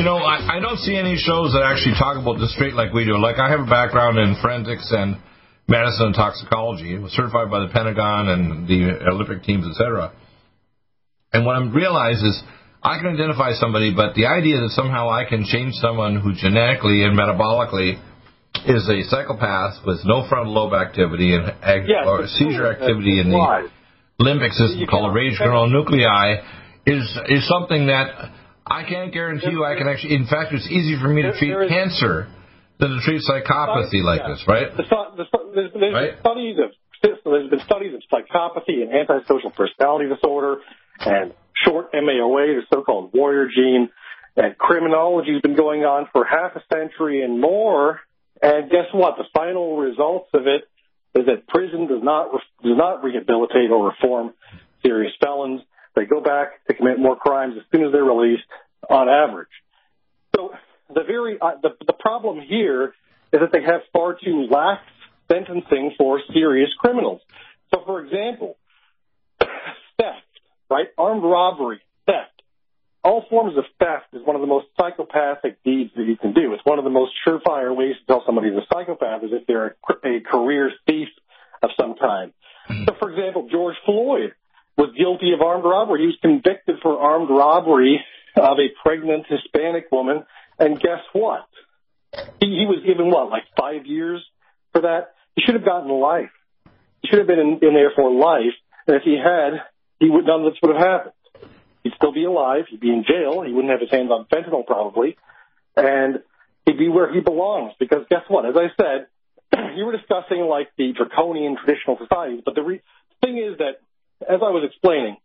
You 0.00 0.06
know, 0.08 0.16
I, 0.16 0.56
I 0.56 0.60
don't 0.60 0.78
see 0.78 0.96
any 0.96 1.16
shows 1.20 1.52
that 1.52 1.60
actually 1.60 1.92
talk 2.00 2.16
about 2.16 2.40
this 2.40 2.54
straight 2.56 2.72
like 2.72 2.94
we 2.96 3.04
do. 3.04 3.20
Like, 3.20 3.36
I 3.36 3.50
have 3.50 3.60
a 3.60 3.68
background 3.68 4.16
in 4.16 4.32
forensics 4.40 4.88
and 4.90 5.20
medicine 5.68 6.06
and 6.08 6.14
toxicology. 6.14 6.94
It 6.96 7.00
was 7.04 7.12
certified 7.12 7.50
by 7.52 7.60
the 7.60 7.68
Pentagon 7.68 8.28
and 8.32 8.66
the 8.66 8.96
Olympic 9.12 9.44
teams, 9.44 9.68
etc. 9.68 10.12
And 11.34 11.44
what 11.44 11.56
I'm 11.56 11.68
realize 11.76 12.16
is 12.22 12.32
I 12.82 12.96
can 12.96 13.12
identify 13.12 13.52
somebody, 13.60 13.92
but 13.94 14.14
the 14.14 14.24
idea 14.24 14.64
that 14.64 14.70
somehow 14.72 15.10
I 15.10 15.28
can 15.28 15.44
change 15.44 15.74
someone 15.84 16.16
who 16.18 16.32
genetically 16.32 17.04
and 17.04 17.12
metabolically 17.12 18.00
is 18.64 18.88
a 18.88 19.04
psychopath 19.04 19.84
with 19.84 20.00
no 20.08 20.24
frontal 20.30 20.54
lobe 20.54 20.72
activity 20.72 21.36
and 21.36 21.44
ag- 21.60 21.84
Yes, 21.86 22.08
or 22.08 22.26
seizure 22.26 22.72
activity 22.72 23.20
in 23.20 23.28
the 23.30 23.68
limbic 24.18 24.52
system 24.56 24.80
You 24.80 24.86
called 24.86 25.12
a 25.12 25.36
can't- 25.36 25.72
nuclei 25.72 26.40
is 26.86 27.04
is 27.28 27.46
something 27.46 27.86
that 27.92 28.32
I 28.70 28.84
can't 28.84 29.12
guarantee 29.12 29.50
you 29.50 29.64
I 29.64 29.74
can 29.76 29.88
actually. 29.88 30.14
In 30.14 30.26
fact, 30.26 30.52
it's 30.52 30.66
easier 30.70 30.98
for 31.00 31.08
me 31.08 31.22
to 31.22 31.32
treat 31.36 31.50
there 31.50 31.64
is- 31.64 31.70
cancer 31.70 32.28
than 32.78 32.90
to 32.90 33.00
treat 33.04 33.20
psychopathy 33.28 34.02
like 34.02 34.20
Yeah. 34.22 34.28
this, 34.28 34.44
right? 34.48 34.70
The, 34.76 34.82
the, 34.84 35.26
there's, 35.54 35.72
there's 35.74 35.92
Right. 35.94 36.10
been 36.12 36.20
studies 36.20 36.56
of 36.58 36.70
there's 37.24 37.50
been 37.50 37.60
studies 37.60 37.94
of 37.94 38.02
psychopathy 38.12 38.82
and 38.82 38.92
antisocial 38.92 39.50
personality 39.50 40.08
disorder 40.08 40.58
and 41.00 41.32
short 41.64 41.92
MAOA, 41.92 42.60
the 42.60 42.62
so-called 42.72 43.10
warrior 43.14 43.48
gene, 43.54 43.88
and 44.36 44.56
criminology 44.58 45.32
has 45.32 45.40
been 45.42 45.56
going 45.56 45.82
on 45.84 46.08
for 46.12 46.24
half 46.24 46.56
a 46.56 46.62
century 46.72 47.22
and 47.22 47.40
more. 47.40 48.00
And 48.42 48.70
guess 48.70 48.86
what? 48.92 49.16
The 49.18 49.24
final 49.34 49.76
results 49.78 50.28
of 50.34 50.46
it 50.46 50.64
is 51.18 51.26
that 51.26 51.46
prison 51.48 51.86
does 51.88 52.02
not 52.02 52.32
re- 52.32 52.40
does 52.62 52.76
not 52.78 53.02
rehabilitate 53.02 53.70
or 53.70 53.88
reform 53.88 54.32
serious 54.82 55.12
felons. 55.22 55.60
They 56.00 56.06
go 56.06 56.22
back 56.22 56.64
to 56.66 56.72
commit 56.72 56.98
more 56.98 57.14
crimes 57.14 57.56
as 57.58 57.64
soon 57.70 57.84
as 57.84 57.92
they're 57.92 58.02
released, 58.02 58.48
on 58.88 59.10
average. 59.10 59.50
So 60.34 60.54
the 60.88 61.02
very 61.06 61.36
uh, 61.38 61.60
the 61.62 61.76
the 61.86 61.92
problem 61.92 62.40
here 62.40 62.94
is 63.34 63.40
that 63.40 63.52
they 63.52 63.60
have 63.60 63.82
far 63.92 64.14
too 64.14 64.48
lax 64.50 64.80
sentencing 65.30 65.92
for 65.98 66.18
serious 66.32 66.70
criminals. 66.78 67.20
So, 67.74 67.82
for 67.84 68.02
example, 68.02 68.56
theft, 69.38 70.24
right? 70.70 70.86
Armed 70.96 71.22
robbery, 71.22 71.80
theft. 72.06 72.40
All 73.04 73.26
forms 73.28 73.58
of 73.58 73.64
theft 73.78 74.14
is 74.14 74.22
one 74.24 74.36
of 74.36 74.40
the 74.40 74.48
most 74.48 74.68
psychopathic 74.80 75.62
deeds 75.62 75.90
that 75.96 76.04
you 76.04 76.16
can 76.16 76.32
do. 76.32 76.54
It's 76.54 76.64
one 76.64 76.78
of 76.78 76.84
the 76.84 76.90
most 76.90 77.12
surefire 77.26 77.76
ways 77.76 77.96
to 78.00 78.06
tell 78.06 78.22
somebody's 78.24 78.54
a 78.54 78.64
psychopath 78.72 79.22
is 79.22 79.32
if 79.32 79.46
they're 79.46 79.76
a, 80.02 80.08
a 80.08 80.20
career 80.20 80.72
thief 80.86 81.08
of 81.62 81.70
some 81.78 81.94
kind. 82.00 82.32
So, 82.86 82.94
for 82.98 83.10
example, 83.10 83.48
George 83.50 83.76
Floyd 83.84 84.32
was 84.80 84.96
guilty 84.96 85.32
of 85.32 85.42
armed 85.42 85.64
robbery. 85.64 86.00
He 86.00 86.06
was 86.06 86.18
convicted 86.22 86.76
for 86.80 86.98
armed 86.98 87.28
robbery 87.28 88.00
of 88.36 88.56
a 88.58 88.72
pregnant 88.82 89.26
Hispanic 89.28 89.92
woman, 89.92 90.24
and 90.58 90.80
guess 90.80 91.04
what? 91.12 91.46
He, 92.40 92.64
he 92.64 92.66
was 92.66 92.82
given 92.84 93.10
what, 93.10 93.28
like 93.28 93.44
five 93.58 93.84
years 93.84 94.24
for 94.72 94.82
that? 94.82 95.14
He 95.36 95.42
should 95.44 95.54
have 95.54 95.64
gotten 95.64 95.90
life. 95.90 96.32
He 97.02 97.08
should 97.08 97.18
have 97.18 97.28
been 97.28 97.38
in, 97.38 97.58
in 97.62 97.74
there 97.74 97.92
for 97.94 98.10
life, 98.10 98.56
and 98.86 98.96
if 98.96 99.02
he 99.04 99.16
had, 99.20 99.60
he 100.00 100.08
would 100.08 100.24
none 100.24 100.44
of 100.44 100.52
this 100.52 100.60
would 100.62 100.74
have 100.74 100.82
happened. 100.82 101.14
He'd 101.84 101.92
still 101.96 102.12
be 102.12 102.24
alive. 102.24 102.64
He'd 102.68 102.80
be 102.80 102.90
in 102.90 103.04
jail. 103.04 103.42
He 103.42 103.52
wouldn't 103.52 103.70
have 103.70 103.80
his 103.80 103.90
hands 103.90 104.10
on 104.10 104.26
fentanyl 104.32 104.66
probably, 104.66 105.16
and 105.76 106.20
he'd 106.66 106.78
be 106.78 106.88
where 106.88 107.12
he 107.12 107.20
belongs. 107.20 107.72
Because 107.78 108.04
guess 108.10 108.24
what? 108.28 108.46
As 108.46 108.54
I 108.56 108.68
said, 108.80 109.06
you 109.76 109.84
were 109.84 109.96
discussing 109.96 110.40
like 110.40 110.68
the 110.76 110.92
draconian 110.92 111.56
traditional 111.56 111.96
societies, 112.00 112.42
but 112.44 112.54
the 112.54 112.62
re- 112.62 112.82
thing 113.22 113.38
is 113.38 113.58
that, 113.58 113.80
as 114.22 114.40
I 114.42 114.50
was 114.50 114.64
explaining, 114.66 115.16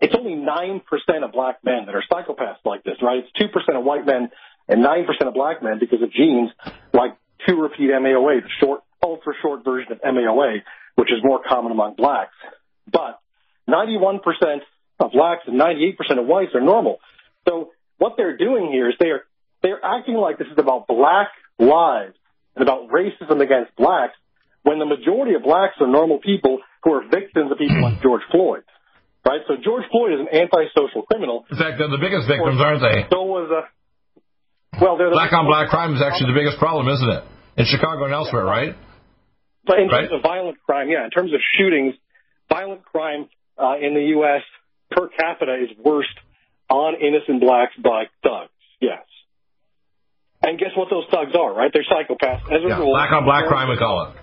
it's 0.00 0.14
only 0.16 0.34
9% 0.34 0.82
of 1.24 1.32
black 1.32 1.58
men 1.64 1.86
that 1.86 1.94
are 1.94 2.04
psychopaths 2.10 2.64
like 2.64 2.84
this, 2.84 2.96
right? 3.02 3.24
It's 3.24 3.52
2% 3.52 3.78
of 3.78 3.84
white 3.84 4.06
men 4.06 4.30
and 4.68 4.84
9% 4.84 5.06
of 5.26 5.34
black 5.34 5.62
men 5.62 5.78
because 5.80 6.02
of 6.02 6.12
genes 6.12 6.50
like 6.92 7.16
two 7.46 7.56
repeat 7.56 7.90
MAOA, 7.90 8.42
the 8.42 8.48
short, 8.60 8.82
ultra 9.02 9.32
short 9.42 9.64
version 9.64 9.92
of 9.92 10.00
MAOA, 10.00 10.58
which 10.94 11.10
is 11.10 11.18
more 11.22 11.40
common 11.46 11.72
among 11.72 11.94
blacks. 11.94 12.34
But 12.90 13.18
91% 13.68 14.20
of 15.00 15.12
blacks 15.12 15.42
and 15.46 15.60
98% 15.60 16.18
of 16.18 16.26
whites 16.26 16.54
are 16.54 16.60
normal. 16.60 16.98
So 17.48 17.70
what 17.98 18.14
they're 18.16 18.36
doing 18.36 18.70
here 18.70 18.88
is 18.88 18.94
they 19.00 19.08
are, 19.08 19.24
they're 19.62 19.84
acting 19.84 20.14
like 20.14 20.38
this 20.38 20.48
is 20.48 20.58
about 20.58 20.86
black 20.86 21.28
lives 21.58 22.14
and 22.54 22.62
about 22.62 22.88
racism 22.88 23.42
against 23.42 23.74
blacks 23.76 24.14
when 24.62 24.78
the 24.78 24.86
majority 24.86 25.34
of 25.34 25.42
blacks 25.42 25.74
are 25.80 25.86
normal 25.86 26.18
people 26.18 26.58
who 26.84 26.92
are 26.94 27.02
victims 27.08 27.50
of 27.52 27.58
people 27.58 27.80
like 27.82 28.02
George 28.02 28.22
Floyd. 28.30 28.62
Right? 29.26 29.40
So 29.46 29.56
George 29.62 29.84
Floyd 29.90 30.12
is 30.14 30.20
an 30.24 30.30
antisocial 30.32 31.02
criminal. 31.04 31.44
In 31.50 31.58
fact, 31.58 31.76
they're 31.78 31.90
the 31.92 32.00
biggest 32.00 32.28
victims, 32.28 32.60
aren't 32.60 32.80
they? 32.80 33.04
So 33.10 33.22
was 33.24 33.50
a 33.50 33.62
well, 34.80 34.96
they're 34.96 35.10
the 35.10 35.16
Black 35.18 35.32
on 35.32 35.46
black 35.46 35.68
crime 35.70 35.94
is 35.96 36.02
actually 36.02 36.32
the 36.32 36.38
biggest 36.38 36.58
problem, 36.58 36.86
isn't 36.88 37.08
it? 37.10 37.22
In 37.56 37.64
Chicago 37.66 38.04
and 38.04 38.14
elsewhere, 38.14 38.44
right? 38.44 38.76
But 39.66 39.80
in 39.80 39.88
Right. 39.88 40.06
terms 40.08 40.12
of 40.12 40.22
violent 40.22 40.56
crime, 40.64 40.88
yeah, 40.88 41.04
in 41.04 41.10
terms 41.10 41.32
of 41.34 41.40
shootings, 41.58 41.94
violent 42.48 42.84
crime 42.84 43.28
uh, 43.58 43.74
in 43.82 43.94
the 43.94 44.14
U.S. 44.22 44.42
per 44.90 45.08
capita 45.08 45.54
is 45.60 45.70
worst 45.82 46.14
on 46.70 46.94
innocent 47.00 47.40
blacks 47.40 47.74
by 47.82 48.04
thugs. 48.22 48.52
Yes. 48.80 49.02
And 50.46 50.58
guess 50.58 50.70
what 50.76 50.88
those 50.90 51.04
thugs 51.10 51.34
are, 51.34 51.52
right? 51.52 51.72
They're 51.72 51.82
psychopaths. 51.82 52.46
As 52.46 52.62
a 52.64 52.68
Yeah, 52.68 52.78
rule, 52.78 52.94
black 52.94 53.10
on 53.10 53.24
black 53.24 53.46
crime, 53.46 53.68
we 53.68 53.76
call 53.76 54.08
it. 54.14 54.16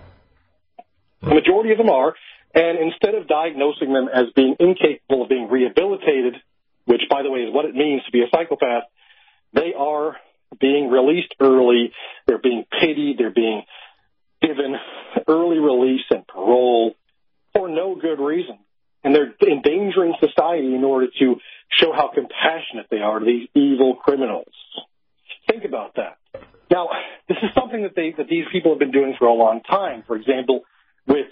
The 1.26 1.34
majority 1.34 1.72
of 1.72 1.78
them 1.78 1.90
are. 1.90 2.14
And 2.54 2.78
instead 2.80 3.16
of 3.16 3.28
diagnosing 3.28 3.92
them 3.92 4.08
as 4.08 4.26
being 4.36 4.56
incapable 4.60 5.24
of 5.24 5.30
being 5.30 5.50
rehabilitated, 5.50 6.36
which, 6.86 7.02
by 7.10 7.22
the 7.24 7.30
way, 7.30 7.40
is 7.40 7.54
what 7.54 7.66
it 7.66 7.76
means 7.76 8.04
to 8.06 8.12
be 8.12 8.22
a 8.22 8.30
psychopath, 8.32 8.84
they 9.54 9.74
are 9.78 10.16
being 10.60 10.90
released 10.90 11.34
early. 11.40 11.92
They're 12.28 12.38
being 12.38 12.66
pitied. 12.80 13.18
They're 13.18 13.32
being 13.32 13.64
given 14.42 14.76
early 15.28 15.60
release 15.60 16.06
and 16.10 16.26
parole 16.28 16.96
for 17.54 17.68
no 17.68 17.96
good 17.96 18.24
reason. 18.24 18.60
And 19.04 19.14
they're 19.14 19.34
endangering 19.42 20.14
society 20.20 20.74
in 20.74 20.84
order 20.84 21.08
to 21.20 21.36
show 21.70 21.92
how 21.94 22.10
compassionate 22.14 22.88
they 22.90 23.00
are 23.00 23.20
to 23.20 23.26
these 23.26 23.50
evil 23.54 23.96
criminals. 23.96 24.54
Think 25.50 25.64
about 25.66 25.96
that. 25.96 26.18
Now, 26.72 26.90
this 27.28 27.38
is 27.44 27.50
something 27.54 27.84
that 27.84 27.96
they 27.96 28.14
that 28.18 28.28
these 28.28 28.46
people 28.52 28.72
have 28.72 28.80
been 28.80 28.92
doing 28.92 29.16
for 29.20 29.28
a 29.28 29.34
long 29.34 29.62
time. 29.62 30.04
For 30.08 30.16
example, 30.16 30.62
with 31.08 31.28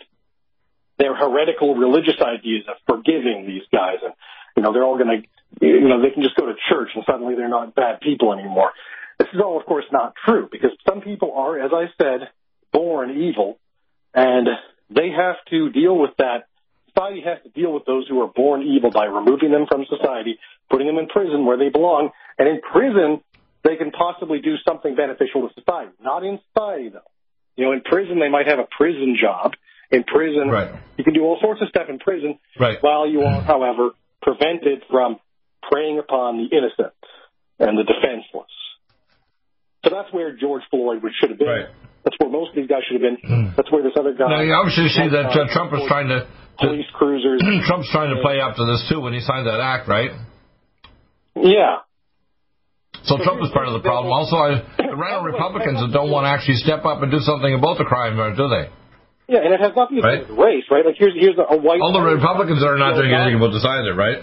their 0.98 1.16
heretical 1.16 1.76
religious 1.76 2.22
ideas 2.22 2.66
of 2.70 2.76
forgiving 2.88 3.46
these 3.48 3.64
guys, 3.72 3.98
and 4.04 4.14
you 4.56 4.64
know 4.64 4.74
they're 4.74 4.84
all 4.84 4.98
going 4.98 5.24
to, 5.24 5.66
you 5.66 5.88
know, 5.88 6.02
they 6.02 6.12
can 6.12 6.24
just 6.24 6.36
go 6.36 6.46
to 6.46 6.54
church 6.70 6.90
and 6.96 7.04
suddenly 7.06 7.36
they're 7.36 7.50
not 7.50 7.76
bad 7.76 8.00
people 8.02 8.34
anymore. 8.34 8.72
This 9.20 9.28
is 9.34 9.40
all, 9.44 9.60
of 9.60 9.66
course, 9.66 9.86
not 9.92 10.14
true 10.26 10.48
because 10.52 10.72
some 10.88 11.02
people 11.02 11.34
are, 11.36 11.60
as 11.60 11.72
I 11.74 11.86
said, 12.02 12.30
born 12.72 13.12
evil, 13.12 13.60
and 14.14 14.48
they 14.90 15.10
have 15.10 15.38
to 15.50 15.70
deal 15.70 15.98
with 15.98 16.12
that. 16.18 16.48
Society 16.90 17.22
has 17.26 17.42
to 17.44 17.50
deal 17.50 17.74
with 17.74 17.86
those 17.86 18.08
who 18.08 18.22
are 18.22 18.28
born 18.28 18.62
evil 18.62 18.92
by 18.92 19.06
removing 19.06 19.52
them 19.52 19.66
from 19.68 19.86
society, 19.90 20.38
putting 20.70 20.86
them 20.86 20.98
in 20.98 21.08
prison 21.08 21.46
where 21.46 21.58
they 21.58 21.70
belong, 21.70 22.12
and 22.38 22.48
in 22.48 22.62
prison 22.62 23.22
they 23.64 23.78
can 23.78 23.92
possibly 23.92 24.42
do 24.42 24.56
something 24.68 24.96
beneficial 24.96 25.48
to 25.48 25.54
society. 25.56 25.92
Not 26.02 26.24
in 26.24 26.40
society, 26.54 26.90
though. 26.90 27.13
You 27.56 27.66
know, 27.66 27.72
in 27.72 27.82
prison 27.82 28.20
they 28.20 28.30
might 28.30 28.48
have 28.48 28.60
a 28.60 28.68
prison 28.70 29.18
job. 29.20 29.54
In 29.92 30.04
prison, 30.04 30.50
right. 30.50 30.74
you 30.98 31.04
can 31.04 31.14
do 31.14 31.22
all 31.22 31.38
sorts 31.40 31.62
of 31.62 31.70
stuff 31.70 31.86
in 31.88 32.00
prison, 32.00 32.40
right. 32.60 32.80
while 32.82 33.08
you 33.08 33.22
are, 33.22 33.42
however, 33.42 33.92
prevented 34.24 34.82
from 34.90 35.20
preying 35.70 36.00
upon 36.00 36.38
the 36.38 36.50
innocent 36.50 36.98
and 37.60 37.78
the 37.78 37.84
defenseless. 37.84 38.50
So 39.84 39.92
that's 39.92 40.12
where 40.12 40.36
George 40.36 40.64
Floyd 40.72 41.04
should 41.20 41.30
have 41.30 41.38
been. 41.38 41.48
Right. 41.48 41.68
That's 42.04 42.18
where 42.20 42.30
most 42.30 42.50
of 42.50 42.56
these 42.56 42.68
guys 42.68 42.82
should 42.90 43.02
have 43.02 43.06
been. 43.06 43.54
That's 43.56 43.72
where 43.72 43.84
this 43.84 43.94
other 44.00 44.14
guy. 44.14 44.28
Now, 44.28 44.42
you 44.42 44.54
obviously 44.54 44.90
see 44.90 45.08
that 45.14 45.32
uh, 45.32 45.48
Trump 45.54 45.72
was 45.72 45.88
trying 45.88 46.08
to. 46.10 46.28
Police 46.60 46.90
cruisers. 46.94 47.42
Trump's 47.68 47.90
trying 47.92 48.16
to 48.16 48.22
play 48.22 48.40
up 48.40 48.56
to 48.56 48.66
this 48.66 48.86
too 48.90 49.00
when 49.00 49.14
he 49.14 49.20
signed 49.20 49.48
that 49.48 49.60
act, 49.60 49.88
right? 49.88 50.12
Yeah. 51.36 51.86
So 53.04 53.18
Trump 53.20 53.44
is 53.44 53.52
part 53.52 53.68
of 53.68 53.74
the 53.76 53.84
problem. 53.84 54.12
Also, 54.12 54.36
I, 54.40 54.64
the 54.80 54.96
RINO 54.96 55.24
Republicans 55.28 55.80
that 55.84 55.92
don't 55.92 56.10
want 56.10 56.24
to 56.24 56.32
actually 56.32 56.56
step 56.64 56.86
up 56.86 57.04
and 57.04 57.12
do 57.12 57.20
something 57.20 57.52
about 57.54 57.78
the 57.78 57.84
crime, 57.84 58.16
uh, 58.20 58.32
do 58.36 58.48
they? 58.48 58.72
Yeah, 59.28 59.44
and 59.44 59.52
it 59.54 59.60
has 59.60 59.72
nothing 59.76 60.00
to 60.00 60.02
do 60.04 60.08
Right. 60.08 60.24
with 60.28 60.38
race, 60.40 60.64
right? 60.72 60.86
Like 60.86 60.96
here's 61.00 61.16
here's 61.16 61.38
a, 61.40 61.56
a 61.56 61.58
white. 61.60 61.80
All 61.84 61.92
the 61.96 62.04
Republicans 62.04 62.64
are 62.64 62.78
not 62.80 62.96
doing 62.96 63.12
anything 63.12 63.36
about 63.40 63.52
this 63.56 63.64
either, 63.64 63.96
right? 63.96 64.20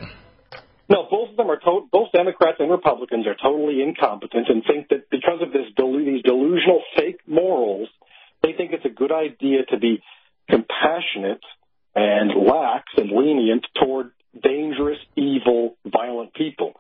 No, 0.89 1.07
both 1.11 1.31
of 1.31 1.37
them 1.37 1.49
are 1.51 1.57
to- 1.61 1.87
both 1.93 2.09
Democrats 2.13 2.57
and 2.59 2.71
Republicans 2.71 3.27
are 3.27 3.37
totally 3.41 3.81
incompetent 3.83 4.49
and 4.49 4.65
think 4.67 4.89
that 4.89 5.09
because 5.11 5.41
of 5.41 5.53
this 5.53 5.69
delu- 5.79 6.05
these 6.05 6.23
delusional 6.23 6.83
fake 6.97 7.21
morals, 7.29 7.89
they 8.43 8.53
think 8.53 8.73
it's 8.73 8.85
a 8.85 8.93
good 8.93 9.13
idea 9.13 9.65
to 9.71 9.79
be 9.79 10.03
compassionate 10.49 11.43
and 11.95 12.31
lax 12.47 12.85
and 12.97 13.11
lenient 13.11 13.65
toward 13.81 14.11
dangerous, 14.43 14.99
evil, 15.17 15.77
violent 15.87 16.35
people. 16.35 16.73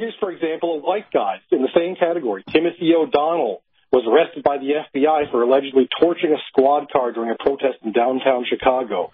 Here's, 0.00 0.16
for 0.18 0.32
example, 0.32 0.76
a 0.76 0.78
white 0.80 1.12
guy 1.12 1.44
in 1.52 1.60
the 1.60 1.68
same 1.76 1.94
category, 1.94 2.42
Timothy 2.48 2.94
O'Donnell, 2.96 3.60
was 3.92 4.08
arrested 4.08 4.42
by 4.42 4.56
the 4.56 4.80
FBI 4.88 5.30
for 5.30 5.42
allegedly 5.42 5.90
torching 6.00 6.32
a 6.32 6.40
squad 6.48 6.90
car 6.90 7.12
during 7.12 7.28
a 7.30 7.36
protest 7.36 7.84
in 7.84 7.92
downtown 7.92 8.46
Chicago. 8.48 9.12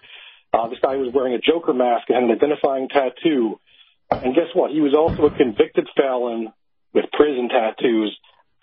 Uh, 0.53 0.69
this 0.69 0.79
guy 0.79 0.95
was 0.95 1.11
wearing 1.13 1.33
a 1.33 1.43
Joker 1.43 1.73
mask 1.73 2.07
and 2.07 2.15
had 2.15 2.23
an 2.23 2.31
identifying 2.31 2.87
tattoo. 2.87 3.59
And 4.09 4.33
guess 4.33 4.47
what? 4.53 4.71
He 4.71 4.79
was 4.79 4.95
also 4.95 5.27
a 5.27 5.35
convicted 5.35 5.89
felon 5.91 6.53
with 6.93 7.11
prison 7.11 7.49
tattoos. 7.51 8.15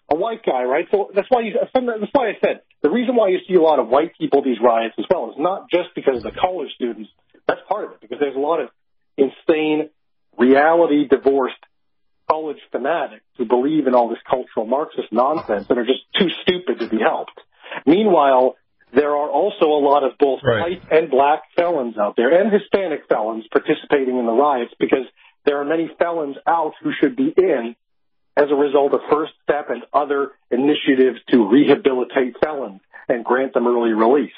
A 0.09 0.17
white 0.17 0.41
guy, 0.47 0.65
right? 0.65 0.89
So 0.91 1.11
that's 1.15 1.29
why 1.29 1.43
you, 1.43 1.53
that's 1.61 1.77
why 2.13 2.29
I 2.31 2.41
said 2.41 2.65
the 2.81 2.89
reason 2.89 3.17
why 3.17 3.29
you 3.37 3.41
see 3.47 3.55
a 3.55 3.61
lot 3.61 3.81
of 3.81 3.89
white 3.89 4.17
people 4.17 4.43
these 4.43 4.65
riots 4.65 4.95
as 4.97 5.05
well 5.11 5.29
is 5.29 5.37
not 5.37 5.69
just 5.69 5.93
because 5.95 6.17
of 6.17 6.23
the 6.23 6.33
college 6.41 6.73
students. 6.75 7.11
That's 7.47 7.61
part 7.69 7.85
of 7.85 7.91
it 7.93 8.01
because 8.01 8.17
there's 8.19 8.37
a 8.37 8.41
lot 8.41 8.61
of 8.61 8.71
insane, 9.19 9.91
reality 10.39 11.07
divorced 11.07 11.61
college 12.35 12.59
fanatics 12.73 13.25
who 13.39 13.45
believe 13.45 13.87
in 13.87 13.95
all 13.95 14.09
this 14.09 14.19
cultural 14.29 14.67
Marxist 14.67 15.13
nonsense 15.13 15.67
and 15.69 15.79
are 15.79 15.87
just 15.87 16.03
too 16.19 16.29
stupid 16.43 16.81
to 16.81 16.89
be 16.89 16.99
helped. 16.99 17.39
Meanwhile, 17.87 18.57
there 18.93 19.11
are 19.11 19.31
also 19.31 19.67
a 19.67 19.83
lot 19.91 20.03
of 20.05 20.19
both 20.19 20.41
Right. 20.43 20.61
white 20.61 20.83
and 20.91 21.11
black 21.11 21.43
felons 21.57 21.97
out 21.97 22.17
there 22.17 22.31
and 22.41 22.53
Hispanic 22.53 23.07
felons 23.09 23.47
participating 23.53 24.19
in 24.19 24.27
the 24.27 24.33
riots 24.33 24.73
because 24.79 25.07
there 25.45 25.61
are 25.61 25.65
many 25.65 25.89
felons 25.99 26.37
out 26.47 26.75
who 26.83 26.93
should 27.01 27.17
be 27.17 27.33
in 27.37 27.77
as 28.37 28.51
a 28.51 28.55
result 28.55 28.95
of 28.95 29.01
First 29.11 29.33
Step 29.45 29.71
and 29.71 29.85
other 29.93 30.33
initiatives 30.51 31.21
to 31.31 31.49
rehabilitate 31.49 32.35
felons 32.41 32.81
and 33.09 33.25
grant 33.25 33.55
them 33.55 33.67
early 33.67 33.93
release. 33.93 34.33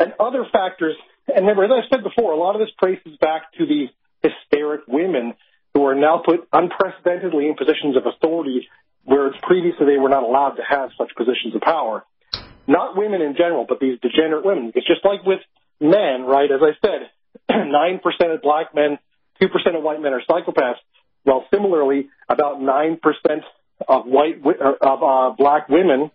And 0.00 0.14
other 0.18 0.44
factors, 0.52 0.96
and 1.28 1.46
remember, 1.46 1.64
as 1.64 1.70
I 1.70 1.88
said 1.88 2.02
before, 2.02 2.32
a 2.32 2.36
lot 2.36 2.56
of 2.56 2.60
this 2.60 2.74
traces 2.78 3.16
back 3.18 3.52
to 3.58 3.66
the 3.66 3.86
hysteric 4.22 4.82
women 4.88 5.34
who 5.76 5.84
are 5.84 5.94
now 5.94 6.22
put 6.24 6.48
unprecedentedly 6.54 7.48
in 7.48 7.54
positions 7.54 7.98
of 7.98 8.06
authority 8.06 8.66
where 9.04 9.30
previously 9.42 9.84
they 9.84 9.98
were 9.98 10.08
not 10.08 10.22
allowed 10.22 10.56
to 10.56 10.62
have 10.66 10.88
such 10.96 11.10
positions 11.14 11.54
of 11.54 11.60
power. 11.60 12.02
Not 12.66 12.96
women 12.96 13.20
in 13.20 13.36
general, 13.36 13.66
but 13.68 13.78
these 13.78 14.00
degenerate 14.00 14.42
women. 14.42 14.72
It's 14.74 14.86
just 14.86 15.04
like 15.04 15.22
with 15.26 15.40
men, 15.78 16.22
right? 16.24 16.50
As 16.50 16.60
I 16.62 16.72
said, 16.80 17.10
9% 17.50 18.34
of 18.34 18.40
black 18.40 18.74
men, 18.74 18.98
2% 19.42 19.76
of 19.76 19.82
white 19.82 20.00
men 20.00 20.14
are 20.14 20.22
psychopaths. 20.28 20.80
Well, 21.26 21.44
similarly, 21.52 22.08
about 22.26 22.56
9% 22.56 22.98
of 23.86 24.06
white, 24.06 24.40
uh, 24.46 24.72
of 24.80 25.02
uh, 25.02 25.36
black 25.36 25.68
women 25.68 26.10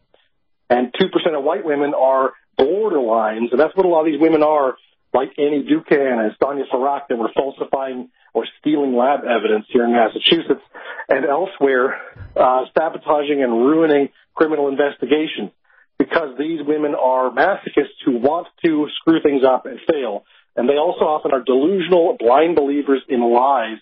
and 0.72 0.92
2% 0.92 1.38
of 1.38 1.44
white 1.44 1.64
women 1.64 1.94
are 1.94 2.32
borderlines, 2.60 3.52
and 3.52 3.60
that's 3.60 3.76
what 3.76 3.86
a 3.86 3.90
lot 3.90 4.02
of 4.02 4.06
these 4.08 4.20
women 4.20 4.42
are, 4.42 4.76
like 5.14 5.30
Annie 5.38 5.64
Dookhan 5.64 6.20
and 6.20 6.32
Sonja 6.42 6.64
Farak 6.72 7.08
that 7.10 7.18
were 7.18 7.32
falsifying 7.36 8.10
or 8.34 8.46
stealing 8.60 8.96
lab 8.96 9.22
evidence 9.26 9.66
here 9.70 9.84
in 9.84 9.92
Massachusetts 9.92 10.64
and 11.10 11.26
elsewhere, 11.26 11.96
uh, 12.36 12.66
sabotaging 12.78 13.44
and 13.44 13.52
ruining 13.52 14.10
criminal 14.34 14.70
investigations 14.70 15.52
because 16.00 16.38
these 16.40 16.60
women 16.66 16.96
are 16.96 17.30
masochists 17.30 18.00
who 18.06 18.18
want 18.18 18.48
to 18.66 18.88
screw 19.00 19.22
things 19.22 19.44
up 19.48 19.66
and 19.66 19.80
fail. 19.90 20.24
And 20.56 20.68
they 20.68 20.76
also 20.76 21.06
often 21.06 21.32
are 21.32 21.44
delusional, 21.44 22.18
blind 22.20 22.56
believers 22.56 23.02
in 23.08 23.22
lies, 23.22 23.78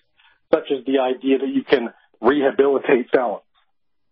such 0.51 0.71
as 0.71 0.85
the 0.85 0.99
idea 0.99 1.39
that 1.39 1.47
you 1.47 1.63
can 1.63 1.93
rehabilitate 2.21 3.09
felons. 3.13 3.43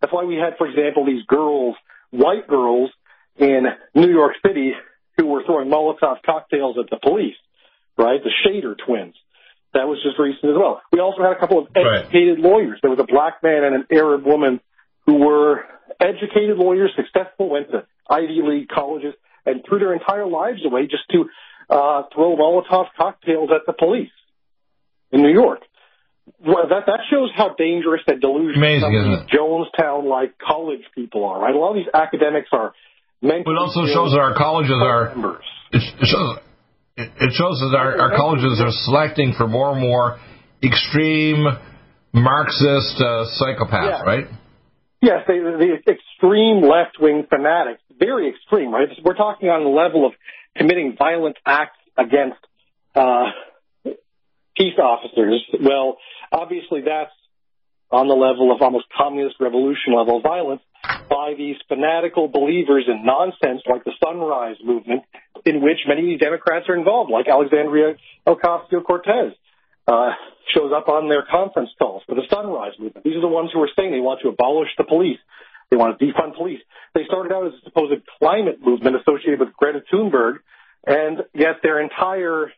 That's 0.02 0.14
why 0.14 0.24
we 0.24 0.36
had, 0.36 0.58
for 0.58 0.68
example, 0.68 1.06
these 1.06 1.26
girls, 1.26 1.76
white 2.12 2.48
girls 2.48 2.92
in 3.38 3.66
New 3.94 4.10
York 4.10 4.34
City 4.46 4.74
who 5.18 5.26
were 5.28 5.44
throwing 5.46 5.70
Molotov 5.70 6.22
cocktails 6.26 6.78
at 6.78 6.90
the 6.90 6.98
police, 7.02 7.36
right? 7.98 8.20
The 8.24 8.32
Shader 8.46 8.76
twins. 8.86 9.16
That 9.74 9.88
was 9.88 10.00
just 10.02 10.18
recent 10.18 10.46
as 10.52 10.58
well. 10.58 10.82
We 10.92 11.00
also 11.00 11.22
had 11.22 11.34
a 11.34 11.40
couple 11.40 11.60
of 11.60 11.68
Right. 11.76 12.02
educated 12.02 12.40
lawyers. 12.40 12.80
There 12.82 12.90
was 12.92 13.00
a 13.00 13.04
black 13.06 13.44
man 13.44 13.64
and 13.64 13.76
an 13.76 13.86
Arab 13.92 14.26
woman 14.26 14.60
who 15.06 15.16
were 15.16 15.66
educated 16.00 16.58
lawyers, 16.58 16.92
successful, 16.96 17.50
went 17.50 17.70
to 17.72 17.86
Ivy 18.10 18.42
League 18.44 18.70
colleges, 18.70 19.14
and 19.46 19.64
threw 19.68 19.80
their 19.80 19.94
entire 19.94 20.26
lives 20.26 20.66
away 20.66 20.88
just 20.88 21.04
to 21.12 21.26
uh, 21.70 22.04
throw 22.14 22.36
Molotov 22.38 22.88
cocktails 22.98 23.50
at 23.54 23.66
the 23.66 23.74
police 23.74 24.12
in 25.12 25.22
New 25.22 25.32
York. 25.34 25.62
Well, 26.40 26.68
that 26.70 26.86
that 26.88 27.00
shows 27.10 27.30
how 27.36 27.56
dangerous 27.58 28.02
and 28.08 28.20
delusional 28.20 28.58
Amazing, 28.58 28.96
of 28.96 29.30
these 29.30 29.40
Jonestown 29.40 30.06
like 30.10 30.38
college 30.38 30.84
people 30.94 31.24
are. 31.26 31.40
Right? 31.40 31.56
A 31.56 31.58
lot 31.58 31.72
of 31.72 31.76
these 31.76 31.88
academics 31.94 32.50
are 32.52 32.74
mentally 33.22 33.56
It 33.56 33.60
also 33.60 33.86
shows 33.86 34.12
that 34.12 34.20
our 34.20 34.36
colleges 34.36 34.76
are. 34.80 35.10
members. 35.16 35.44
It 35.72 35.82
shows. 36.08 36.38
It 36.98 37.34
shows 37.34 37.60
that 37.62 37.78
our, 37.78 38.00
our 38.02 38.16
colleges 38.18 38.60
are 38.60 38.72
selecting 38.86 39.34
for 39.38 39.48
more 39.48 39.72
and 39.74 39.82
more 39.82 40.18
extreme 40.64 41.46
Marxist 42.14 42.98
uh, 43.00 43.26
psychopaths, 43.38 44.00
Yeah. 44.00 44.02
right? 44.02 44.26
Yes, 45.02 45.22
they, 45.28 45.38
the 45.38 45.78
extreme 45.88 46.64
left-wing 46.64 47.28
fanatics, 47.30 47.82
very 48.00 48.30
extreme, 48.30 48.74
right? 48.74 48.88
We're 49.04 49.14
talking 49.14 49.50
on 49.50 49.64
the 49.64 49.70
level 49.70 50.08
of 50.08 50.14
committing 50.56 50.96
violent 50.98 51.38
acts 51.46 51.78
against 51.96 52.40
uh, 52.96 53.26
peace 54.58 54.74
officers. 54.82 55.44
Well, 55.62 55.98
obviously 56.32 56.82
that's 56.82 57.12
on 57.92 58.08
the 58.08 58.16
level 58.16 58.52
of 58.56 58.62
almost 58.64 58.86
communist 58.98 59.36
revolution 59.40 59.94
level 59.96 60.20
violence 60.22 60.62
by 61.10 61.34
these 61.38 61.56
fanatical 61.68 62.28
believers 62.28 62.86
in 62.88 63.06
nonsense 63.06 63.62
like 63.70 63.84
the 63.84 63.94
Sunrise 64.04 64.58
Movement, 64.64 65.04
in 65.46 65.62
which 65.62 65.80
many 65.88 66.18
Democrats 66.18 66.68
are 66.70 66.76
involved, 66.76 67.12
like 67.12 67.28
Alexandria 67.28 67.96
Ocasio-Cortez. 68.26 69.34
Uh, 69.88 70.12
shows 70.54 70.72
up 70.76 70.90
on 70.90 71.08
their 71.08 71.24
conference 71.30 71.70
calls 71.80 72.04
for 72.06 72.16
the 72.16 72.24
Sunrise 72.30 72.74
Movement. 72.78 73.06
These 73.06 73.16
are 73.16 73.22
the 73.22 73.28
ones 73.28 73.52
who 73.54 73.62
are 73.62 73.70
saying 73.76 73.92
they 73.92 74.00
want 74.00 74.20
to 74.22 74.30
abolish 74.30 74.70
the 74.78 74.84
police. 74.84 75.20
They 75.70 75.78
want 75.78 75.98
to 75.98 76.06
defund 76.06 76.36
police. 76.36 76.60
They 76.94 77.04
started 77.06 77.34
out 77.34 77.48
as 77.48 77.54
a 77.54 77.64
supposed 77.64 78.02
climate 78.20 78.60
movement 78.62 78.98
associated 78.98 79.40
with 79.40 79.54
Greta 79.54 79.82
Thunberg, 79.92 80.40
and 80.86 81.24
yet 81.34 81.58
their 81.64 81.82
entire 81.82 82.52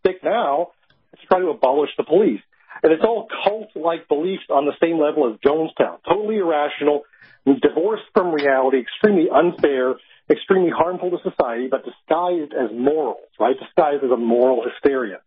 stick 0.00 0.22
now 0.22 0.72
is 1.12 1.20
to 1.20 1.26
try 1.26 1.40
to 1.40 1.48
abolish 1.48 1.90
the 1.96 2.04
police. 2.04 2.40
And 2.82 2.92
it's 2.92 3.04
all 3.04 3.28
cult-like 3.44 4.08
beliefs 4.08 4.44
on 4.50 4.64
the 4.64 4.72
same 4.80 5.00
level 5.00 5.32
as 5.32 5.40
Jonestown. 5.40 5.98
Totally 6.08 6.36
irrational, 6.36 7.02
divorced 7.44 8.04
from 8.14 8.32
reality, 8.32 8.78
extremely 8.80 9.28
unfair, 9.32 9.94
extremely 10.30 10.70
harmful 10.70 11.10
to 11.10 11.18
society, 11.22 11.68
but 11.70 11.84
disguised 11.84 12.52
as 12.52 12.70
morals, 12.72 13.28
right? 13.40 13.56
Disguised 13.58 14.04
as 14.04 14.10
a 14.10 14.16
moral 14.16 14.62
hysteria. 14.62 15.20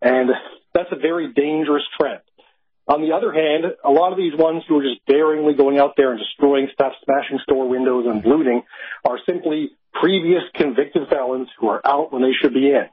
And 0.00 0.30
that's 0.74 0.90
a 0.92 0.96
very 0.96 1.32
dangerous 1.32 1.84
trend. 1.98 2.20
On 2.88 3.00
the 3.00 3.14
other 3.14 3.32
hand, 3.32 3.64
a 3.84 3.90
lot 3.90 4.10
of 4.10 4.18
these 4.18 4.34
ones 4.36 4.64
who 4.66 4.78
are 4.78 4.82
just 4.82 5.00
daringly 5.06 5.54
going 5.54 5.78
out 5.78 5.94
there 5.96 6.10
and 6.10 6.18
destroying 6.18 6.68
stuff, 6.72 6.92
smashing 7.04 7.38
store 7.44 7.68
windows 7.68 8.06
and 8.08 8.24
looting 8.24 8.62
are 9.04 9.18
simply 9.24 9.70
previous 9.94 10.42
convicted 10.54 11.08
felons 11.08 11.48
who 11.58 11.68
are 11.68 11.80
out 11.86 12.12
when 12.12 12.22
they 12.22 12.32
should 12.42 12.52
be 12.52 12.68
in. 12.70 12.86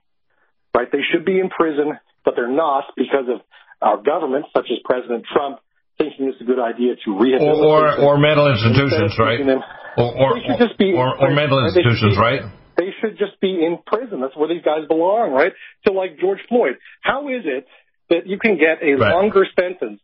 Right? 0.76 0.91
They 0.91 1.01
should 1.11 1.26
be 1.26 1.39
in 1.39 1.49
prison, 1.49 1.97
but 2.24 2.36
they're 2.36 2.47
not 2.47 2.86
because 2.95 3.26
of 3.28 3.41
our 3.82 3.97
government, 3.97 4.45
such 4.55 4.67
as 4.72 4.78
President 4.86 5.26
Trump, 5.34 5.59
thinking 6.00 6.32
it's 6.32 6.41
a 6.41 6.47
good 6.47 6.60
idea 6.60 6.95
to 7.06 7.20
rehabilitate 7.20 7.60
or 7.60 8.00
or, 8.00 8.16
or 8.16 8.18
mental 8.18 8.47
institutions, 8.47 9.14
right? 9.20 9.43
Them, 9.45 9.60
or 10.00 10.10
or, 10.16 10.32
they 10.39 10.66
be 10.80 10.93
or, 10.95 11.12
or 11.20 11.36
mental 11.36 11.60
institutions, 11.68 12.16
be, 12.16 12.20
right? 12.20 12.41
They 12.80 12.95
should 13.02 13.20
just 13.20 13.39
be 13.41 13.60
in 13.60 13.78
prison. 13.86 14.22
That's 14.22 14.36
where 14.36 14.47
these 14.47 14.64
guys 14.64 14.88
belong, 14.88 15.32
right? 15.36 15.52
So, 15.86 15.91
like 15.93 16.18
George 16.18 16.39
Floyd, 16.47 16.80
how 17.02 17.28
is 17.28 17.43
it 17.43 17.68
that 18.10 18.26
you 18.26 18.39
can 18.39 18.58
get 18.58 18.82
a 18.82 18.95
right. 18.95 19.12
longer 19.14 19.45
sentence, 19.60 20.00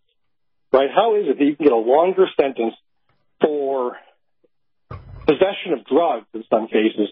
right? 0.74 0.90
How 0.94 1.16
is 1.16 1.32
it 1.32 1.40
that 1.40 1.46
you 1.46 1.56
can 1.56 1.66
get 1.66 1.74
a 1.74 1.80
longer 1.80 2.28
sentence 2.40 2.76
for 3.42 3.96
possession 5.26 5.74
of 5.74 5.86
drugs 5.88 6.28
in 6.34 6.44
some 6.52 6.68
cases 6.68 7.10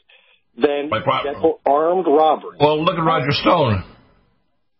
than 0.60 0.92
for 0.92 1.60
armed 1.66 2.06
robbery? 2.06 2.58
Well, 2.60 2.84
look 2.84 3.00
at 3.00 3.04
Roger 3.04 3.32
Stone. 3.32 3.84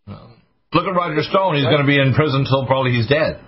Look 0.06 0.86
at 0.86 0.94
Roger 0.94 1.22
Stone. 1.22 1.54
He's 1.54 1.64
right. 1.64 1.70
going 1.70 1.82
to 1.82 1.86
be 1.86 1.98
in 1.98 2.14
prison 2.14 2.40
until 2.40 2.66
probably 2.66 2.92
he's 2.92 3.06
dead. 3.06 3.40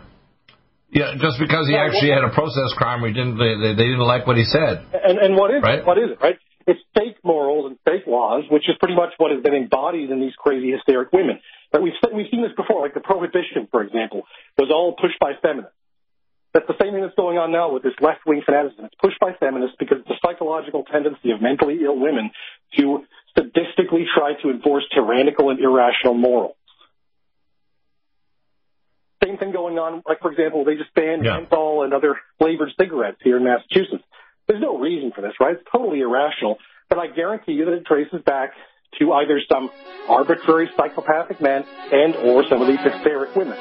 Yeah, 0.90 1.18
just 1.18 1.38
because 1.42 1.66
he 1.66 1.74
yeah, 1.74 1.90
actually 1.90 2.14
well, 2.14 2.22
had 2.22 2.30
a 2.30 2.34
process 2.34 2.70
crime, 2.78 3.02
we 3.02 3.12
didn't 3.12 3.38
they, 3.38 3.58
they, 3.58 3.72
they, 3.74 3.86
didn't 3.90 4.06
like 4.06 4.26
what 4.26 4.36
he 4.36 4.44
said. 4.44 4.86
And 4.94 5.18
and 5.18 5.34
what 5.34 5.50
is 5.50 5.62
right? 5.62 5.80
it? 5.80 5.86
What 5.86 5.98
is 5.98 6.14
it? 6.14 6.18
Right? 6.22 6.38
It's 6.66 6.80
fake 6.94 7.18
morals 7.22 7.70
and 7.70 7.78
fake 7.84 8.06
laws, 8.06 8.44
which 8.50 8.68
is 8.68 8.74
pretty 8.78 8.94
much 8.94 9.14
what 9.18 9.30
has 9.30 9.42
been 9.42 9.54
embodied 9.54 10.10
in 10.10 10.20
these 10.20 10.34
crazy 10.38 10.70
hysteric 10.70 11.12
women. 11.12 11.40
But 11.72 11.82
we've 11.82 11.94
we've 12.14 12.30
seen 12.30 12.42
this 12.42 12.54
before, 12.56 12.82
like 12.82 12.94
the 12.94 13.02
prohibition, 13.02 13.66
for 13.70 13.82
example, 13.82 14.22
was 14.58 14.70
all 14.70 14.94
pushed 14.94 15.18
by 15.18 15.34
feminists. 15.42 15.74
That's 16.54 16.66
the 16.66 16.78
same 16.80 16.94
thing 16.94 17.02
that's 17.02 17.18
going 17.20 17.36
on 17.36 17.52
now 17.52 17.68
with 17.68 17.82
this 17.82 17.92
left 18.00 18.24
wing 18.24 18.40
fanaticism. 18.40 18.86
It's 18.86 18.96
pushed 18.96 19.20
by 19.20 19.36
feminists 19.36 19.76
because 19.78 19.98
it's 20.00 20.08
the 20.08 20.16
psychological 20.24 20.84
tendency 20.88 21.30
of 21.30 21.42
mentally 21.42 21.84
ill 21.84 22.00
women 22.00 22.30
to 22.78 23.04
sadistically 23.36 24.08
try 24.08 24.32
to 24.40 24.48
enforce 24.48 24.88
tyrannical 24.94 25.50
and 25.50 25.60
irrational 25.60 26.14
morals. 26.14 26.55
Same 29.24 29.38
thing 29.38 29.52
going 29.52 29.78
on, 29.78 30.02
like 30.06 30.20
for 30.20 30.30
example, 30.30 30.64
they 30.64 30.74
just 30.74 30.92
banned 30.94 31.24
yeah. 31.24 31.38
menthol 31.38 31.84
and 31.84 31.94
other 31.94 32.16
flavored 32.38 32.68
cigarettes 32.78 33.18
here 33.24 33.38
in 33.38 33.44
Massachusetts. 33.44 34.04
There's 34.46 34.60
no 34.60 34.78
reason 34.78 35.10
for 35.14 35.22
this, 35.22 35.32
right? 35.40 35.56
It's 35.56 35.66
totally 35.72 36.00
irrational. 36.00 36.58
But 36.88 36.98
I 36.98 37.08
guarantee 37.08 37.52
you 37.52 37.64
that 37.64 37.72
it 37.72 37.86
traces 37.86 38.20
back 38.24 38.52
to 38.98 39.12
either 39.12 39.40
some 39.50 39.70
arbitrary 40.08 40.68
psychopathic 40.76 41.40
men 41.40 41.64
and 41.92 42.14
or 42.16 42.44
some 42.48 42.60
of 42.62 42.68
these 42.68 42.80
hysteric 42.80 43.34
women. 43.34 43.58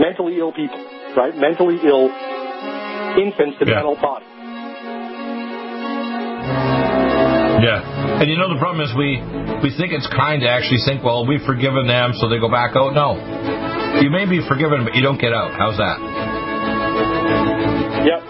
Mentally 0.00 0.38
ill 0.38 0.52
people, 0.52 0.84
right? 1.16 1.34
Mentally 1.34 1.78
ill 1.82 2.10
infants 3.18 3.56
in 3.60 3.68
yeah. 3.68 3.80
adult 3.80 4.00
bodies. 4.00 4.28
Yeah. 7.62 8.20
And 8.22 8.30
you 8.30 8.36
know 8.36 8.52
the 8.52 8.60
problem 8.60 8.86
is 8.86 8.94
we 8.94 9.18
we 9.62 9.74
think 9.76 9.92
it's 9.92 10.06
kind 10.06 10.42
to 10.42 10.48
actually 10.48 10.78
think, 10.86 11.02
well, 11.02 11.26
we've 11.26 11.42
forgiven 11.42 11.86
them, 11.86 12.12
so 12.14 12.28
they 12.28 12.38
go 12.38 12.50
back 12.50 12.76
out. 12.76 12.94
No. 12.94 13.77
You 13.98 14.10
may 14.14 14.30
be 14.30 14.38
forgiven, 14.46 14.86
but 14.86 14.94
you 14.94 15.02
don't 15.02 15.18
get 15.18 15.34
out. 15.34 15.50
How's 15.58 15.74
that? 15.74 15.98
Yep. 18.06 18.20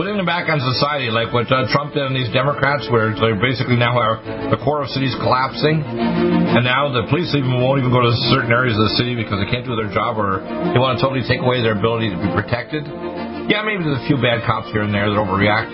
Putting 0.00 0.16
them 0.16 0.24
back 0.24 0.48
on 0.48 0.64
society, 0.64 1.12
like 1.12 1.28
what 1.28 1.44
uh, 1.52 1.68
Trump 1.68 1.92
did 1.92 2.08
and 2.08 2.16
these 2.16 2.32
Democrats, 2.32 2.88
where 2.88 3.12
they 3.12 3.36
basically 3.36 3.76
now 3.76 3.98
are 3.98 4.16
the 4.48 4.56
core 4.64 4.80
of 4.80 4.88
cities 4.94 5.12
collapsing, 5.20 5.84
and 5.84 6.64
now 6.64 6.88
the 6.88 7.04
police 7.12 7.28
even 7.36 7.60
won't 7.60 7.84
even 7.84 7.92
go 7.92 8.00
to 8.00 8.14
certain 8.32 8.48
areas 8.48 8.78
of 8.80 8.88
the 8.88 8.94
city 8.96 9.12
because 9.12 9.36
they 9.42 9.50
can't 9.50 9.68
do 9.68 9.76
their 9.76 9.92
job, 9.92 10.16
or 10.16 10.40
they 10.72 10.80
want 10.80 10.96
to 10.96 11.00
totally 11.04 11.26
take 11.26 11.44
away 11.44 11.60
their 11.60 11.76
ability 11.76 12.08
to 12.08 12.18
be 12.18 12.30
protected. 12.32 12.86
Yeah, 13.50 13.64
maybe 13.64 13.84
there's 13.84 14.00
a 14.00 14.08
few 14.08 14.16
bad 14.16 14.44
cops 14.48 14.72
here 14.72 14.82
and 14.86 14.92
there 14.94 15.08
that 15.08 15.18
overreact. 15.20 15.68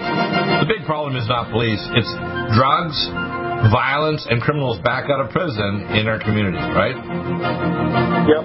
The 0.62 0.68
big 0.68 0.82
problem 0.90 1.14
is 1.14 1.28
not 1.30 1.54
police; 1.54 1.80
it's 1.94 2.10
drugs, 2.56 2.96
violence 3.70 4.26
and 4.28 4.40
criminals 4.40 4.78
back 4.80 5.10
out 5.10 5.20
of 5.20 5.30
prison 5.30 5.86
in 5.96 6.08
our 6.08 6.18
community, 6.18 6.58
right? 6.58 6.96
Yep. 6.96 8.42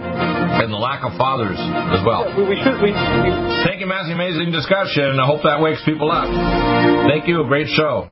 And 0.64 0.74
the 0.74 0.78
lack 0.78 1.04
of 1.04 1.18
fathers 1.18 1.58
as 1.58 2.04
well. 2.06 2.28
Yeah, 2.28 2.50
we 2.50 2.56
should. 2.60 2.82
We, 2.82 2.92
we... 2.92 3.32
Thank 3.66 3.80
you, 3.80 3.88
Matthew. 3.88 4.14
Amazing 4.14 4.52
discussion. 4.52 5.20
I 5.20 5.26
hope 5.26 5.44
that 5.44 5.62
wakes 5.62 5.82
people 5.86 6.12
up. 6.12 6.28
Thank 7.10 7.28
you. 7.28 7.42
A 7.44 7.48
great 7.48 7.68
show. 7.70 8.12